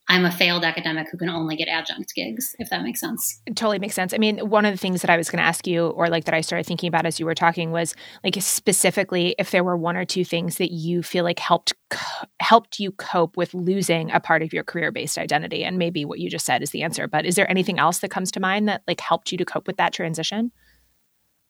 I'm 0.09 0.25
a 0.25 0.33
failed 0.33 0.65
academic 0.65 1.09
who 1.11 1.17
can 1.17 1.31
only 1.31 1.55
get 1.55 1.69
adjunct 1.69 2.13
gigs, 2.15 2.57
if 2.59 2.69
that 2.71 2.83
makes 2.83 2.99
sense. 2.99 3.41
It 3.47 3.55
totally 3.55 3.79
makes 3.79 3.95
sense. 3.95 4.13
I 4.13 4.19
mean, 4.19 4.39
one 4.39 4.65
of 4.65 4.73
the 4.73 4.79
things 4.79 5.01
that 5.01 5.11
I 5.11 5.17
was 5.17 5.31
going 5.31 5.39
to 5.39 5.45
ask 5.45 5.67
you, 5.67 5.87
or 5.87 6.09
like 6.09 6.25
that 6.25 6.35
I 6.35 6.41
started 6.41 6.67
thinking 6.67 6.89
about 6.89 7.07
as 7.07 7.21
you 7.21 7.27
were 7.27 7.37
talking, 7.37 7.71
was 7.71 7.95
like 8.25 8.37
specifically 8.41 9.37
if 9.39 9.53
there 9.53 9.63
were 9.63 9.77
one 9.77 9.97
or 9.97 10.05
two 10.05 10.25
things 10.25 10.57
that 10.57 10.73
you 10.73 11.03
feel 11.03 11.23
like 11.23 11.39
helped 11.39 11.73
co- 11.91 12.27
helped 12.41 12.81
you 12.81 12.91
cope 12.93 13.37
with 13.37 13.55
losing 13.55 14.11
a 14.11 14.19
part 14.19 14.43
of 14.43 14.53
your 14.53 14.65
career 14.65 14.91
based 14.91 15.19
identity. 15.19 15.63
And 15.65 15.79
maybe 15.79 16.05
what 16.05 16.19
you 16.19 16.29
just 16.29 16.45
said 16.45 16.63
is 16.63 16.71
the 16.71 16.83
answer. 16.83 17.07
But 17.07 17.25
is 17.25 17.37
there 17.37 17.51
anything 17.51 17.79
else 17.79 18.01
that 18.01 18.11
comes 18.11 18.33
to 18.33 18.41
mind 18.41 18.69
that 18.69 18.83
like 18.89 19.01
helped 19.01 19.31
you 19.31 19.39
to 19.39 19.45
cope 19.45 19.69
with 19.69 19.77
that 19.77 19.93
transition? 19.93 20.51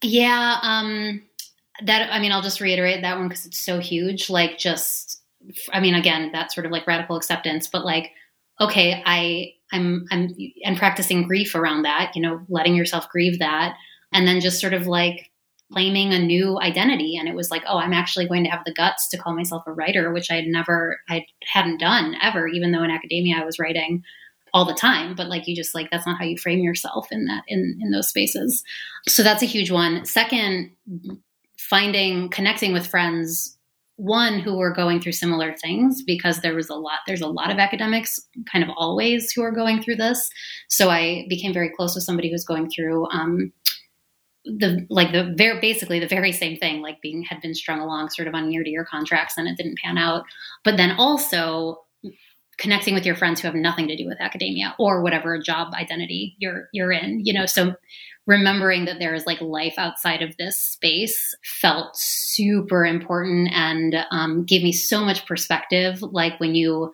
Yeah, 0.03 0.59
um, 0.63 1.23
that 1.87 2.13
I 2.13 2.21
mean, 2.21 2.33
I'll 2.33 2.43
just 2.43 2.61
reiterate 2.61 3.03
that 3.03 3.19
one 3.19 3.29
because 3.29 3.47
it's 3.47 3.59
so 3.59 3.79
huge. 3.79 4.31
Like, 4.31 4.59
just 4.59 5.23
I 5.73 5.81
mean, 5.81 5.95
again, 5.95 6.31
that 6.33 6.53
sort 6.53 6.67
of 6.67 6.73
like 6.73 6.87
radical 6.87 7.17
acceptance, 7.17 7.69
but 7.69 7.85
like 7.85 8.13
okay, 8.61 9.03
I 9.05 9.55
I'm 9.73 10.07
I'm 10.11 10.35
and 10.65 10.77
practicing 10.77 11.27
grief 11.27 11.55
around 11.55 11.83
that, 11.83 12.13
you 12.15 12.23
know, 12.23 12.41
letting 12.49 12.75
yourself 12.75 13.09
grieve 13.09 13.39
that 13.39 13.75
and 14.13 14.27
then 14.27 14.41
just 14.41 14.61
sort 14.61 14.75
of 14.75 14.87
like 14.87 15.31
claiming 15.73 16.13
a 16.13 16.19
new 16.19 16.61
identity. 16.61 17.17
And 17.17 17.29
it 17.29 17.35
was 17.35 17.51
like, 17.51 17.63
oh, 17.67 17.79
I'm 17.79 17.95
actually 17.95 18.29
going 18.29 18.45
to 18.45 18.51
have 18.51 18.65
the 18.67 18.75
guts 18.75 19.09
to 19.09 19.17
call 19.17 19.35
myself 19.35 19.63
a 19.67 19.73
writer, 19.73 20.13
which 20.13 20.31
I 20.31 20.35
had 20.35 20.47
never 20.47 21.01
I 21.09 21.25
hadn't 21.45 21.81
done 21.81 22.15
ever 22.23 22.47
even 22.47 22.73
though 22.73 22.83
in 22.83 22.91
academia 22.91 23.39
I 23.39 23.45
was 23.45 23.59
writing 23.59 24.03
all 24.55 24.67
the 24.67 24.75
time. 24.75 25.15
But 25.15 25.29
like 25.29 25.49
you 25.49 25.57
just 25.57 25.75
like 25.75 25.91
that's 25.91 26.07
not 26.07 26.19
how 26.19 26.25
you 26.25 26.37
frame 26.37 26.61
yourself 26.61 27.09
in 27.11 27.25
that 27.27 27.43
in 27.49 27.79
in 27.81 27.91
those 27.91 28.09
spaces. 28.09 28.63
So 29.09 29.23
that's 29.23 29.43
a 29.43 29.47
huge 29.47 29.71
one. 29.71 30.05
Second 30.05 30.73
finding 31.73 32.29
connecting 32.29 32.75
with 32.75 32.87
friends 32.87 33.57
one 33.97 34.39
who 34.41 34.59
were 34.59 34.75
going 34.75 35.01
through 35.01 35.13
similar 35.13 35.55
things 35.57 36.03
because 36.03 36.41
there 36.41 36.55
was 36.55 36.69
a 36.69 36.75
lot 36.75 36.99
there's 37.07 37.23
a 37.23 37.27
lot 37.27 37.51
of 37.51 37.59
academics 37.59 38.21
kind 38.51 38.63
of 38.63 38.69
always 38.77 39.33
who 39.33 39.43
are 39.43 39.51
going 39.51 39.83
through 39.83 39.97
this. 39.97 40.29
So 40.69 40.91
i 40.91 41.25
became 41.31 41.55
very 41.55 41.71
close 41.75 41.95
with 41.95 42.05
somebody 42.05 42.31
who's 42.31 42.45
going 42.45 42.69
through 42.69 43.09
um, 43.09 43.53
the 44.45 44.87
like 44.91 45.13
the 45.13 45.33
very 45.39 45.61
basically 45.61 45.99
the 45.99 46.07
very 46.07 46.33
same 46.33 46.59
thing 46.59 46.83
like 46.83 47.01
being 47.01 47.23
had 47.23 47.41
been 47.41 47.55
strung 47.55 47.81
along 47.81 48.11
sort 48.11 48.29
of 48.29 48.35
on 48.35 48.53
year 48.53 48.63
to 48.63 48.71
year 48.71 48.85
contracts 48.85 49.39
and 49.39 49.49
it 49.49 49.57
didn't 49.57 49.79
pan 49.83 49.97
out. 49.97 50.25
But 50.65 50.77
then 50.77 50.91
also 50.99 51.79
connecting 52.59 52.93
with 52.93 53.07
your 53.07 53.17
friends 53.17 53.41
who 53.41 53.49
have 53.49 53.55
nothing 53.55 53.89
to 53.89 53.97
do 53.97 54.07
with 54.07 54.21
academia 54.21 54.75
or 54.79 55.03
whatever 55.03 55.39
job 55.39 55.73
identity 55.73 56.37
you're 56.39 56.69
you're 56.73 56.93
in 56.93 57.21
you 57.25 57.33
know 57.33 57.47
so 57.47 57.73
remembering 58.27 58.85
that 58.85 58.99
there 58.99 59.15
is 59.15 59.27
like 59.27 59.41
life 59.41 59.75
outside 59.79 60.23
of 60.23 60.37
this 60.37 60.57
space 60.57 61.35
felt 61.61 61.91
super 61.95 62.85
important 62.85 63.51
and 63.53 63.97
um, 64.11 64.45
gave 64.45 64.63
me 64.63 64.73
so 64.73 65.05
much 65.05 65.27
perspective. 65.27 66.03
Like 66.03 66.39
when 66.39 66.55
you 66.55 66.93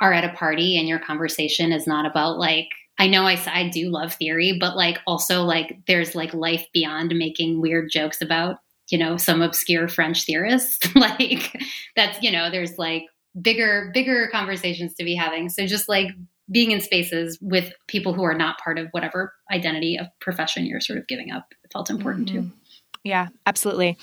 are 0.00 0.12
at 0.12 0.24
a 0.24 0.34
party 0.36 0.78
and 0.78 0.88
your 0.88 1.00
conversation 1.00 1.72
is 1.72 1.86
not 1.86 2.06
about 2.06 2.38
like, 2.38 2.68
I 2.98 3.08
know 3.08 3.24
I, 3.24 3.40
I 3.46 3.68
do 3.68 3.88
love 3.88 4.14
theory, 4.14 4.56
but 4.58 4.76
like 4.76 4.98
also 5.06 5.42
like 5.42 5.78
there's 5.86 6.14
like 6.14 6.34
life 6.34 6.66
beyond 6.72 7.14
making 7.16 7.60
weird 7.60 7.90
jokes 7.90 8.20
about, 8.22 8.56
you 8.90 8.98
know, 8.98 9.16
some 9.16 9.42
obscure 9.42 9.88
French 9.88 10.24
theorist. 10.24 10.94
like 10.94 11.60
that's, 11.96 12.22
you 12.22 12.30
know, 12.30 12.50
there's 12.50 12.78
like 12.78 13.06
bigger, 13.40 13.90
bigger 13.92 14.28
conversations 14.30 14.94
to 14.94 15.04
be 15.04 15.14
having. 15.14 15.48
So 15.48 15.66
just 15.66 15.88
like 15.88 16.08
being 16.50 16.70
in 16.72 16.80
spaces 16.80 17.38
with 17.40 17.72
people 17.86 18.12
who 18.12 18.24
are 18.24 18.34
not 18.34 18.58
part 18.58 18.78
of 18.78 18.88
whatever 18.90 19.32
identity 19.52 19.96
of 19.96 20.06
profession 20.20 20.66
you're 20.66 20.80
sort 20.80 20.98
of 20.98 21.06
giving 21.06 21.30
up 21.30 21.46
felt 21.72 21.90
important 21.90 22.28
mm-hmm. 22.28 22.48
too. 22.48 22.52
Yeah, 23.02 23.28
absolutely. 23.46 23.96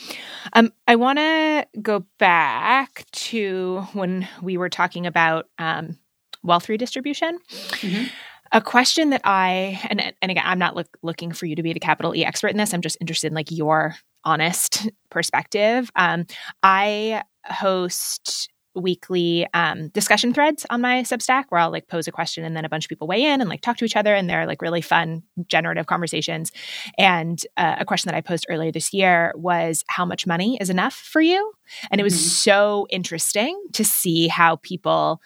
Um, 0.54 0.74
I 0.88 0.96
want 0.96 1.20
to 1.20 1.68
go 1.82 2.06
back 2.18 3.06
to 3.12 3.82
when 3.94 4.28
we 4.42 4.58
were 4.58 4.70
talking 4.70 5.06
about 5.06 5.48
um, 5.60 6.00
wealth 6.44 6.68
redistribution. 6.68 7.38
Mm-hmm. 7.50 8.06
A 8.54 8.62
question 8.62 9.10
that 9.10 9.22
I 9.24 9.80
and 9.90 10.02
and 10.22 10.32
again, 10.32 10.44
I'm 10.46 10.58
not 10.58 10.76
look, 10.76 10.88
looking 11.04 11.34
for 11.34 11.46
you 11.46 11.56
to 11.56 11.64
be 11.64 11.74
the 11.74 11.82
capital 11.82 12.16
E 12.16 12.26
expert 12.26 12.48
in 12.48 12.58
this. 12.58 12.74
I'm 12.74 12.82
just 12.82 12.98
interested 13.02 13.28
in 13.28 13.34
like 13.34 13.52
your 13.52 13.96
honest 14.24 14.90
perspective. 15.12 15.92
Um, 15.96 16.26
I 16.64 17.24
host 17.46 18.50
weekly 18.78 19.48
um, 19.54 19.90
discussion 19.90 20.34
threads 20.34 20.66
on 20.70 20.82
my 20.82 21.02
Substack 21.02 21.46
where 21.50 21.60
I'll 21.60 21.72
like 21.72 21.88
pose 21.88 22.08
a 22.08 22.12
question 22.12 22.44
and 22.44 22.56
then 22.56 22.66
a 22.66 22.70
bunch 22.70 22.86
of 22.86 22.90
people 22.90 23.08
weigh 23.08 23.24
in 23.24 23.42
and 23.42 23.50
like 23.50 23.62
talk 23.62 23.78
to 23.78 23.86
each 23.86 23.96
other. 23.96 24.14
And 24.14 24.30
they're 24.30 24.46
like 24.46 24.62
really 24.62 24.82
fun, 24.82 25.24
generative 25.48 25.88
conversations. 25.88 26.52
And 26.98 27.42
uh, 27.58 27.76
a 27.80 27.86
question 27.86 28.10
that 28.10 28.18
I 28.18 28.22
posed 28.22 28.46
earlier 28.50 28.72
this 28.72 28.94
year 28.94 29.34
was 29.36 29.84
how 29.88 30.06
much 30.06 30.28
money 30.28 30.58
is 30.62 30.70
enough 30.70 30.94
for 30.94 31.22
you? 31.22 31.54
And 31.92 32.00
it 32.00 32.04
was 32.04 32.14
mm-hmm. 32.14 32.30
so 32.30 32.88
interesting 32.90 33.62
to 33.74 33.84
see 33.84 34.28
how 34.28 34.58
people 34.58 35.22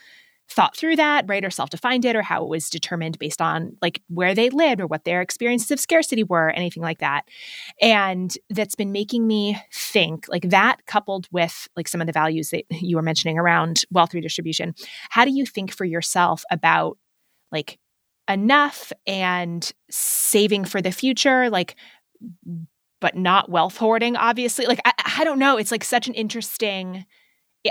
thought 0.52 0.76
through 0.76 0.98
that, 0.98 1.26
right, 1.28 1.44
or 1.44 1.50
self 1.50 1.70
defined 1.70 2.06
it, 2.06 2.16
or 2.16 2.22
how 2.22 2.44
it 2.44 2.50
was 2.50 2.70
determined 2.70 3.18
based 3.18 3.42
on 3.42 3.78
like 3.82 4.02
where 4.08 4.36
they 4.36 4.50
lived 4.50 4.82
or 4.82 4.88
what 4.88 5.06
their 5.06 5.22
experiences 5.22 5.72
of 5.72 5.80
scarcity 5.80 6.24
were, 6.24 6.50
anything 6.50 6.84
like 6.84 7.00
that. 7.00 7.24
And 7.82 8.36
that's 8.50 8.76
been 8.76 8.92
making 8.92 9.26
me 9.26 9.58
think 9.74 10.28
like 10.28 10.50
that 10.50 10.86
coupled 10.86 11.28
with 11.32 11.68
like 11.76 11.88
some 11.88 12.02
of 12.02 12.08
the 12.08 12.14
values 12.14 12.50
that 12.50 12.66
you 12.72 12.98
were 12.98 13.02
mentioning 13.02 13.40
around 13.40 13.84
wealth 13.92 14.14
redistribution. 14.14 14.76
How 15.10 15.26
do 15.26 15.32
you 15.32 15.46
think 15.46 15.72
for 15.74 15.86
yourself 15.86 16.44
about 16.52 16.98
like 17.52 17.80
enough 18.30 18.92
and 19.08 19.72
saving 19.90 20.66
for 20.66 20.82
the 20.82 20.92
future? 20.92 21.50
Like, 21.50 21.76
but 23.00 23.16
not 23.16 23.50
wealth 23.50 23.78
hoarding, 23.78 24.16
obviously. 24.16 24.66
Like, 24.66 24.80
I, 24.86 24.94
I 25.18 25.24
don't 25.24 25.40
know. 25.40 25.58
It's 25.58 25.72
like 25.72 25.84
such 25.84 26.08
an 26.08 26.14
interesting 26.14 27.06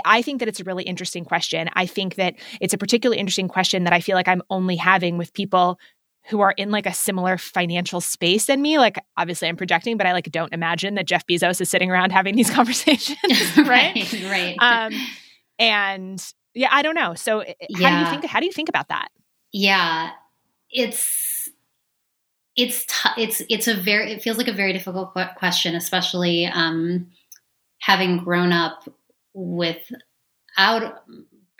I 0.05 0.21
think 0.21 0.39
that 0.39 0.47
it's 0.47 0.59
a 0.59 0.63
really 0.63 0.83
interesting 0.83 1.25
question. 1.25 1.69
I 1.73 1.85
think 1.85 2.15
that 2.15 2.35
it's 2.59 2.73
a 2.73 2.77
particularly 2.77 3.19
interesting 3.19 3.47
question 3.47 3.83
that 3.83 3.93
I 3.93 3.99
feel 3.99 4.15
like 4.15 4.27
I'm 4.27 4.41
only 4.49 4.75
having 4.75 5.17
with 5.17 5.33
people 5.33 5.79
who 6.25 6.41
are 6.41 6.51
in 6.51 6.71
like 6.71 6.85
a 6.85 6.93
similar 6.93 7.37
financial 7.37 7.99
space 7.99 8.45
than 8.45 8.61
me. 8.61 8.77
Like 8.77 8.97
obviously 9.17 9.47
I'm 9.47 9.57
projecting, 9.57 9.97
but 9.97 10.05
I 10.05 10.13
like 10.13 10.31
don't 10.31 10.53
imagine 10.53 10.95
that 10.95 11.07
Jeff 11.07 11.25
Bezos 11.25 11.59
is 11.61 11.69
sitting 11.69 11.89
around 11.89 12.11
having 12.11 12.35
these 12.35 12.49
conversations. 12.49 13.17
right. 13.57 13.95
right. 13.95 14.23
Right. 14.23 14.55
Um, 14.59 14.93
and 15.57 16.33
yeah, 16.53 16.69
I 16.71 16.81
don't 16.81 16.95
know. 16.95 17.15
So 17.15 17.43
yeah. 17.69 17.89
how 17.89 17.95
do 17.95 18.05
you 18.05 18.11
think, 18.11 18.31
how 18.31 18.39
do 18.39 18.45
you 18.45 18.51
think 18.51 18.69
about 18.69 18.89
that? 18.89 19.09
Yeah, 19.51 20.11
it's, 20.69 21.49
it's, 22.55 22.85
t- 22.85 23.21
it's, 23.21 23.41
it's 23.49 23.67
a 23.67 23.75
very, 23.75 24.13
it 24.13 24.21
feels 24.21 24.37
like 24.37 24.47
a 24.47 24.53
very 24.53 24.73
difficult 24.73 25.13
question, 25.37 25.75
especially, 25.75 26.45
um, 26.45 27.07
having 27.79 28.17
grown 28.17 28.51
up 28.51 28.87
without 29.33 31.03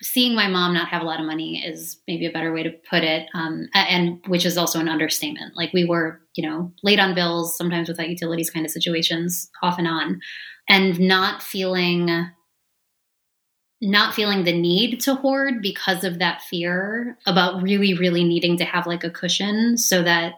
seeing 0.02 0.36
my 0.36 0.48
mom 0.48 0.74
not 0.74 0.88
have 0.88 1.04
a 1.04 1.06
lot 1.06 1.20
of 1.20 1.26
money 1.26 1.64
is 1.64 2.00
maybe 2.08 2.26
a 2.26 2.32
better 2.32 2.52
way 2.52 2.64
to 2.64 2.72
put 2.90 3.04
it 3.04 3.30
um, 3.36 3.70
and 3.74 4.20
which 4.28 4.46
is 4.46 4.58
also 4.58 4.80
an 4.80 4.90
understatement. 4.90 5.56
Like 5.56 5.72
we 5.74 5.86
were 5.86 6.22
you 6.36 6.48
know 6.48 6.72
late 6.84 7.00
on 7.00 7.16
bills 7.16 7.56
sometimes 7.56 7.88
without 7.88 8.10
utilities 8.10 8.50
kind 8.50 8.66
of 8.66 8.72
situations 8.72 9.50
off 9.62 9.78
and 9.78 9.88
on 9.88 10.20
and 10.68 11.00
not 11.00 11.44
feeling 11.44 12.28
not 13.84 14.14
feeling 14.14 14.44
the 14.44 14.58
need 14.58 15.00
to 15.02 15.16
hoard 15.16 15.62
because 15.62 16.04
of 16.04 16.20
that 16.20 16.42
fear 16.42 17.18
about 17.26 17.62
really 17.62 17.94
really 17.94 18.24
needing 18.24 18.58
to 18.58 18.66
have 18.66 18.88
like 18.88 19.04
a 19.04 19.10
cushion 19.10 19.78
so 19.78 20.02
that 20.04 20.34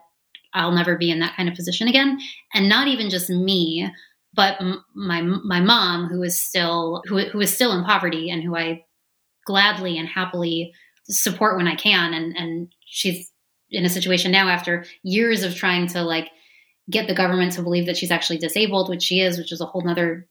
I'll 0.53 0.71
never 0.71 0.97
be 0.97 1.09
in 1.09 1.19
that 1.19 1.35
kind 1.35 1.49
of 1.49 1.55
position 1.55 1.87
again. 1.87 2.19
And 2.53 2.69
not 2.69 2.87
even 2.87 3.09
just 3.09 3.29
me 3.29 3.89
but 4.33 4.59
my 4.95 5.21
my 5.21 5.59
mom, 5.59 6.07
who 6.07 6.23
is 6.23 6.39
still 6.39 7.01
who 7.05 7.19
who 7.19 7.39
is 7.41 7.53
still 7.53 7.71
in 7.77 7.83
poverty 7.83 8.29
and 8.29 8.43
who 8.43 8.55
I 8.55 8.85
gladly 9.45 9.97
and 9.97 10.07
happily 10.07 10.73
support 11.05 11.57
when 11.57 11.67
I 11.67 11.75
can, 11.75 12.13
and 12.13 12.35
and 12.35 12.73
she's 12.85 13.31
in 13.69 13.85
a 13.85 13.89
situation 13.89 14.31
now 14.31 14.49
after 14.49 14.85
years 15.03 15.43
of 15.43 15.55
trying 15.55 15.87
to 15.87 16.03
like 16.03 16.29
get 16.89 17.07
the 17.07 17.15
government 17.15 17.53
to 17.53 17.63
believe 17.63 17.85
that 17.85 17.97
she's 17.97 18.11
actually 18.11 18.37
disabled, 18.37 18.89
which 18.89 19.03
she 19.03 19.19
is, 19.21 19.37
which 19.37 19.51
is 19.51 19.61
a 19.61 19.65
whole 19.65 19.83
nother 19.83 20.27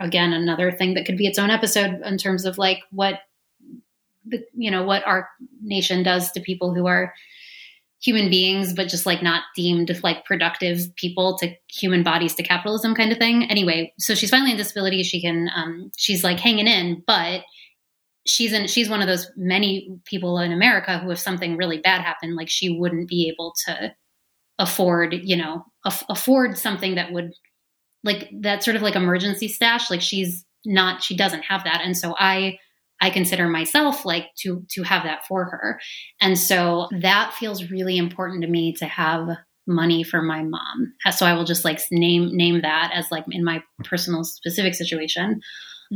again 0.00 0.32
another 0.32 0.70
thing 0.70 0.94
that 0.94 1.06
could 1.06 1.16
be 1.16 1.26
its 1.26 1.38
own 1.38 1.50
episode 1.50 2.00
in 2.04 2.18
terms 2.18 2.44
of 2.44 2.58
like 2.58 2.80
what 2.90 3.20
the 4.26 4.44
you 4.54 4.70
know 4.70 4.84
what 4.84 5.06
our 5.06 5.28
nation 5.62 6.02
does 6.02 6.30
to 6.32 6.40
people 6.40 6.74
who 6.74 6.86
are 6.86 7.14
human 8.02 8.28
beings, 8.28 8.74
but 8.74 8.88
just 8.88 9.06
like 9.06 9.22
not 9.22 9.44
deemed 9.54 9.90
like 10.02 10.24
productive 10.24 10.80
people 10.96 11.38
to 11.38 11.54
human 11.70 12.02
bodies 12.02 12.34
to 12.34 12.42
capitalism 12.42 12.94
kind 12.94 13.12
of 13.12 13.18
thing. 13.18 13.44
Anyway, 13.44 13.92
so 13.98 14.14
she's 14.14 14.30
finally 14.30 14.50
in 14.50 14.56
disability. 14.56 15.02
She 15.04 15.20
can, 15.20 15.48
um, 15.54 15.90
she's 15.96 16.24
like 16.24 16.40
hanging 16.40 16.66
in, 16.66 17.02
but 17.06 17.42
she's 18.26 18.52
in, 18.52 18.66
she's 18.66 18.88
one 18.88 19.00
of 19.00 19.06
those 19.06 19.30
many 19.36 19.88
people 20.04 20.38
in 20.38 20.52
America 20.52 20.98
who, 20.98 21.10
if 21.12 21.18
something 21.18 21.56
really 21.56 21.78
bad 21.78 22.00
happened, 22.00 22.34
like 22.34 22.48
she 22.48 22.76
wouldn't 22.76 23.08
be 23.08 23.28
able 23.28 23.54
to 23.66 23.94
afford, 24.58 25.14
you 25.22 25.36
know, 25.36 25.64
af- 25.84 26.04
afford 26.08 26.58
something 26.58 26.96
that 26.96 27.12
would 27.12 27.32
like 28.04 28.28
that 28.40 28.64
sort 28.64 28.74
of 28.74 28.82
like 28.82 28.96
emergency 28.96 29.46
stash. 29.46 29.90
Like 29.90 30.02
she's 30.02 30.44
not, 30.64 31.04
she 31.04 31.16
doesn't 31.16 31.42
have 31.42 31.62
that. 31.64 31.82
And 31.84 31.96
so 31.96 32.16
I, 32.18 32.58
I 33.02 33.10
consider 33.10 33.48
myself 33.48 34.04
like 34.06 34.28
to 34.38 34.64
to 34.70 34.84
have 34.84 35.02
that 35.02 35.26
for 35.26 35.44
her. 35.44 35.80
And 36.20 36.38
so 36.38 36.88
that 37.00 37.34
feels 37.34 37.68
really 37.70 37.98
important 37.98 38.42
to 38.42 38.48
me 38.48 38.72
to 38.74 38.86
have 38.86 39.28
money 39.66 40.04
for 40.04 40.22
my 40.22 40.42
mom. 40.42 40.94
So 41.10 41.26
I 41.26 41.34
will 41.34 41.44
just 41.44 41.64
like 41.64 41.80
name 41.90 42.34
name 42.34 42.62
that 42.62 42.92
as 42.94 43.10
like 43.10 43.24
in 43.30 43.44
my 43.44 43.62
personal 43.84 44.24
specific 44.24 44.74
situation. 44.74 45.40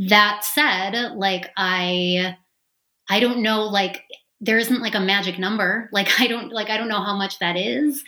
that 0.09 0.43
said, 0.43 1.13
like 1.15 1.49
I 1.57 2.35
I 3.09 3.19
don't 3.21 3.41
know 3.41 3.63
like 3.63 4.03
there 4.41 4.59
isn't 4.59 4.81
like 4.81 4.93
a 4.93 4.99
magic 4.99 5.39
number. 5.39 5.89
Like 5.93 6.19
I 6.19 6.27
don't 6.27 6.51
like 6.51 6.69
I 6.69 6.75
don't 6.77 6.89
know 6.89 7.01
how 7.01 7.15
much 7.15 7.39
that 7.39 7.55
is. 7.55 8.03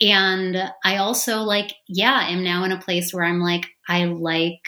And 0.00 0.70
I 0.84 0.98
also 0.98 1.38
like 1.38 1.72
yeah, 1.88 2.28
am 2.28 2.44
now 2.44 2.64
in 2.64 2.72
a 2.72 2.80
place 2.80 3.14
where 3.14 3.24
I'm 3.24 3.40
like 3.40 3.66
I 3.88 4.04
like 4.04 4.60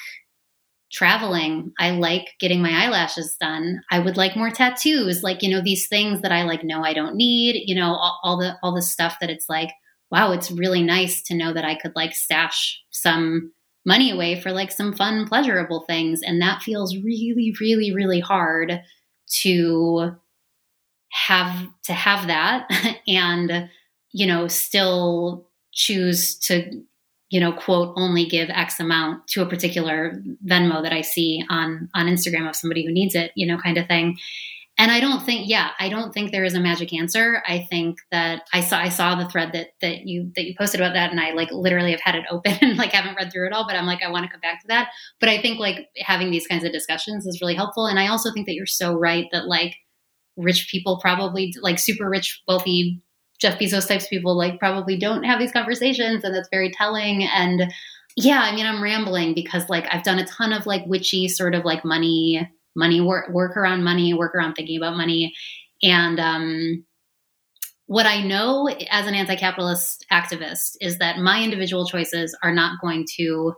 traveling. 0.95 1.73
I 1.79 1.91
like 1.91 2.35
getting 2.39 2.63
my 2.63 2.71
eyelashes 2.71 3.37
done. 3.41 3.81
I 3.91 3.99
would 3.99 4.17
like 4.17 4.37
more 4.37 4.51
tattoos. 4.51 5.23
Like, 5.23 5.43
you 5.43 5.51
know, 5.51 5.61
these 5.61 5.89
things 5.89 6.23
that 6.23 6.33
I 6.33 6.45
like 6.45 6.63
know 6.63 6.83
I 6.83 6.95
don't 6.95 7.17
need, 7.17 7.65
you 7.67 7.75
know, 7.75 7.89
all, 7.95 8.21
all 8.23 8.39
the 8.39 8.57
all 8.63 8.75
the 8.75 8.83
stuff 8.83 9.17
that 9.21 9.29
it's 9.29 9.49
like, 9.49 9.71
wow, 10.11 10.31
it's 10.31 10.53
really 10.53 10.83
nice 10.83 11.23
to 11.25 11.35
know 11.35 11.53
that 11.53 11.65
I 11.65 11.75
could 11.75 11.93
like 11.97 12.15
stash 12.15 12.81
some 12.91 13.53
money 13.85 14.13
away 14.13 14.41
for 14.41 14.53
like 14.53 14.71
some 14.71 14.95
fun, 14.95 15.27
pleasurable 15.27 15.85
things. 15.89 16.21
And 16.23 16.41
that 16.41 16.63
feels 16.63 16.97
really, 16.97 17.55
really, 17.61 17.93
really 17.93 18.21
hard 18.21 18.81
to 19.41 20.17
have 21.11 21.67
to 21.85 21.93
have 21.93 22.27
that 22.27 22.69
and 23.09 23.69
you 24.13 24.27
know 24.27 24.49
still 24.49 25.49
choose 25.73 26.37
to 26.39 26.83
you 27.35 27.41
know 27.41 27.53
quote 27.53 27.93
only 27.97 28.25
give 28.27 28.49
x 28.51 28.79
amount 28.79 29.27
to 29.27 29.43
a 29.43 29.47
particular 29.47 30.23
venmo 30.47 30.81
that 30.81 30.93
i 30.93 31.01
see 31.01 31.45
on 31.51 31.89
on 31.93 32.07
instagram 32.07 32.49
of 32.49 32.55
somebody 32.55 32.87
who 32.87 32.93
needs 32.93 33.17
it 33.17 33.33
you 33.35 33.45
know 33.45 33.59
kind 33.59 33.77
of 33.77 33.89
thing. 33.89 34.17
And 34.79 34.93
i 34.93 35.01
don't 35.01 35.25
think 35.25 35.49
yeah 35.49 35.71
i 35.81 35.89
don't 35.89 36.13
think 36.15 36.31
there 36.31 36.45
is 36.45 36.55
a 36.55 36.61
magic 36.61 36.93
answer. 36.93 37.43
I 37.49 37.67
think 37.69 37.99
that 38.13 38.43
i 38.53 38.61
saw 38.61 38.79
i 38.79 38.89
saw 38.89 39.17
the 39.17 39.29
thread 39.29 39.51
that 39.53 39.71
that 39.81 40.07
you 40.07 40.31
that 40.37 40.45
you 40.45 40.55
posted 40.57 40.81
about 40.81 40.95
that 40.95 41.11
and 41.11 41.21
i 41.21 41.33
like 41.33 41.51
literally 41.51 41.91
have 41.91 42.01
had 42.01 42.15
it 42.15 42.25
open 42.31 42.57
and 42.61 42.79
like 42.79 42.93
haven't 42.93 43.17
read 43.17 43.33
through 43.33 43.49
it 43.49 43.53
all 43.53 43.67
but 43.67 43.77
i'm 43.77 43.87
like 43.87 44.03
i 44.05 44.11
want 44.11 44.25
to 44.25 44.31
come 44.31 44.41
back 44.41 44.61
to 44.61 44.69
that. 44.69 44.91
But 45.19 45.29
i 45.29 45.43
think 45.43 45.59
like 45.59 45.89
having 45.99 46.31
these 46.31 46.47
kinds 46.47 46.65
of 46.65 46.71
discussions 46.71 47.27
is 47.27 47.41
really 47.41 47.57
helpful. 47.57 47.87
And 47.87 47.99
i 47.99 48.07
also 48.07 48.33
think 48.33 48.47
that 48.47 48.55
you're 48.55 48.67
so 48.67 48.95
right 48.95 49.27
that 49.33 49.47
like 49.49 49.75
rich 50.37 50.69
people 50.71 51.01
probably 51.01 51.53
like 51.61 51.79
super 51.79 52.09
rich 52.09 52.43
wealthy 52.47 53.01
jeff 53.41 53.59
bezos 53.59 53.89
types 53.89 54.09
people 54.09 54.37
like 54.37 54.59
probably 54.59 54.97
don't 54.97 55.25
have 55.25 55.39
these 55.39 55.53
conversations 55.53 56.25
and 56.25 56.35
that's 56.35 56.49
very 56.51 56.71
telling 56.71 57.25
and 57.25 57.73
yeah 58.17 58.41
i 58.43 58.55
mean 58.55 58.67
i'm 58.67 58.83
rambling 58.83 59.35
because 59.35 59.69
like 59.69 59.87
i've 59.91 60.05
done 60.05 60.19
a 60.19 60.27
ton 60.27 60.53
of 60.53 60.67
like 60.67 60.85
witchy 60.87 61.29
sort 61.29 61.55
of 61.55 61.65
like 61.65 61.85
money 61.85 62.49
money 62.77 63.01
work 63.01 63.29
work 63.31 63.57
around 63.57 63.85
money 63.85 64.15
work 64.15 64.35
around 64.35 64.55
thinking 64.55 64.77
about 64.77 64.97
money 64.97 65.33
and 65.83 66.19
um 66.21 66.85
what 67.87 68.07
I 68.07 68.23
know 68.23 68.69
as 68.91 69.07
an 69.07 69.15
anti 69.15 69.37
capitalist 69.37 70.07
activist 70.11 70.77
is 70.81 70.99
that 70.99 71.19
my 71.19 71.43
individual 71.43 71.87
choices 71.87 72.37
are 72.43 72.55
not 72.55 72.81
going 72.81 73.05
to 73.17 73.55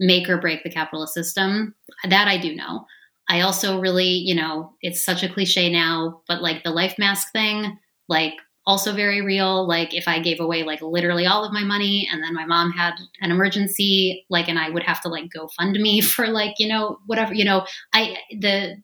make 0.00 0.28
or 0.28 0.38
break 0.38 0.62
the 0.62 0.70
capitalist 0.70 1.14
system. 1.14 1.74
That 2.08 2.28
I 2.28 2.38
do 2.38 2.54
know. 2.54 2.86
I 3.28 3.40
also 3.40 3.80
really, 3.80 4.08
you 4.08 4.34
know, 4.34 4.72
it's 4.82 5.04
such 5.04 5.22
a 5.22 5.28
cliche 5.28 5.70
now, 5.70 6.22
but 6.28 6.42
like 6.42 6.62
the 6.62 6.70
life 6.70 6.94
mask 6.98 7.32
thing, 7.32 7.78
like 8.08 8.34
also 8.66 8.92
very 8.92 9.22
real. 9.22 9.66
Like 9.66 9.94
if 9.94 10.08
I 10.08 10.18
gave 10.18 10.40
away 10.40 10.64
like 10.64 10.82
literally 10.82 11.26
all 11.26 11.44
of 11.44 11.52
my 11.52 11.62
money 11.62 12.08
and 12.10 12.22
then 12.22 12.34
my 12.34 12.44
mom 12.44 12.72
had 12.72 12.94
an 13.20 13.30
emergency, 13.30 14.26
like, 14.28 14.48
and 14.48 14.58
I 14.58 14.70
would 14.70 14.82
have 14.82 15.00
to 15.02 15.08
like 15.08 15.30
go 15.30 15.48
fund 15.56 15.78
me 15.78 16.00
for 16.02 16.26
like, 16.26 16.54
you 16.58 16.68
know, 16.68 16.98
whatever, 17.06 17.32
you 17.32 17.44
know, 17.44 17.64
I, 17.92 18.16
the, 18.38 18.76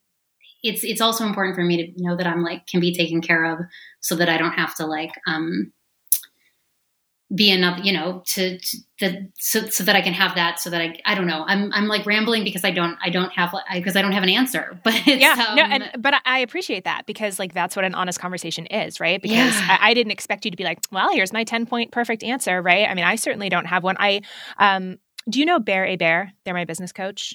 it's, 0.63 0.85
it's 0.85 1.01
also 1.01 1.27
important 1.27 1.57
for 1.57 1.65
me 1.65 1.93
to 1.93 2.03
know 2.03 2.17
that 2.17 2.27
I'm 2.27 2.43
like, 2.43 2.69
can 2.69 2.79
be 2.79 2.95
taken 2.95 3.21
care 3.21 3.45
of 3.45 3.59
so 4.01 4.15
that 4.15 4.29
I 4.29 4.39
don't 4.39 4.53
have 4.53 4.77
to 4.77 4.87
like, 4.87 5.11
um, 5.27 5.73
be 7.35 7.51
enough, 7.51 7.83
you 7.83 7.93
know, 7.93 8.23
to, 8.27 8.59
to 8.59 8.77
the, 9.01 9.29
so, 9.39 9.67
so 9.67 9.85
that 9.85 9.97
I 9.97 10.03
can 10.03 10.13
have 10.13 10.35
that 10.35 10.61
so 10.61 10.71
that 10.71 10.81
I, 10.81 11.01
I 11.07 11.15
don't 11.15 11.27
know. 11.27 11.45
I'm, 11.47 11.73
I'm 11.73 11.87
like 11.87 12.05
rambling 12.05 12.45
because 12.45 12.65
I 12.65 12.71
don't, 12.71 12.99
I 13.03 13.11
don't 13.11 13.33
have, 13.33 13.55
because 13.73 13.97
I, 13.97 14.01
I, 14.01 14.03
don't 14.03 14.13
have 14.13 14.23
an 14.23 14.29
answer, 14.29 14.79
but 14.85 15.07
yeah, 15.07 15.47
um, 15.49 15.57
no, 15.57 15.63
and, 15.63 15.91
but 15.99 16.15
I 16.25 16.41
appreciate 16.41 16.85
that 16.85 17.07
because 17.07 17.39
like, 17.39 17.55
that's 17.55 17.75
what 17.75 17.85
an 17.85 17.95
honest 17.95 18.21
conversation 18.21 18.67
is, 18.67 19.01
right? 19.01 19.21
Because 19.21 19.55
yeah. 19.61 19.79
I, 19.81 19.91
I, 19.91 19.95
didn't 19.95 20.13
expect 20.13 20.45
you 20.45 20.51
to 20.51 20.57
be 20.57 20.65
like, 20.65 20.81
well, 20.91 21.11
here's 21.13 21.33
my 21.33 21.45
10 21.45 21.67
point 21.67 21.91
perfect 21.91 22.23
answer. 22.23 22.61
Right. 22.61 22.89
I 22.89 22.95
mean, 22.95 23.05
I 23.05 23.17
certainly 23.17 23.49
don't 23.49 23.67
have 23.67 23.83
one. 23.83 23.97
I, 23.99 24.21
um, 24.59 24.99
do 25.29 25.39
you 25.39 25.47
know 25.47 25.59
Bear 25.59 25.85
A 25.87 25.97
Bear? 25.97 26.33
They're 26.45 26.55
my 26.55 26.65
business 26.65 26.93
coach. 26.93 27.35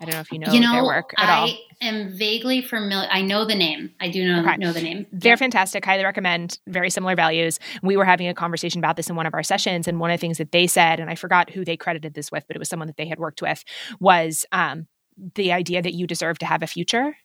I 0.00 0.04
don't 0.04 0.14
know 0.14 0.20
if 0.20 0.30
you 0.30 0.38
know, 0.38 0.52
you 0.52 0.60
know 0.60 0.72
their 0.72 0.84
work 0.84 1.12
at 1.18 1.28
I 1.28 1.38
all. 1.38 1.48
I 1.48 1.58
am 1.80 2.16
vaguely 2.16 2.62
familiar. 2.62 3.08
I 3.10 3.20
know 3.20 3.44
the 3.44 3.54
name. 3.54 3.90
I 4.00 4.08
do 4.08 4.24
know, 4.24 4.40
okay. 4.42 4.56
know 4.56 4.72
the 4.72 4.82
name. 4.82 5.06
They're 5.10 5.36
fantastic. 5.36 5.84
Highly 5.84 6.04
recommend. 6.04 6.58
Very 6.66 6.88
similar 6.88 7.16
values. 7.16 7.58
We 7.82 7.96
were 7.96 8.04
having 8.04 8.28
a 8.28 8.34
conversation 8.34 8.78
about 8.78 8.96
this 8.96 9.10
in 9.10 9.16
one 9.16 9.26
of 9.26 9.34
our 9.34 9.42
sessions, 9.42 9.88
and 9.88 9.98
one 9.98 10.10
of 10.10 10.18
the 10.18 10.20
things 10.20 10.38
that 10.38 10.52
they 10.52 10.66
said, 10.66 11.00
and 11.00 11.10
I 11.10 11.16
forgot 11.16 11.50
who 11.50 11.64
they 11.64 11.76
credited 11.76 12.14
this 12.14 12.30
with, 12.30 12.44
but 12.46 12.54
it 12.54 12.58
was 12.58 12.68
someone 12.68 12.86
that 12.86 12.96
they 12.96 13.06
had 13.06 13.18
worked 13.18 13.42
with, 13.42 13.64
was 13.98 14.46
um, 14.52 14.86
the 15.34 15.52
idea 15.52 15.82
that 15.82 15.94
you 15.94 16.06
deserve 16.06 16.38
to 16.38 16.46
have 16.46 16.62
a 16.62 16.68
future, 16.68 17.16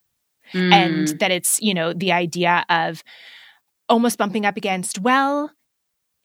mm. 0.51 0.73
and 0.73 1.07
that 1.19 1.31
it's 1.31 1.61
you 1.61 1.73
know 1.73 1.93
the 1.93 2.11
idea 2.11 2.65
of 2.69 3.03
almost 3.87 4.17
bumping 4.17 4.45
up 4.45 4.57
against 4.57 4.99
well 4.99 5.51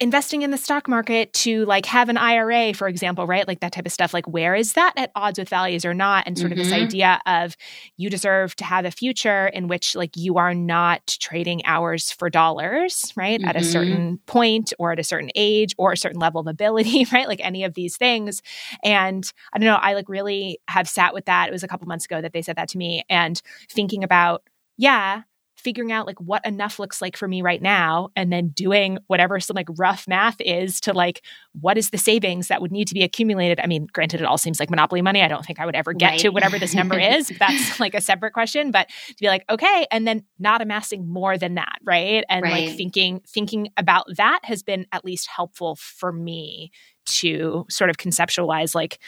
investing 0.00 0.42
in 0.42 0.52
the 0.52 0.58
stock 0.58 0.86
market 0.86 1.32
to 1.32 1.64
like 1.64 1.84
have 1.86 2.08
an 2.08 2.16
IRA, 2.16 2.72
for 2.72 2.86
example, 2.86 3.26
right? 3.26 3.48
Like 3.48 3.60
that 3.60 3.72
type 3.72 3.86
of 3.86 3.92
stuff. 3.92 4.14
Like, 4.14 4.28
where 4.28 4.54
is 4.54 4.74
that 4.74 4.92
at 4.96 5.10
odds 5.16 5.38
with 5.38 5.48
values 5.48 5.84
or 5.84 5.92
not? 5.92 6.24
And 6.26 6.38
sort 6.38 6.52
mm-hmm. 6.52 6.60
of 6.60 6.66
this 6.66 6.72
mm-hmm. 6.72 6.84
idea 6.84 7.20
of 7.26 7.56
you 7.96 8.08
deserve 8.08 8.54
to 8.56 8.64
have 8.64 8.84
a 8.84 8.90
future 8.92 9.48
in 9.48 9.66
which 9.66 9.96
like 9.96 10.16
you 10.16 10.38
are 10.38 10.54
not 10.54 11.16
trading 11.20 11.64
hours 11.64 12.12
for 12.12 12.30
dollars, 12.30 13.12
right? 13.16 13.40
Mm-hmm. 13.40 13.48
At 13.48 13.56
a 13.56 13.60
mm-hmm. 13.60 13.70
certain 13.70 14.18
point 14.26 14.72
or 14.78 14.92
at 14.92 15.00
a 15.00 15.04
certain 15.04 15.30
age 15.34 15.74
or 15.78 15.92
a 15.92 15.96
certain 15.96 16.20
level 16.20 16.40
of 16.40 16.46
ability, 16.46 17.06
right? 17.12 17.26
Like 17.26 17.40
any 17.42 17.64
of 17.64 17.74
these 17.74 17.96
things. 17.96 18.40
And 18.84 19.30
I 19.52 19.58
don't 19.58 19.66
know, 19.66 19.76
I 19.76 19.94
like 19.94 20.08
really 20.08 20.60
have 20.68 20.88
sat 20.88 21.12
with 21.12 21.24
that. 21.24 21.48
It 21.48 21.52
was 21.52 21.64
a 21.64 21.68
couple 21.68 21.88
months 21.88 22.04
ago 22.04 22.20
that 22.20 22.32
they 22.32 22.42
said 22.42 22.56
that 22.56 22.68
to 22.68 22.78
me 22.78 23.02
and 23.10 23.40
thinking 23.68 24.04
about, 24.04 24.42
yeah, 24.76 25.22
figuring 25.58 25.90
out 25.90 26.06
like 26.06 26.20
what 26.20 26.44
enough 26.46 26.78
looks 26.78 27.02
like 27.02 27.16
for 27.16 27.26
me 27.26 27.42
right 27.42 27.60
now 27.60 28.10
and 28.14 28.32
then 28.32 28.48
doing 28.48 28.98
whatever 29.08 29.40
some 29.40 29.54
like 29.54 29.66
rough 29.76 30.06
math 30.06 30.40
is 30.40 30.80
to 30.80 30.92
like 30.92 31.22
what 31.52 31.76
is 31.76 31.90
the 31.90 31.98
savings 31.98 32.48
that 32.48 32.62
would 32.62 32.70
need 32.70 32.86
to 32.88 32.94
be 32.94 33.02
accumulated? 33.02 33.58
I 33.60 33.66
mean 33.66 33.88
granted 33.92 34.20
it 34.20 34.24
all 34.24 34.38
seems 34.38 34.60
like 34.60 34.70
monopoly 34.70 35.02
money. 35.02 35.20
I 35.22 35.28
don't 35.28 35.44
think 35.44 35.58
i 35.58 35.66
would 35.66 35.74
ever 35.74 35.92
get 35.92 36.10
right. 36.10 36.20
to 36.20 36.28
whatever 36.30 36.58
this 36.58 36.74
number 36.74 36.98
is. 36.98 37.28
That's 37.38 37.80
like 37.80 37.94
a 37.94 38.00
separate 38.00 38.32
question. 38.32 38.70
But 38.70 38.88
to 39.08 39.16
be 39.20 39.26
like 39.26 39.44
okay 39.50 39.86
and 39.90 40.06
then 40.06 40.24
not 40.38 40.62
amassing 40.62 41.08
more 41.08 41.36
than 41.36 41.54
that 41.56 41.78
right? 41.84 42.24
And 42.28 42.42
right. 42.42 42.68
like 42.68 42.76
thinking 42.76 43.20
thinking 43.26 43.68
about 43.76 44.06
that 44.16 44.40
has 44.44 44.62
been 44.62 44.86
at 44.92 45.04
least 45.04 45.26
helpful 45.28 45.76
for 45.76 46.12
me 46.12 46.70
to 47.06 47.66
sort 47.68 47.90
of 47.90 47.96
conceptualize 47.96 48.74
like 48.74 48.98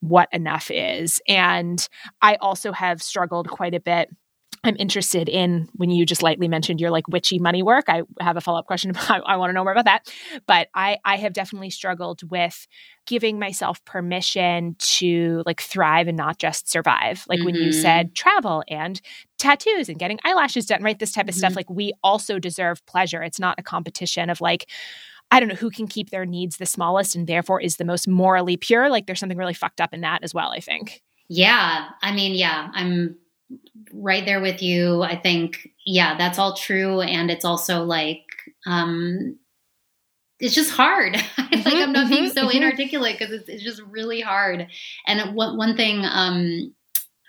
what 0.00 0.28
enough 0.32 0.70
is. 0.72 1.20
And 1.28 1.86
i 2.20 2.34
also 2.36 2.72
have 2.72 3.00
struggled 3.00 3.48
quite 3.48 3.74
a 3.74 3.80
bit 3.80 4.10
I'm 4.64 4.76
interested 4.78 5.28
in 5.28 5.68
when 5.74 5.90
you 5.90 6.06
just 6.06 6.22
lightly 6.22 6.48
mentioned 6.48 6.80
your 6.80 6.90
like 6.90 7.06
witchy 7.06 7.38
money 7.38 7.62
work. 7.62 7.84
I 7.88 8.02
have 8.20 8.36
a 8.36 8.40
follow 8.40 8.58
up 8.58 8.66
question. 8.66 8.92
I, 8.96 9.20
I 9.26 9.36
want 9.36 9.50
to 9.50 9.52
know 9.52 9.62
more 9.62 9.72
about 9.72 9.84
that. 9.84 10.10
But 10.46 10.68
I, 10.74 10.98
I 11.04 11.16
have 11.16 11.34
definitely 11.34 11.70
struggled 11.70 12.28
with 12.30 12.66
giving 13.06 13.38
myself 13.38 13.84
permission 13.84 14.76
to 14.78 15.42
like 15.44 15.60
thrive 15.60 16.08
and 16.08 16.16
not 16.16 16.38
just 16.38 16.70
survive. 16.70 17.24
Like 17.28 17.38
mm-hmm. 17.38 17.46
when 17.46 17.54
you 17.56 17.70
mm-hmm. 17.70 17.80
said 17.80 18.14
travel 18.14 18.64
and 18.66 19.00
tattoos 19.38 19.90
and 19.90 19.98
getting 19.98 20.18
eyelashes 20.24 20.66
done, 20.66 20.82
right? 20.82 20.98
This 20.98 21.12
type 21.12 21.28
of 21.28 21.34
mm-hmm. 21.34 21.38
stuff. 21.38 21.56
Like 21.56 21.68
we 21.68 21.92
also 22.02 22.38
deserve 22.38 22.84
pleasure. 22.86 23.22
It's 23.22 23.38
not 23.38 23.58
a 23.58 23.62
competition 23.62 24.30
of 24.30 24.40
like, 24.40 24.70
I 25.30 25.40
don't 25.40 25.48
know 25.48 25.54
who 25.56 25.70
can 25.70 25.86
keep 25.86 26.08
their 26.08 26.24
needs 26.24 26.56
the 26.56 26.66
smallest 26.66 27.14
and 27.14 27.26
therefore 27.26 27.60
is 27.60 27.76
the 27.76 27.84
most 27.84 28.08
morally 28.08 28.56
pure. 28.56 28.88
Like 28.88 29.06
there's 29.06 29.20
something 29.20 29.38
really 29.38 29.54
fucked 29.54 29.80
up 29.80 29.92
in 29.92 30.00
that 30.00 30.22
as 30.22 30.32
well, 30.32 30.50
I 30.50 30.60
think. 30.60 31.02
Yeah. 31.28 31.88
I 32.02 32.12
mean, 32.12 32.34
yeah, 32.34 32.68
I'm 32.72 33.16
right 33.92 34.24
there 34.24 34.40
with 34.40 34.62
you. 34.62 35.02
I 35.02 35.16
think, 35.16 35.70
yeah, 35.84 36.16
that's 36.16 36.38
all 36.38 36.54
true. 36.54 37.00
And 37.00 37.30
it's 37.30 37.44
also 37.44 37.84
like, 37.84 38.22
um, 38.66 39.38
it's 40.40 40.54
just 40.54 40.72
hard. 40.72 41.14
like 41.38 41.66
I'm 41.66 41.92
not 41.92 42.08
being 42.08 42.24
mm-hmm, 42.24 42.32
so 42.32 42.48
mm-hmm. 42.48 42.56
inarticulate 42.56 43.18
because 43.18 43.32
it's, 43.32 43.48
it's 43.48 43.62
just 43.62 43.80
really 43.82 44.20
hard. 44.20 44.66
And 45.06 45.34
one, 45.34 45.56
one 45.56 45.76
thing, 45.76 46.04
um, 46.04 46.74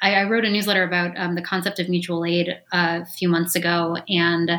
I, 0.01 0.15
I, 0.15 0.23
wrote 0.29 0.45
a 0.45 0.49
newsletter 0.49 0.83
about 0.83 1.17
um, 1.17 1.35
the 1.35 1.41
concept 1.41 1.79
of 1.79 1.89
mutual 1.89 2.25
aid 2.25 2.49
uh, 2.71 3.01
a 3.03 3.05
few 3.05 3.29
months 3.29 3.55
ago, 3.55 3.97
and 4.09 4.51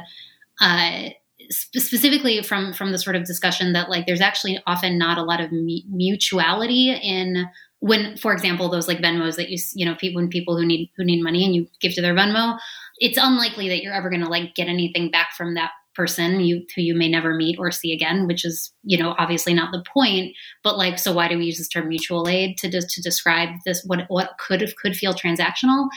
uh, 0.61 1.11
sp- 1.53 1.79
specifically 1.79 2.43
from 2.43 2.73
from 2.73 2.93
the 2.93 2.99
sort 2.99 3.17
of 3.17 3.25
discussion 3.25 3.73
that 3.75 3.91
like 3.91 4.07
there's 4.07 4.21
actually 4.21 4.61
often 4.67 4.99
not 4.99 5.19
a 5.19 5.23
lot 5.23 5.41
of 5.41 5.53
mutuality 5.53 6.91
in 6.91 7.47
when 7.81 8.17
for 8.17 8.33
example 8.33 8.69
those 8.69 8.89
like 8.89 8.99
venmos 8.99 9.37
that 9.37 9.51
you 9.51 9.59
you 9.75 9.85
know 9.85 9.95
people 9.97 10.21
when 10.21 10.31
people 10.31 10.57
who 10.57 10.65
need 10.65 10.91
who 10.97 11.05
need 11.05 11.23
money 11.23 11.45
and 11.45 11.55
you 11.55 11.67
give 11.81 11.93
to 11.93 12.01
their 12.01 12.15
venmo 12.15 12.59
it's 12.99 13.19
unlikely 13.21 13.69
that 13.69 13.83
you're 13.83 13.93
ever 13.93 14.09
going 14.09 14.23
to 14.23 14.29
like 14.29 14.55
get 14.55 14.69
anything 14.69 15.11
back 15.11 15.29
from 15.37 15.55
that 15.55 15.71
person 15.95 16.41
you 16.41 16.65
who 16.75 16.83
you 16.83 16.95
may 16.95 17.09
never 17.09 17.35
meet 17.35 17.59
or 17.59 17.71
see 17.71 17.93
again 17.93 18.27
which 18.27 18.45
is 18.45 18.73
you 18.83 18.99
know 18.99 19.15
obviously 19.19 19.55
not 19.55 19.73
the 19.73 19.85
point 19.93 20.35
but 20.63 20.77
like 20.77 20.99
so 20.99 21.13
why 21.13 21.27
do 21.27 21.39
we 21.39 21.47
use 21.47 21.59
this 21.59 21.69
term 21.69 21.89
mutual 21.89 22.29
aid 22.29 22.57
to 22.59 22.69
just 22.69 22.91
to 22.91 23.03
describe 23.03 23.49
this 23.65 23.83
what 23.87 24.05
what 24.09 24.37
could 24.39 24.73
could 24.81 24.97
feel 24.97 25.15
transactional? 25.15 25.89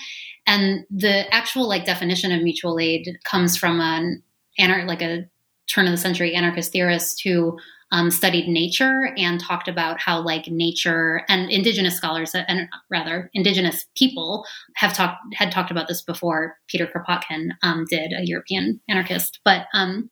And 0.47 0.86
the 0.89 1.32
actual 1.34 1.67
like 1.67 1.86
definition 1.86 2.32
of 2.32 2.41
mutual 2.41 2.80
aid 2.80 3.19
comes 3.23 3.55
from 3.57 3.80
an 3.80 4.23
anar- 4.59 4.88
like 4.88 5.01
a 5.01 5.30
turn 5.67 5.86
of 5.86 5.91
the 5.91 5.97
century 5.97 6.34
anarchist 6.34 6.71
theorist 6.71 7.21
who 7.23 7.57
um, 7.91 8.11
studied 8.11 8.47
nature 8.47 9.13
and 9.17 9.39
talked 9.39 9.67
about 9.67 9.99
how 9.99 10.21
like 10.21 10.47
nature 10.47 11.23
and 11.27 11.49
indigenous 11.49 11.95
scholars 11.95 12.35
and 12.35 12.67
rather 12.89 13.29
indigenous 13.33 13.85
people 13.95 14.45
have 14.75 14.93
talked 14.93 15.17
had 15.33 15.51
talked 15.51 15.71
about 15.71 15.87
this 15.87 16.01
before 16.01 16.57
Peter 16.67 16.87
Kropotkin 16.87 17.49
um, 17.63 17.85
did, 17.89 18.13
a 18.13 18.25
European 18.25 18.79
anarchist, 18.87 19.39
but 19.43 19.65
um, 19.73 20.09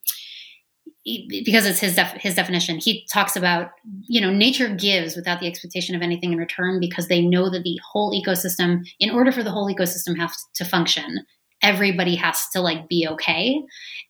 because 1.30 1.66
it's 1.66 1.80
his 1.80 1.96
def- 1.96 2.18
his 2.20 2.36
definition, 2.36 2.80
he 2.80 3.08
talks 3.12 3.36
about 3.36 3.72
you 4.08 4.20
know 4.20 4.32
nature 4.32 4.74
gives 4.74 5.16
without 5.16 5.40
the 5.40 5.48
expectation 5.48 5.96
of 5.96 6.02
anything 6.02 6.34
in 6.34 6.38
return 6.38 6.80
because 6.80 7.08
they 7.08 7.22
know 7.22 7.50
that 7.50 7.64
the 7.64 7.80
whole 7.92 8.12
ecosystem, 8.12 8.86
in 9.00 9.10
order 9.10 9.32
for 9.32 9.44
the 9.44 9.52
whole 9.52 9.74
ecosystem 9.74 10.18
have 10.18 10.34
to 10.56 10.66
function, 10.66 11.26
everybody 11.62 12.16
has 12.16 12.48
to 12.54 12.62
like 12.62 12.90
be 12.90 13.08
okay, 13.08 13.62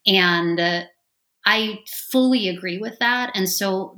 and 0.08 0.60
uh, 0.60 0.82
I 1.48 1.80
fully 2.12 2.50
agree 2.50 2.78
with 2.78 3.00
that. 3.00 3.32
And 3.34 3.50
so 3.50 3.98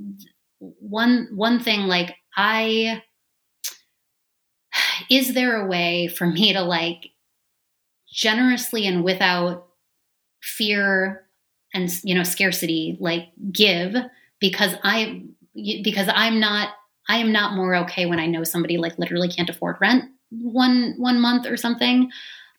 one 0.60 1.28
one 1.34 1.60
thing 1.60 1.82
like 1.82 2.16
I 2.38 3.02
is 5.10 5.34
there 5.34 5.60
a 5.60 5.68
way 5.68 6.08
for 6.08 6.28
me 6.28 6.54
to 6.54 6.62
like 6.62 7.10
generously 8.08 8.86
and 8.86 9.04
without 9.04 9.68
fear 10.44 11.26
and 11.74 11.90
you 12.04 12.14
know 12.14 12.24
scarcity 12.24 12.98
like 13.00 13.30
give 13.52 13.96
because 14.40 14.74
i 14.84 15.24
because 15.84 16.08
i'm 16.14 16.40
not 16.40 16.70
i 17.08 17.18
am 17.18 17.32
not 17.32 17.56
more 17.56 17.76
okay 17.76 18.06
when 18.06 18.20
i 18.20 18.26
know 18.26 18.44
somebody 18.44 18.78
like 18.78 18.98
literally 18.98 19.28
can't 19.28 19.50
afford 19.50 19.76
rent 19.80 20.06
one 20.32 20.96
one 20.98 21.20
month 21.20 21.46
or 21.46 21.58
something 21.58 22.10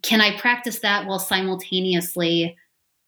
can 0.03 0.21
i 0.21 0.37
practice 0.39 0.81
that 0.81 1.07
while 1.07 1.19
simultaneously 1.19 2.57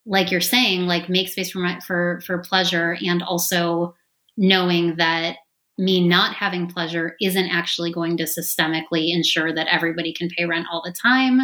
like 0.06 0.30
you're 0.30 0.40
saying 0.40 0.82
like 0.82 1.08
make 1.08 1.28
space 1.28 1.50
for 1.50 1.78
for 1.86 2.20
for 2.26 2.38
pleasure 2.38 2.96
and 3.04 3.22
also 3.22 3.94
knowing 4.36 4.96
that 4.96 5.36
me 5.78 6.06
not 6.06 6.34
having 6.34 6.68
pleasure 6.68 7.14
isn't 7.20 7.48
actually 7.48 7.92
going 7.92 8.16
to 8.16 8.24
systemically 8.24 9.14
ensure 9.14 9.54
that 9.54 9.68
everybody 9.70 10.12
can 10.12 10.28
pay 10.36 10.44
rent 10.44 10.66
all 10.70 10.82
the 10.84 10.94
time 11.00 11.40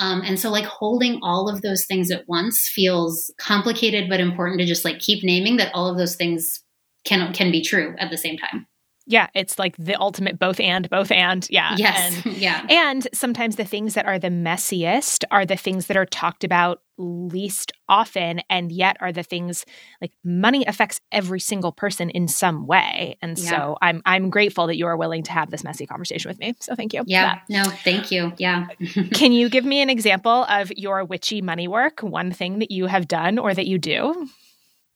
um, 0.00 0.22
and 0.24 0.38
so, 0.38 0.50
like, 0.50 0.64
holding 0.64 1.18
all 1.22 1.48
of 1.48 1.62
those 1.62 1.84
things 1.86 2.10
at 2.10 2.28
once 2.28 2.70
feels 2.72 3.32
complicated, 3.38 4.08
but 4.08 4.20
important 4.20 4.60
to 4.60 4.66
just 4.66 4.84
like 4.84 5.00
keep 5.00 5.24
naming 5.24 5.56
that 5.56 5.74
all 5.74 5.88
of 5.88 5.98
those 5.98 6.14
things 6.14 6.60
can 7.04 7.32
can 7.32 7.50
be 7.50 7.62
true 7.62 7.94
at 7.98 8.10
the 8.10 8.18
same 8.18 8.36
time. 8.36 8.66
Yeah, 9.08 9.28
it's 9.34 9.58
like 9.58 9.74
the 9.78 9.98
ultimate 9.98 10.38
both 10.38 10.60
and, 10.60 10.88
both 10.90 11.10
and. 11.10 11.46
Yeah. 11.48 11.74
Yes. 11.78 12.20
And, 12.24 12.36
yeah. 12.36 12.66
And 12.68 13.08
sometimes 13.14 13.56
the 13.56 13.64
things 13.64 13.94
that 13.94 14.04
are 14.04 14.18
the 14.18 14.28
messiest 14.28 15.24
are 15.30 15.46
the 15.46 15.56
things 15.56 15.86
that 15.86 15.96
are 15.96 16.04
talked 16.04 16.44
about 16.44 16.82
least 16.98 17.72
often 17.88 18.40
and 18.50 18.70
yet 18.70 18.96
are 19.00 19.12
the 19.12 19.22
things 19.22 19.64
like 20.02 20.12
money 20.24 20.64
affects 20.66 21.00
every 21.10 21.40
single 21.40 21.72
person 21.72 22.10
in 22.10 22.28
some 22.28 22.66
way. 22.66 23.16
And 23.22 23.38
yeah. 23.38 23.50
so 23.50 23.78
I'm 23.80 24.02
I'm 24.04 24.28
grateful 24.28 24.66
that 24.66 24.76
you 24.76 24.86
are 24.86 24.96
willing 24.96 25.22
to 25.22 25.32
have 25.32 25.50
this 25.50 25.64
messy 25.64 25.86
conversation 25.86 26.28
with 26.28 26.38
me. 26.38 26.54
So 26.60 26.74
thank 26.74 26.92
you. 26.92 27.02
Yeah. 27.06 27.40
No, 27.48 27.64
thank 27.64 28.10
you. 28.10 28.32
Yeah. 28.36 28.66
Can 29.14 29.32
you 29.32 29.48
give 29.48 29.64
me 29.64 29.80
an 29.80 29.88
example 29.88 30.44
of 30.44 30.70
your 30.76 31.04
witchy 31.04 31.40
money 31.40 31.66
work, 31.66 32.00
one 32.00 32.30
thing 32.30 32.58
that 32.58 32.70
you 32.70 32.86
have 32.86 33.08
done 33.08 33.38
or 33.38 33.54
that 33.54 33.66
you 33.66 33.78
do? 33.78 34.28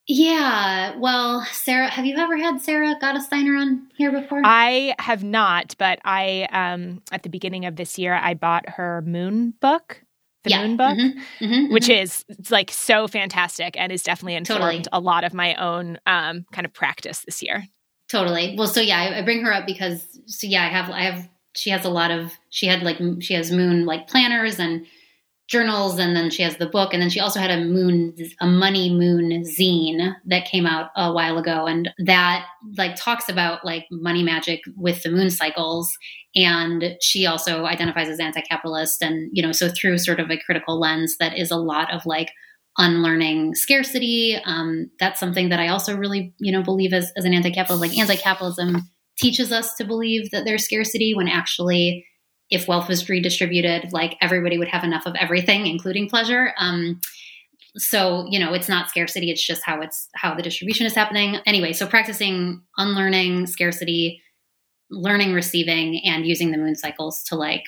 Yeah. 0.09 0.97
Well, 0.97 1.47
Sarah, 1.53 1.89
have 1.89 2.05
you 2.05 2.17
ever 2.17 2.37
had 2.37 2.61
Sarah 2.61 2.97
Gottesdiener 3.01 3.61
on 3.61 3.89
here 3.97 4.11
before? 4.11 4.43
I 4.45 4.95
have 4.99 5.23
not, 5.23 5.75
but 5.79 6.01
I 6.05 6.49
um 6.51 7.03
at 7.13 7.23
the 7.23 7.29
beginning 7.29 7.67
of 7.67 7.77
this 7.77 7.99
year 7.99 8.15
I 8.15 8.35
bought 8.35 8.69
her 8.69 9.03
moon 9.07 9.55
book. 9.61 10.03
The 10.45 10.51
yeah. 10.51 10.67
moon 10.67 10.77
book, 10.77 10.99
mm-hmm. 10.99 11.45
Mm-hmm. 11.45 11.73
which 11.73 11.85
mm-hmm. 11.85 12.03
is 12.03 12.25
like 12.51 12.73
so 12.73 13.07
fantastic 13.07 13.77
and 13.79 13.93
is 13.93 14.03
definitely 14.03 14.35
informed 14.35 14.61
totally. 14.61 14.85
a 14.93 14.99
lot 14.99 15.23
of 15.23 15.35
my 15.35 15.55
own 15.55 15.99
um 16.07 16.47
kind 16.53 16.65
of 16.65 16.73
practice 16.73 17.21
this 17.25 17.43
year. 17.43 17.65
Totally. 18.11 18.57
Well, 18.59 18.67
so 18.67 18.81
yeah, 18.81 18.99
I, 18.99 19.19
I 19.19 19.23
bring 19.23 19.45
her 19.45 19.53
up 19.53 19.67
because 19.67 20.05
so 20.27 20.49
yeah, 20.49 20.65
I 20.65 20.69
have 20.69 20.91
I 20.91 21.03
have 21.03 21.29
she 21.55 21.71
has 21.71 21.85
a 21.85 21.91
lot 21.91 22.11
of 22.11 22.33
she 22.51 22.67
had 22.67 22.83
like 22.83 22.99
she 23.21 23.35
has 23.35 23.53
moon 23.53 23.87
like 23.87 24.09
planners 24.09 24.59
and 24.59 24.85
journals 25.53 25.99
and 25.99 26.17
then 26.17 26.31
she 26.31 26.43
has 26.43 26.57
the 26.57 26.67
book 26.67 26.95
and 26.95 27.03
then 27.03 27.11
she 27.11 27.21
also 27.21 27.39
had 27.39 27.51
a 27.51 27.63
moon 27.63 28.17
a 28.41 28.47
money 28.47 28.89
moon 28.89 29.43
zine 29.43 30.15
that 30.25 30.47
came 30.47 30.65
out 30.65 30.91
a 30.97 31.13
while 31.13 31.37
ago 31.37 31.67
and 31.67 31.91
that 31.99 32.47
like 32.79 32.97
talks 32.97 33.29
about 33.29 33.63
like 33.63 33.85
money 33.91 34.23
magic 34.23 34.61
with 34.79 35.03
the 35.03 35.11
moon 35.11 35.29
cycles 35.29 35.93
and 36.35 36.97
she 37.03 37.27
also 37.27 37.67
identifies 37.67 38.09
as 38.09 38.19
anti-capitalist 38.19 39.03
and 39.03 39.29
you 39.35 39.43
know 39.43 39.53
so 39.53 39.69
through 39.69 39.99
sort 39.99 40.19
of 40.19 40.31
a 40.31 40.39
critical 40.39 40.81
lens 40.81 41.17
that 41.21 41.37
is 41.37 41.51
a 41.51 41.57
lot 41.57 41.93
of 41.93 42.07
like 42.07 42.31
unlearning 42.79 43.55
scarcity 43.55 44.41
um, 44.47 44.91
that's 44.99 45.21
something 45.21 45.51
that 45.51 45.61
i 45.61 45.69
also 45.69 45.95
really 45.95 46.33
you 46.39 46.51
know 46.51 46.63
believe 46.63 46.95
as, 46.95 47.13
as 47.15 47.27
an 47.27 47.35
anti-capitalist 47.35 47.83
like 47.83 47.99
anti-capitalism 47.99 48.81
teaches 49.19 49.53
us 49.53 49.75
to 49.75 49.85
believe 49.85 50.31
that 50.31 50.47
there's 50.47 50.65
scarcity 50.65 51.15
when 51.15 51.29
actually 51.29 52.07
if 52.53 52.69
wealth 52.69 52.87
was 52.87 53.09
redistributed, 53.09 53.93
like 53.93 54.17
everybody 54.21 54.59
would 54.59 54.69
have 54.69 54.85
enough 54.85 55.07
of 55.07 55.15
everything, 55.19 55.67
including 55.67 56.09
pleasure. 56.09 56.53
Um, 56.59 57.01
so 57.79 58.27
you 58.29 58.39
know, 58.39 58.53
it's 58.53 58.69
not 58.69 58.91
scarcity; 58.91 59.31
it's 59.31 59.45
just 59.45 59.63
how 59.65 59.81
it's 59.81 60.09
how 60.15 60.35
the 60.35 60.43
distribution 60.43 60.87
is 60.87 60.95
happening. 60.95 61.39
Anyway, 61.47 61.73
so 61.73 61.87
practicing 61.87 62.61
unlearning 62.77 63.47
scarcity, 63.47 64.23
learning 64.91 65.33
receiving, 65.33 66.03
and 66.05 66.27
using 66.27 66.51
the 66.51 66.59
moon 66.59 66.77
cycles 66.77 67.23
to 67.25 67.37
like 67.37 67.65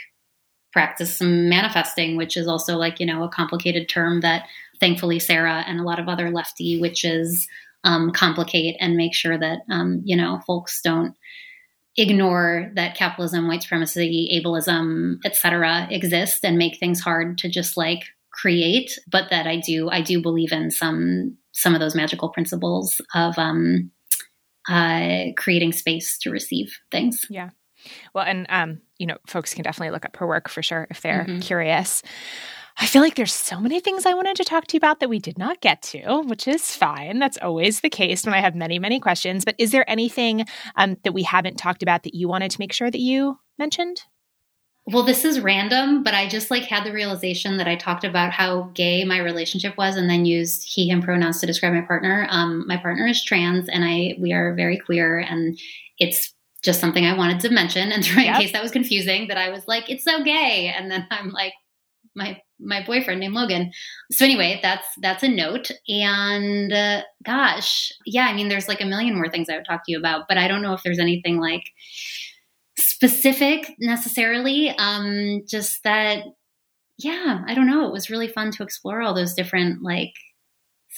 practice 0.73 1.17
some 1.17 1.49
manifesting, 1.49 2.17
which 2.17 2.37
is 2.37 2.47
also 2.47 2.77
like 2.77 3.01
you 3.01 3.07
know 3.07 3.25
a 3.25 3.29
complicated 3.31 3.89
term 3.89 4.21
that 4.21 4.45
thankfully 4.81 5.19
Sarah 5.19 5.65
and 5.67 5.81
a 5.81 5.85
lot 5.85 5.99
of 5.99 6.09
other 6.09 6.31
lefty 6.31 6.79
witches 6.79 7.49
um, 7.85 8.11
complicate 8.11 8.77
and 8.81 8.97
make 8.97 9.15
sure 9.15 9.39
that 9.39 9.61
um, 9.71 10.03
you 10.05 10.17
know 10.17 10.43
folks 10.47 10.83
don't 10.83 11.17
ignore 11.97 12.71
that 12.75 12.97
capitalism, 12.97 13.49
white 13.49 13.63
supremacy, 13.63 14.41
ableism, 14.43 15.17
etc., 15.25 15.87
exist 15.91 16.45
and 16.45 16.59
make 16.59 16.79
things 16.79 17.01
hard 17.01 17.39
to 17.39 17.49
just 17.49 17.77
like 17.77 18.05
create. 18.33 18.99
But 19.11 19.31
that 19.31 19.47
I 19.47 19.59
do, 19.59 19.89
I 19.91 20.01
do 20.03 20.21
believe 20.21 20.53
in 20.53 20.71
some 20.71 21.37
some 21.53 21.75
of 21.75 21.81
those 21.81 21.95
magical 21.95 22.31
principles 22.31 23.01
of 23.15 23.39
um, 23.39 23.91
uh, 24.69 25.27
creating 25.37 25.73
space 25.73 26.19
to 26.19 26.31
receive 26.31 26.79
things. 26.91 27.27
Yeah. 27.31 27.51
Well, 28.15 28.25
and 28.25 28.47
um, 28.49 28.81
you 28.99 29.07
know, 29.07 29.19
folks 29.27 29.55
can 29.55 29.63
definitely 29.63 29.93
look 29.93 30.05
up 30.05 30.17
her 30.17 30.27
work 30.27 30.49
for 30.49 30.63
sure 30.63 30.87
if 30.91 31.01
they're 31.01 31.25
mm-hmm. 31.25 31.41
curious. 31.41 32.03
I 32.77 32.87
feel 32.87 33.03
like 33.03 33.15
there's 33.15 33.33
so 33.33 33.61
many 33.61 33.79
things 33.79 34.05
I 34.05 34.15
wanted 34.15 34.37
to 34.37 34.45
talk 34.45 34.67
to 34.67 34.75
you 34.75 34.79
about 34.79 34.99
that 35.01 35.09
we 35.09 35.21
did 35.21 35.39
not 35.39 35.61
get 35.61 35.81
to, 35.83 36.23
which 36.23 36.49
is 36.49 36.75
fine. 36.75 37.21
That's 37.21 37.39
always 37.39 37.81
the 37.81 37.91
case 37.91 38.25
when 38.25 38.35
I 38.35 38.41
have 38.41 38.57
many, 38.57 38.79
many 38.81 38.99
questions. 38.99 39.45
But 39.45 39.55
is 39.59 39.71
there 39.71 39.89
anything 39.89 40.45
um, 40.75 40.97
that 41.05 41.15
we 41.15 41.23
haven't 41.23 41.57
talked 41.57 41.83
about 41.83 42.03
that 42.03 42.15
you 42.15 42.29
wanted 42.29 42.51
to 42.51 42.61
make 42.61 42.73
sure 42.73 42.91
that 42.91 43.01
you 43.01 43.39
mentioned? 43.59 44.03
Well, 44.87 45.05
this 45.05 45.25
is 45.25 45.41
random, 45.41 46.03
but 46.03 46.13
I 46.13 46.29
just 46.29 46.51
like 46.51 46.65
had 46.65 46.85
the 46.85 46.93
realization 46.93 47.57
that 47.57 47.69
I 47.69 47.77
talked 47.77 48.05
about 48.05 48.33
how 48.33 48.71
gay 48.75 49.05
my 49.05 49.19
relationship 49.19 49.79
was, 49.79 49.97
and 49.97 50.11
then 50.11 50.27
used 50.27 50.63
he 50.67 50.91
him 50.91 51.01
pronouns 51.01 51.41
to 51.41 51.47
describe 51.47 51.73
my 51.73 51.81
partner. 51.81 52.27
Um, 52.29 52.67
my 52.67 52.77
partner 52.77 53.07
is 53.07 53.25
trans, 53.25 53.69
and 53.69 53.83
I 53.83 54.15
we 54.21 54.35
are 54.35 54.53
very 54.55 54.79
queer, 54.79 55.21
and 55.21 55.59
it's 55.99 56.35
just 56.63 56.81
something 56.81 57.07
I 57.07 57.17
wanted 57.17 57.41
to 57.41 57.51
mention. 57.51 57.93
And 57.93 58.07
in 58.09 58.25
yep. 58.25 58.41
case 58.41 58.53
that 58.53 58.63
was 58.63 58.73
confusing, 58.73 59.29
that 59.29 59.39
I 59.39 59.49
was 59.49 59.67
like, 59.67 59.89
it's 59.89 60.05
so 60.05 60.23
gay, 60.23 60.75
and 60.77 60.91
then 60.91 61.07
I'm 61.11 61.31
like, 61.31 61.55
my 62.15 62.41
my 62.61 62.85
boyfriend 62.85 63.21
named 63.21 63.35
Logan. 63.35 63.73
So 64.11 64.25
anyway, 64.25 64.61
that's 64.63 64.87
that's 65.01 65.23
a 65.23 65.29
note. 65.29 65.71
And 65.89 66.73
uh, 66.73 67.03
gosh, 67.25 67.93
yeah, 68.07 68.27
I 68.27 68.35
mean, 68.35 68.49
there's 68.49 68.69
like 68.69 68.81
a 68.81 68.87
million 68.87 69.15
more 69.15 69.29
things 69.29 69.49
I 69.49 69.57
would 69.57 69.67
talk 69.67 69.85
to 69.85 69.93
you 69.93 69.99
about, 69.99 70.25
but 70.29 70.39
I 70.39 70.49
don't 70.49 70.63
know 70.63 70.75
if 70.75 70.83
there's 70.83 70.99
anything 70.99 71.39
like 71.39 71.65
specific 72.79 73.75
necessarily. 73.79 74.71
Um, 74.71 75.43
just 75.49 75.83
that, 75.85 76.25
yeah, 76.99 77.43
I 77.47 77.55
don't 77.55 77.67
know. 77.67 77.87
It 77.87 77.93
was 77.93 78.11
really 78.11 78.29
fun 78.29 78.51
to 78.53 78.63
explore 78.63 79.03
all 79.03 79.15
those 79.15 79.35
different 79.35 79.83
like 79.83 80.13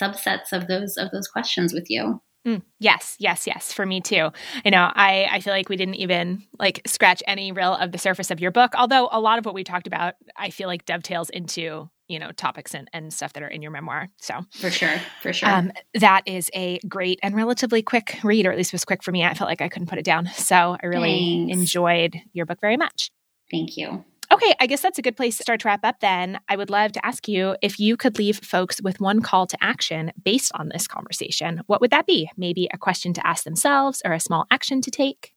subsets 0.00 0.52
of 0.52 0.68
those 0.68 0.96
of 0.96 1.10
those 1.10 1.28
questions 1.28 1.72
with 1.72 1.86
you. 1.88 2.20
Mm, 2.46 2.62
yes, 2.78 3.16
yes, 3.18 3.46
yes. 3.46 3.72
For 3.72 3.84
me 3.84 4.00
too. 4.00 4.30
You 4.64 4.70
know, 4.70 4.90
I, 4.94 5.28
I 5.30 5.40
feel 5.40 5.52
like 5.52 5.68
we 5.68 5.76
didn't 5.76 5.96
even 5.96 6.44
like 6.60 6.80
scratch 6.86 7.22
any 7.26 7.50
real 7.50 7.74
of 7.74 7.90
the 7.90 7.98
surface 7.98 8.30
of 8.30 8.40
your 8.40 8.52
book. 8.52 8.72
Although 8.76 9.08
a 9.10 9.20
lot 9.20 9.38
of 9.38 9.44
what 9.44 9.54
we 9.54 9.64
talked 9.64 9.88
about, 9.88 10.14
I 10.36 10.50
feel 10.50 10.68
like 10.68 10.84
dovetails 10.84 11.28
into 11.30 11.90
you 12.08 12.20
know 12.20 12.30
topics 12.30 12.72
and, 12.72 12.88
and 12.92 13.12
stuff 13.12 13.32
that 13.32 13.42
are 13.42 13.48
in 13.48 13.62
your 13.62 13.72
memoir. 13.72 14.08
So 14.18 14.44
for 14.52 14.70
sure, 14.70 14.94
for 15.22 15.32
sure. 15.32 15.48
Um, 15.48 15.72
that 15.94 16.22
is 16.26 16.48
a 16.54 16.78
great 16.88 17.18
and 17.22 17.34
relatively 17.34 17.82
quick 17.82 18.20
read, 18.22 18.46
or 18.46 18.52
at 18.52 18.56
least 18.56 18.72
was 18.72 18.84
quick 18.84 19.02
for 19.02 19.10
me. 19.10 19.24
I 19.24 19.34
felt 19.34 19.50
like 19.50 19.60
I 19.60 19.68
couldn't 19.68 19.88
put 19.88 19.98
it 19.98 20.04
down. 20.04 20.28
So 20.36 20.76
I 20.80 20.86
really 20.86 21.46
Thanks. 21.48 21.58
enjoyed 21.58 22.16
your 22.32 22.46
book 22.46 22.60
very 22.60 22.76
much. 22.76 23.10
Thank 23.50 23.76
you. 23.76 24.04
Okay, 24.36 24.54
I 24.60 24.66
guess 24.66 24.82
that's 24.82 24.98
a 24.98 25.02
good 25.02 25.16
place 25.16 25.38
to 25.38 25.42
start 25.42 25.60
to 25.60 25.68
wrap 25.68 25.82
up 25.82 26.00
then. 26.00 26.38
I 26.46 26.56
would 26.56 26.68
love 26.68 26.92
to 26.92 27.06
ask 27.06 27.26
you 27.26 27.56
if 27.62 27.80
you 27.80 27.96
could 27.96 28.18
leave 28.18 28.38
folks 28.44 28.82
with 28.82 29.00
one 29.00 29.22
call 29.22 29.46
to 29.46 29.56
action 29.64 30.12
based 30.22 30.52
on 30.54 30.68
this 30.68 30.86
conversation. 30.86 31.62
What 31.68 31.80
would 31.80 31.90
that 31.90 32.06
be? 32.06 32.28
Maybe 32.36 32.68
a 32.70 32.76
question 32.76 33.14
to 33.14 33.26
ask 33.26 33.44
themselves 33.44 34.02
or 34.04 34.12
a 34.12 34.20
small 34.20 34.44
action 34.50 34.82
to 34.82 34.90
take? 34.90 35.32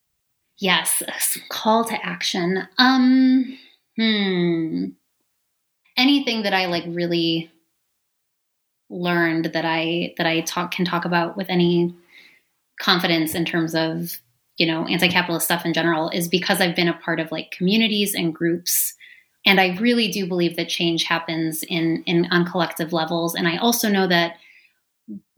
Yes, 0.58 1.02
call 1.48 1.86
to 1.86 2.06
action. 2.06 2.68
Um 2.78 3.58
hmm. 3.96 4.88
Anything 5.96 6.44
that 6.44 6.54
I 6.54 6.66
like 6.66 6.84
really 6.86 7.50
learned 8.90 9.46
that 9.54 9.64
I 9.64 10.14
that 10.18 10.28
I 10.28 10.42
talk 10.42 10.72
can 10.72 10.84
talk 10.84 11.06
about 11.06 11.38
with 11.38 11.50
any 11.50 11.96
confidence 12.82 13.34
in 13.34 13.46
terms 13.46 13.74
of 13.76 14.20
you 14.60 14.68
know 14.68 14.86
anti-capitalist 14.86 15.46
stuff 15.46 15.66
in 15.66 15.74
general 15.74 16.10
is 16.10 16.28
because 16.28 16.62
I've 16.62 16.76
been 16.76 16.88
a 16.88 16.94
part 16.94 17.20
of 17.20 17.32
like 17.32 17.50
communities 17.50 18.14
and 18.14 18.36
groups. 18.36 18.94
And 19.46 19.60
I 19.60 19.78
really 19.78 20.10
do 20.10 20.28
believe 20.28 20.58
that 20.58 20.70
change 20.70 21.06
happens 21.06 21.64
in 21.64 22.04
in 22.06 22.28
on 22.30 22.46
collective 22.46 22.94
levels. 22.94 23.34
And 23.34 23.48
I 23.48 23.58
also 23.58 23.90
know 23.90 24.06
that 24.06 24.36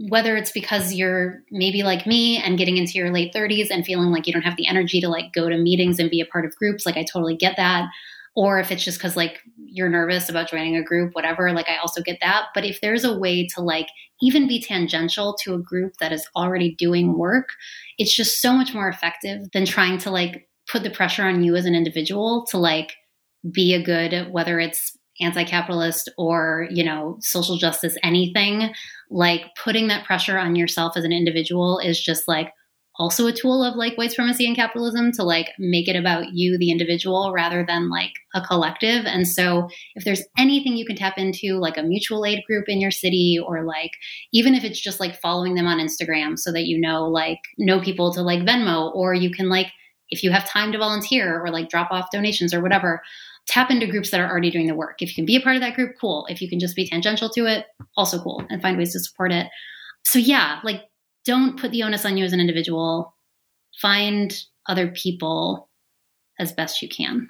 whether 0.10 0.36
it's 0.36 0.52
because 0.52 0.94
you're 0.94 1.44
maybe 1.50 1.84
like 1.84 2.06
me 2.06 2.38
and 2.38 2.58
getting 2.58 2.76
into 2.76 2.94
your 2.94 3.12
late 3.12 3.34
30s 3.34 3.68
and 3.72 3.86
feeling 3.86 4.12
like 4.12 4.28
you 4.28 4.34
don't 4.34 4.42
have 4.42 4.58
the 4.58 4.68
energy 4.68 5.00
to 5.00 5.08
like 5.08 5.32
go 5.32 5.48
to 5.48 5.58
meetings 5.58 5.98
and 5.98 6.10
be 6.10 6.20
a 6.20 6.26
part 6.26 6.44
of 6.44 6.56
groups 6.58 6.86
like 6.86 6.98
I 6.98 7.06
totally 7.06 7.38
get 7.38 7.56
that 7.56 7.88
or 8.36 8.60
if 8.60 8.72
it's 8.72 8.84
just 8.84 8.98
because 8.98 9.16
like 9.16 9.40
you're 9.58 9.90
nervous 9.90 10.30
about 10.30 10.50
joining 10.50 10.76
a 10.76 10.84
group 10.84 11.14
whatever 11.14 11.52
like 11.52 11.70
i 11.70 11.78
also 11.78 12.02
get 12.02 12.18
that. 12.22 12.48
But 12.54 12.66
if 12.66 12.82
there's 12.82 13.04
a 13.04 13.18
way 13.18 13.48
to 13.56 13.62
like 13.62 13.88
even 14.22 14.48
be 14.48 14.62
tangential 14.62 15.36
to 15.44 15.54
a 15.54 15.60
group 15.60 15.94
that 16.00 16.12
is 16.12 16.28
already 16.36 16.76
doing 16.76 17.18
work 17.18 17.50
it's 17.98 18.16
just 18.16 18.42
so 18.42 18.54
much 18.54 18.74
more 18.74 18.90
effective 18.90 19.52
than 19.54 19.66
trying 19.66 19.98
to 20.00 20.12
like 20.12 20.48
put 20.72 20.84
the 20.84 20.90
pressure 20.90 21.24
on 21.24 21.44
you 21.44 21.56
as 21.56 21.66
an 21.66 21.76
individual 21.76 22.46
to 22.50 22.58
like 22.58 22.94
be 23.52 23.74
a 23.74 23.84
good 23.84 24.32
whether 24.32 24.60
it's 24.60 24.98
anti-capitalist 25.20 26.10
or 26.18 26.68
you 26.72 26.84
know 26.84 27.18
social 27.20 27.58
justice 27.58 27.98
anything 28.04 28.74
like 29.10 29.44
putting 29.62 29.88
that 29.88 30.06
pressure 30.06 30.38
on 30.38 30.56
yourself 30.56 30.96
as 30.96 31.04
an 31.04 31.12
individual 31.12 31.80
is 31.80 32.02
just 32.02 32.28
like 32.28 32.52
also 33.02 33.26
a 33.26 33.34
tool 33.34 33.64
of 33.64 33.76
like 33.76 33.98
white 33.98 34.12
supremacy 34.12 34.46
and 34.46 34.56
capitalism 34.56 35.12
to 35.14 35.24
like 35.24 35.48
make 35.58 35.88
it 35.88 35.96
about 35.96 36.34
you, 36.34 36.56
the 36.60 36.70
individual, 36.70 37.34
rather 37.34 37.66
than 37.68 37.90
like 37.90 38.12
a 38.36 38.42
collective. 38.42 39.06
And 39.06 39.28
so, 39.28 39.68
if 39.96 40.04
there's 40.04 40.22
anything 40.38 40.78
you 40.78 40.86
can 40.86 40.96
tap 40.96 41.18
into, 41.18 41.56
like 41.56 41.78
a 41.78 41.84
mutual 41.84 42.24
aid 42.24 42.44
group 42.46 42.66
in 42.68 42.80
your 42.80 42.92
city, 42.92 43.40
or 43.44 43.64
like 43.64 43.92
even 44.32 44.54
if 44.54 44.64
it's 44.64 44.80
just 44.80 45.00
like 45.00 45.20
following 45.20 45.56
them 45.56 45.66
on 45.66 45.80
Instagram 45.80 46.38
so 46.38 46.52
that 46.52 46.68
you 46.68 46.80
know, 46.80 47.08
like, 47.08 47.40
know 47.58 47.82
people 47.82 48.14
to 48.14 48.22
like 48.22 48.42
Venmo, 48.42 48.94
or 48.94 49.16
you 49.16 49.32
can 49.32 49.50
like, 49.50 49.72
if 50.10 50.24
you 50.24 50.30
have 50.30 50.48
time 50.48 50.72
to 50.72 50.78
volunteer 50.78 51.44
or 51.44 51.50
like 51.50 51.70
drop 51.70 51.90
off 51.90 52.12
donations 52.12 52.54
or 52.54 52.62
whatever, 52.62 53.02
tap 53.48 53.72
into 53.72 53.88
groups 53.88 54.12
that 54.12 54.20
are 54.20 54.30
already 54.30 54.52
doing 54.52 54.68
the 54.68 54.76
work. 54.76 55.02
If 55.02 55.10
you 55.10 55.16
can 55.16 55.26
be 55.26 55.38
a 55.38 55.42
part 55.42 55.56
of 55.56 55.62
that 55.64 55.74
group, 55.74 55.96
cool. 56.00 56.28
If 56.30 56.40
you 56.40 56.48
can 56.48 56.60
just 56.60 56.76
be 56.76 56.88
tangential 56.88 57.30
to 57.30 57.48
it, 57.48 57.66
also 57.98 58.22
cool, 58.22 58.46
and 58.52 58.62
find 58.62 58.78
ways 58.78 58.94
to 58.94 59.00
support 59.00 59.32
it. 59.32 59.48
So, 60.04 60.20
yeah, 60.20 60.60
like 60.64 60.84
don't 61.26 61.60
put 61.60 61.72
the 61.72 61.84
onus 61.84 62.06
on 62.06 62.18
you 62.18 62.26
as 62.26 62.34
an 62.34 62.40
individual. 62.40 63.16
Find 63.80 64.36
other 64.68 64.90
people 64.90 65.70
as 66.40 66.52
best 66.52 66.82
you 66.82 66.90
can. 66.90 67.30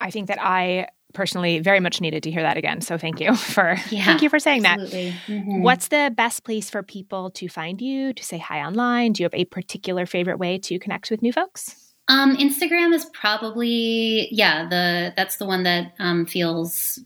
I 0.00 0.10
think 0.10 0.28
that 0.28 0.38
I 0.40 0.88
personally 1.12 1.58
very 1.58 1.80
much 1.80 2.00
needed 2.00 2.22
to 2.22 2.30
hear 2.30 2.42
that 2.42 2.56
again. 2.56 2.80
So 2.80 2.96
thank 2.96 3.20
you 3.20 3.34
for 3.34 3.76
yeah, 3.90 4.04
thank 4.04 4.22
you 4.22 4.28
for 4.28 4.38
saying 4.38 4.64
absolutely. 4.64 5.10
that. 5.10 5.18
Mm-hmm. 5.26 5.62
What's 5.62 5.88
the 5.88 6.12
best 6.16 6.44
place 6.44 6.70
for 6.70 6.82
people 6.82 7.30
to 7.32 7.48
find 7.48 7.80
you, 7.80 8.12
to 8.12 8.24
say 8.24 8.38
hi 8.38 8.60
online? 8.60 9.12
Do 9.12 9.22
you 9.22 9.24
have 9.24 9.34
a 9.34 9.44
particular 9.44 10.06
favorite 10.06 10.38
way 10.38 10.58
to 10.58 10.78
connect 10.78 11.10
with 11.10 11.22
new 11.22 11.32
folks? 11.32 11.94
Um, 12.08 12.36
Instagram 12.36 12.92
is 12.92 13.04
probably 13.12 14.28
yeah 14.32 14.68
the 14.68 15.12
that's 15.16 15.36
the 15.36 15.46
one 15.46 15.62
that 15.64 15.92
um, 15.98 16.26
feels 16.26 16.98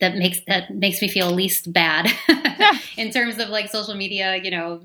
that 0.00 0.16
makes 0.16 0.40
that 0.46 0.70
makes 0.70 1.00
me 1.00 1.08
feel 1.08 1.30
least 1.30 1.72
bad 1.72 2.10
in 2.96 3.10
terms 3.10 3.38
of 3.38 3.48
like 3.48 3.70
social 3.70 3.94
media. 3.94 4.36
You 4.36 4.50
know, 4.50 4.82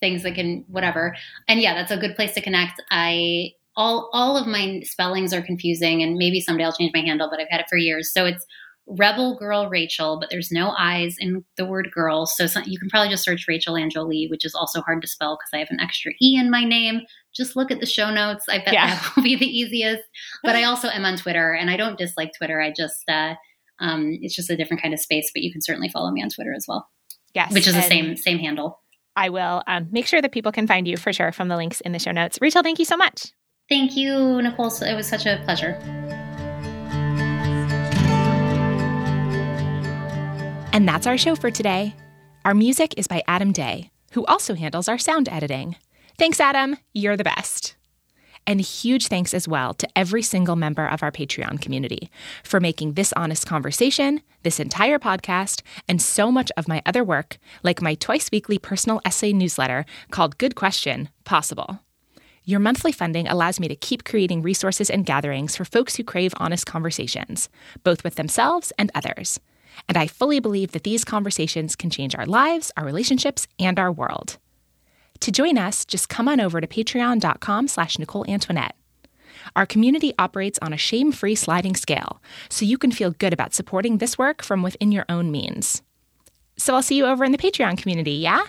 things 0.00 0.22
that 0.22 0.34
can 0.34 0.64
whatever. 0.68 1.16
And 1.48 1.60
yeah, 1.60 1.74
that's 1.74 1.90
a 1.90 1.96
good 1.96 2.16
place 2.16 2.34
to 2.34 2.40
connect. 2.40 2.82
I 2.90 3.52
all 3.76 4.10
all 4.12 4.36
of 4.36 4.46
my 4.46 4.80
spellings 4.84 5.32
are 5.32 5.42
confusing, 5.42 6.02
and 6.02 6.16
maybe 6.16 6.40
someday 6.40 6.64
I'll 6.64 6.72
change 6.72 6.92
my 6.94 7.00
handle, 7.00 7.28
but 7.30 7.40
I've 7.40 7.48
had 7.50 7.60
it 7.60 7.66
for 7.68 7.76
years. 7.76 8.12
So 8.12 8.24
it's 8.24 8.44
Rebel 8.86 9.36
Girl 9.36 9.68
Raechel, 9.68 10.20
but 10.20 10.30
there's 10.30 10.52
no 10.52 10.70
I's 10.78 11.16
in 11.18 11.44
the 11.56 11.66
word 11.66 11.90
girl. 11.92 12.24
So 12.24 12.46
you 12.64 12.78
can 12.78 12.88
probably 12.88 13.10
just 13.10 13.24
search 13.24 13.46
Raechel 13.48 13.80
Anne 13.80 13.90
Jolie, 13.90 14.28
which 14.30 14.44
is 14.44 14.54
also 14.54 14.80
hard 14.80 15.02
to 15.02 15.08
spell 15.08 15.36
because 15.36 15.50
I 15.52 15.58
have 15.58 15.70
an 15.70 15.80
extra 15.80 16.12
E 16.22 16.38
in 16.38 16.50
my 16.50 16.64
name. 16.64 17.00
Just 17.34 17.56
look 17.56 17.70
at 17.70 17.80
the 17.80 17.86
show 17.86 18.10
notes. 18.10 18.44
I 18.48 18.58
bet 18.58 18.72
yeah. 18.72 18.94
that 18.94 19.16
will 19.16 19.24
be 19.24 19.36
the 19.36 19.46
easiest. 19.46 20.04
But 20.42 20.56
I 20.56 20.64
also 20.64 20.88
am 20.88 21.04
on 21.04 21.16
Twitter, 21.16 21.52
and 21.52 21.68
I 21.68 21.76
don't 21.76 21.98
dislike 21.98 22.30
Twitter. 22.36 22.60
I 22.62 22.72
just, 22.74 23.08
uh, 23.08 23.34
um, 23.80 24.18
it's 24.22 24.34
just 24.34 24.50
a 24.50 24.56
different 24.56 24.82
kind 24.82 24.94
of 24.94 25.00
space, 25.00 25.30
but 25.34 25.42
you 25.42 25.52
can 25.52 25.60
certainly 25.60 25.90
follow 25.90 26.10
me 26.10 26.22
on 26.22 26.30
Twitter 26.30 26.54
as 26.54 26.64
well. 26.66 26.88
Yes. 27.34 27.52
Which 27.52 27.66
is 27.66 27.74
the 27.74 27.82
same, 27.82 28.16
same 28.16 28.38
handle. 28.38 28.80
I 29.16 29.30
will 29.30 29.62
um, 29.66 29.88
make 29.90 30.06
sure 30.06 30.20
that 30.20 30.32
people 30.32 30.52
can 30.52 30.66
find 30.66 30.86
you 30.86 30.96
for 30.96 31.12
sure 31.12 31.32
from 31.32 31.48
the 31.48 31.56
links 31.56 31.80
in 31.80 31.92
the 31.92 31.98
show 31.98 32.12
notes. 32.12 32.38
Raechel, 32.38 32.62
thank 32.62 32.78
you 32.78 32.84
so 32.84 32.96
much. 32.96 33.32
Thank 33.68 33.96
you, 33.96 34.40
Nicole. 34.42 34.72
It 34.82 34.94
was 34.94 35.08
such 35.08 35.26
a 35.26 35.40
pleasure. 35.44 35.78
And 40.72 40.86
that's 40.86 41.06
our 41.06 41.16
show 41.16 41.34
for 41.34 41.50
today. 41.50 41.94
Our 42.44 42.54
music 42.54 42.94
is 42.98 43.06
by 43.06 43.22
Adam 43.26 43.52
Day, 43.52 43.90
who 44.12 44.26
also 44.26 44.54
handles 44.54 44.88
our 44.88 44.98
sound 44.98 45.28
editing. 45.28 45.76
Thanks, 46.18 46.38
Adam. 46.38 46.76
You're 46.92 47.16
the 47.16 47.24
best. 47.24 47.75
And 48.46 48.60
huge 48.60 49.08
thanks 49.08 49.34
as 49.34 49.48
well 49.48 49.74
to 49.74 49.88
every 49.96 50.22
single 50.22 50.54
member 50.54 50.86
of 50.86 51.02
our 51.02 51.10
Patreon 51.10 51.60
community 51.60 52.10
for 52.44 52.60
making 52.60 52.92
this 52.92 53.12
honest 53.14 53.46
conversation, 53.46 54.22
this 54.44 54.60
entire 54.60 55.00
podcast, 55.00 55.62
and 55.88 56.00
so 56.00 56.30
much 56.30 56.52
of 56.56 56.68
my 56.68 56.80
other 56.86 57.02
work, 57.02 57.38
like 57.64 57.82
my 57.82 57.94
twice 57.96 58.30
weekly 58.30 58.58
personal 58.58 59.00
essay 59.04 59.32
newsletter 59.32 59.84
called 60.12 60.38
Good 60.38 60.54
Question, 60.54 61.08
possible. 61.24 61.80
Your 62.44 62.60
monthly 62.60 62.92
funding 62.92 63.26
allows 63.26 63.58
me 63.58 63.66
to 63.66 63.74
keep 63.74 64.04
creating 64.04 64.42
resources 64.42 64.88
and 64.88 65.04
gatherings 65.04 65.56
for 65.56 65.64
folks 65.64 65.96
who 65.96 66.04
crave 66.04 66.32
honest 66.36 66.64
conversations, 66.64 67.48
both 67.82 68.04
with 68.04 68.14
themselves 68.14 68.72
and 68.78 68.92
others. 68.94 69.40
And 69.88 69.98
I 69.98 70.06
fully 70.06 70.38
believe 70.38 70.70
that 70.70 70.84
these 70.84 71.04
conversations 71.04 71.74
can 71.74 71.90
change 71.90 72.14
our 72.14 72.26
lives, 72.26 72.70
our 72.76 72.84
relationships, 72.84 73.48
and 73.58 73.80
our 73.80 73.90
world. 73.90 74.38
To 75.20 75.32
join 75.32 75.58
us, 75.58 75.84
just 75.84 76.08
come 76.08 76.28
on 76.28 76.40
over 76.40 76.60
to 76.60 76.66
patreon.com 76.66 77.68
slash 77.68 77.98
Nicole 77.98 78.24
Antoinette. 78.28 78.76
Our 79.54 79.66
community 79.66 80.12
operates 80.18 80.58
on 80.60 80.72
a 80.72 80.76
shame 80.76 81.12
free 81.12 81.34
sliding 81.34 81.76
scale, 81.76 82.20
so 82.48 82.64
you 82.64 82.78
can 82.78 82.90
feel 82.90 83.10
good 83.12 83.32
about 83.32 83.54
supporting 83.54 83.98
this 83.98 84.18
work 84.18 84.42
from 84.42 84.62
within 84.62 84.92
your 84.92 85.04
own 85.08 85.30
means. 85.30 85.82
So 86.56 86.74
I'll 86.74 86.82
see 86.82 86.96
you 86.96 87.06
over 87.06 87.24
in 87.24 87.32
the 87.32 87.38
Patreon 87.38 87.78
community, 87.78 88.12
yeah? 88.12 88.42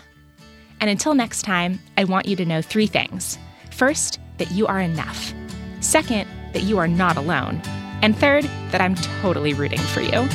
And 0.80 0.90
until 0.90 1.14
next 1.14 1.42
time, 1.42 1.80
I 1.98 2.04
want 2.04 2.28
you 2.28 2.36
to 2.36 2.46
know 2.46 2.62
three 2.62 2.88
things. 2.88 3.38
First, 3.72 4.20
that 4.38 4.52
you 4.52 4.68
are 4.68 4.80
enough. 4.80 5.34
Second, 5.82 6.28
that 6.54 6.64
you 6.64 6.78
are 6.78 6.88
not 6.88 7.18
alone. 7.18 7.62
And 8.02 8.16
third, 8.16 8.44
that 8.72 8.82
I'm 8.82 8.96
totally 9.22 9.54
rooting 9.54 9.80
for 9.80 10.02
you. 10.02 10.28